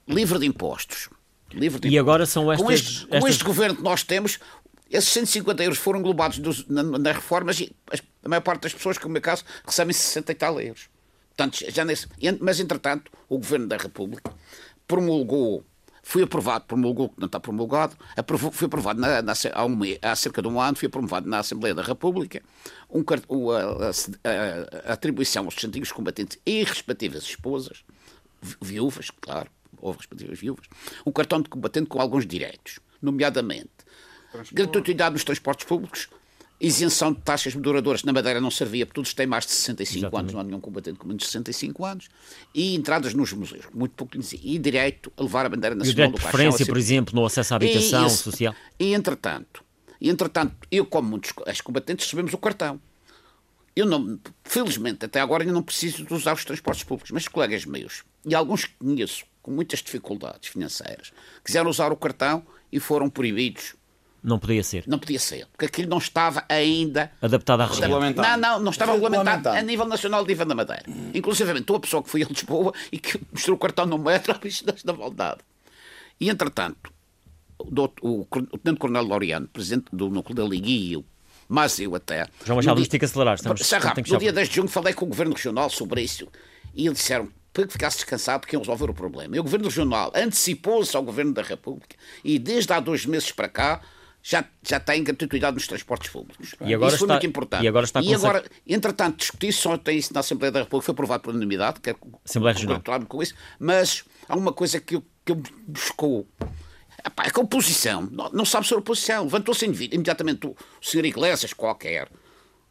Livre 0.08 0.40
de 0.40 0.48
impostos. 0.48 1.10
Livre 1.54 1.80
de 1.80 1.88
e 1.88 1.92
impostos. 1.92 2.00
agora 2.00 2.26
são 2.26 2.52
estas... 2.52 2.66
Com 2.66 2.72
este, 2.72 3.04
estas... 3.04 3.20
com 3.20 3.28
este 3.28 3.44
governo 3.44 3.76
que 3.76 3.84
nós 3.84 4.04
temos, 4.04 4.40
esses 4.90 5.10
150 5.10 5.64
euros 5.64 5.78
foram 5.78 6.00
englobados 6.00 6.40
nas 6.40 6.66
na, 6.68 7.12
reformas 7.12 7.60
e 7.60 7.72
a 8.24 8.30
maior 8.30 8.42
parte 8.42 8.64
das 8.64 8.74
pessoas, 8.74 8.98
como 8.98 9.10
é 9.10 9.12
o 9.12 9.14
meu 9.14 9.22
caso, 9.22 9.44
recebem 9.66 9.94
60 9.94 10.32
e 10.32 10.36
tal 10.36 10.60
euros. 10.60 10.90
Portanto, 11.36 11.64
já 11.70 11.86
nesse, 11.86 12.08
mas, 12.40 12.60
entretanto, 12.60 13.12
o 13.30 13.38
Governo 13.38 13.68
da 13.68 13.78
República 13.78 14.34
promulgou 14.88 15.64
foi 16.04 16.24
aprovado, 16.24 16.66
promulgou, 16.66 17.10
que 17.10 17.20
não 17.20 17.28
está 17.28 17.40
promulgado, 17.40 17.96
aprovou, 18.16 18.52
foi 18.52 18.66
aprovado 18.66 19.00
na, 19.00 19.22
na, 19.22 19.34
há, 19.54 19.66
um, 19.66 19.80
há, 20.02 20.16
cerca 20.16 20.42
de 20.42 20.48
um 20.48 20.60
ano, 20.60 20.76
foi 20.76 20.88
aprovado 20.88 21.30
na 21.30 21.40
Assembleia 21.40 21.76
da 21.76 21.84
República. 21.84 22.42
Um, 22.90 23.02
a, 23.02 23.88
a, 24.28 24.90
a, 24.90 24.94
atribuição 24.94 25.46
aos 25.46 25.64
antigos 25.64 25.92
combatentes 25.92 26.40
e 26.46 26.64
respectivas 26.64 27.24
esposas, 27.24 27.84
viúvas, 28.62 29.12
claro, 29.22 29.50
ou 29.80 29.92
respectivas 29.92 30.40
viúvas, 30.40 30.66
um 31.06 31.12
cartão 31.12 31.42
de 31.42 31.50
combatente 31.50 31.88
com 31.88 32.02
alguns 32.02 32.26
direitos, 32.26 32.80
nomeadamente 33.02 33.70
gratuidade 34.52 35.14
nos 35.14 35.24
transportes 35.24 35.66
públicos, 35.66 36.10
isenção 36.62 37.12
de 37.12 37.20
taxas 37.22 37.56
duradouras 37.56 38.04
na 38.04 38.14
Madeira 38.14 38.40
não 38.40 38.52
servia, 38.52 38.86
porque 38.86 38.96
todos 38.96 39.14
têm 39.14 39.26
mais 39.26 39.46
de 39.46 39.52
65 39.52 39.98
Exatamente. 39.98 40.20
anos, 40.22 40.34
não 40.34 40.40
há 40.40 40.44
nenhum 40.44 40.60
combatente 40.60 41.00
com 41.00 41.08
menos 41.08 41.24
de 41.24 41.28
65 41.28 41.86
anos, 41.86 42.10
e 42.54 42.76
entradas 42.76 43.14
nos 43.14 43.34
museus, 43.34 43.66
muito 43.74 43.94
pouco 43.96 44.16
e 44.44 44.60
direito 44.60 45.12
a 45.18 45.24
levar 45.24 45.46
a 45.46 45.50
bandeira 45.50 45.76
nacional 45.76 45.92
e 45.92 45.96
direito 45.96 46.16
de 46.16 46.22
preferência, 46.22 46.66
por 46.66 46.78
exemplo, 46.78 47.16
no 47.16 47.26
acesso 47.26 47.54
à 47.54 47.58
habitação 47.58 48.06
e, 48.06 48.10
social. 48.12 48.56
E 48.80 48.94
entretanto, 48.94 49.64
e 50.00 50.10
entretanto, 50.10 50.56
eu 50.72 50.86
como 50.86 51.10
muitos 51.10 51.34
ex-combatentes 51.48 52.06
recebemos 52.06 52.34
o 52.34 52.38
cartão. 52.38 52.80
Eu 53.76 53.86
não, 53.86 54.20
felizmente, 54.44 55.06
até 55.06 55.22
agora 55.22 55.44
ainda 55.44 55.54
não 55.54 55.64
preciso 55.64 56.06
de 56.06 56.14
usar 56.14 56.34
os 56.34 56.44
transportes 56.44 56.84
públicos, 56.84 57.12
mas 57.12 57.28
colegas 57.28 57.66
meus, 57.66 58.04
e 58.26 58.36
alguns 58.36 58.66
que 58.66 58.74
conheço 58.76 59.26
com 59.42 59.52
muitas 59.52 59.80
dificuldades 59.80 60.50
financeiras, 60.50 61.12
quiseram 61.44 61.70
usar 61.70 61.92
o 61.92 61.96
cartão 61.96 62.46
e 62.72 62.80
foram 62.80 63.10
proibidos 63.10 63.76
não 64.24 64.38
podia 64.38 64.64
ser. 64.64 64.84
Não 64.88 65.00
podia 65.00 65.20
ser, 65.20 65.48
porque 65.48 65.66
aquilo 65.66 65.90
não 65.90 65.98
estava 65.98 66.44
ainda 66.48 67.12
adaptado 67.22 67.62
à 67.62 67.66
região. 67.66 68.00
Não, 68.00 68.38
não, 68.38 68.60
não 68.60 68.72
estava 68.72 68.94
regulamentado 68.94 69.50
a 69.50 69.62
nível 69.62 69.88
nacional 69.88 70.24
de 70.24 70.32
IVA 70.32 70.46
da 70.46 70.56
Madeira. 70.56 70.84
Hum. 70.88 71.12
Inclusive, 71.14 71.52
estou 71.58 71.78
a 71.78 71.80
pessoa 71.80 72.04
que 72.04 72.10
foi 72.10 72.24
a 72.24 72.28
Lisboa 72.28 72.74
e 72.92 73.00
que 73.00 73.20
mostrou 73.32 73.56
o 73.56 73.60
cartão 73.60 73.86
no 73.86 73.98
metro, 73.98 74.40
isto 74.48 74.66
da 74.86 74.94
maldade. 74.94 75.40
E, 76.20 76.30
entretanto, 76.30 76.94
o, 77.58 77.66
o, 78.02 78.28
o 78.30 78.58
Tenente 78.58 78.80
Coronel 78.80 79.08
Laureano, 79.08 79.48
presidente 79.48 79.86
do 79.92 80.10
núcleo 80.10 80.36
da 80.36 80.44
Liga 80.44 81.04
mas 81.50 81.80
eu 81.80 81.94
até. 81.94 82.28
João 82.46 82.56
Machado, 82.56 82.76
vamos 82.76 82.88
ter 82.88 82.98
que 82.98 83.04
acelerar. 83.04 83.36
Estamos, 83.36 83.70
rápido, 83.70 84.10
no 84.10 84.20
dia 84.20 84.32
10 84.32 84.48
de 84.48 84.56
junho 84.56 84.70
falei 84.70 84.94
com 84.94 85.04
o 85.04 85.10
Governo 85.10 85.34
Regional 85.34 85.70
sobre 85.70 86.02
isso 86.02 86.30
e 86.74 86.86
eles 86.88 87.00
disseram 87.00 87.28
para 87.52 87.68
que 87.68 87.74
ficasse 87.74 87.98
descansado 87.98 88.48
que 88.48 88.56
iam 88.56 88.62
resolver 88.62 88.90
o 88.90 88.94
problema. 88.94 89.36
E 89.36 89.40
o 89.40 89.44
Governo 89.44 89.66
Regional 89.66 90.14
antecipou-se 90.16 90.96
ao 90.96 91.04
Governo 91.04 91.34
da 91.34 91.42
República 91.42 91.98
e 92.24 92.40
desde 92.40 92.72
há 92.72 92.80
dois 92.80 93.06
meses 93.06 93.34
para 93.34 93.50
cá 93.50 93.82
já, 94.24 94.46
já 94.62 94.80
tem 94.80 95.04
gratuidade 95.04 95.56
nos 95.56 95.68
transportes 95.68 96.12
públicos. 96.12 96.56
E 96.62 96.74
agora 96.74 96.94
isso 96.94 97.04
está, 97.04 97.14
muito 97.14 97.26
importante. 97.26 97.64
E 97.64 97.68
agora, 97.68 97.86
está 97.86 98.02
e 98.02 98.14
agora 98.14 98.44
entretanto, 98.68 99.18
discutir 99.18 99.52
só 99.52 99.78
tem 99.78 99.98
isso 99.98 100.14
na 100.14 100.20
Assembleia 100.20 100.52
da 100.52 100.60
República, 100.60 100.86
foi 100.86 100.94
aprovado 100.94 101.24
por 101.24 101.32
unanimidade, 101.32 101.80
quero 101.80 101.98
Assembleia 102.24 102.56
Regional. 102.56 102.82
com 103.08 103.24
isso, 103.24 103.34
mas 103.60 104.04
há 104.28 104.36
uma 104.36 104.54
coisa 104.54 104.80
que, 104.80 104.96
eu, 104.96 105.04
que 105.26 105.32
eu 105.32 105.42
buscou. 105.68 106.28
Epá, 107.04 107.24
é 107.26 107.32
que 107.32 107.40
a 107.40 107.44
oposição 107.44 108.08
não, 108.12 108.30
não 108.30 108.46
sabe 108.46 108.68
sobre 108.68 108.82
a 108.82 108.84
oposição. 108.84 109.24
Levantou-se 109.24 109.66
imediatamente 109.66 110.46
o 110.46 110.56
senhor 110.80 111.04
Iglesias, 111.04 111.52
qualquer, 111.52 112.08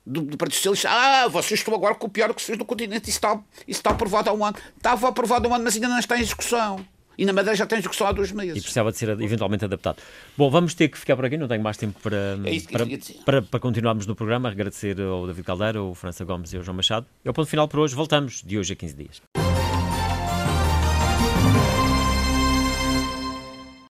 do, 0.07 0.23
do 0.23 0.37
Partido 0.37 0.57
Socialista. 0.57 0.89
Ah, 0.89 1.29
vocês 1.29 1.59
estão 1.59 1.75
agora 1.75 1.97
com 1.97 2.07
o 2.07 2.11
pior 2.11 2.33
que 2.33 2.41
se 2.41 2.47
fez 2.47 2.59
no 2.59 2.65
continente. 2.65 3.09
Isso 3.09 3.19
está, 3.19 3.35
isso 3.67 3.81
está 3.81 3.91
aprovado 3.91 4.31
há 4.31 4.33
um 4.33 4.45
ano. 4.45 4.57
Estava 4.77 5.09
aprovado 5.09 5.49
há 5.49 5.51
um 5.51 5.55
ano, 5.55 5.65
mas 5.65 5.75
ainda 5.75 5.89
não 5.89 5.99
está 5.99 6.17
em 6.17 6.23
discussão. 6.23 6.85
E 7.21 7.27
na 7.27 7.35
Madeira 7.35 7.55
já 7.55 7.66
tem 7.66 7.79
discussão 7.81 8.07
há 8.07 8.12
dois 8.12 8.33
meses. 8.33 8.57
E 8.57 8.61
precisava 8.62 8.91
de 8.91 8.97
ser 8.97 9.11
eventualmente 9.11 9.62
adaptado. 9.62 9.99
Bom, 10.39 10.49
vamos 10.49 10.73
ter 10.73 10.89
que 10.89 10.97
ficar 10.97 11.16
por 11.16 11.27
aqui, 11.27 11.37
não 11.37 11.47
tenho 11.47 11.62
mais 11.62 11.77
tempo 11.77 12.01
para, 12.01 12.16
é 12.16 12.61
para, 12.73 12.87
para, 13.27 13.43
para, 13.43 13.61
continuarmos 13.61 14.07
no 14.07 14.16
programa. 14.16 14.49
Agradecer 14.49 14.99
ao 14.99 15.27
David 15.27 15.45
Caldeira, 15.45 15.81
ao 15.81 15.95
França 15.95 16.25
Gomes 16.25 16.51
e 16.55 16.57
ao 16.57 16.62
João 16.62 16.79
Machado. 16.79 17.07
É 17.23 17.29
o 17.29 17.35
ponto 17.35 17.47
final 17.47 17.68
por 17.68 17.81
hoje. 17.81 17.95
Voltamos 17.95 18.43
de 18.43 18.59
hoje 18.59 18.73
a 18.73 18.77
15 18.77 18.97
dias. 18.97 19.39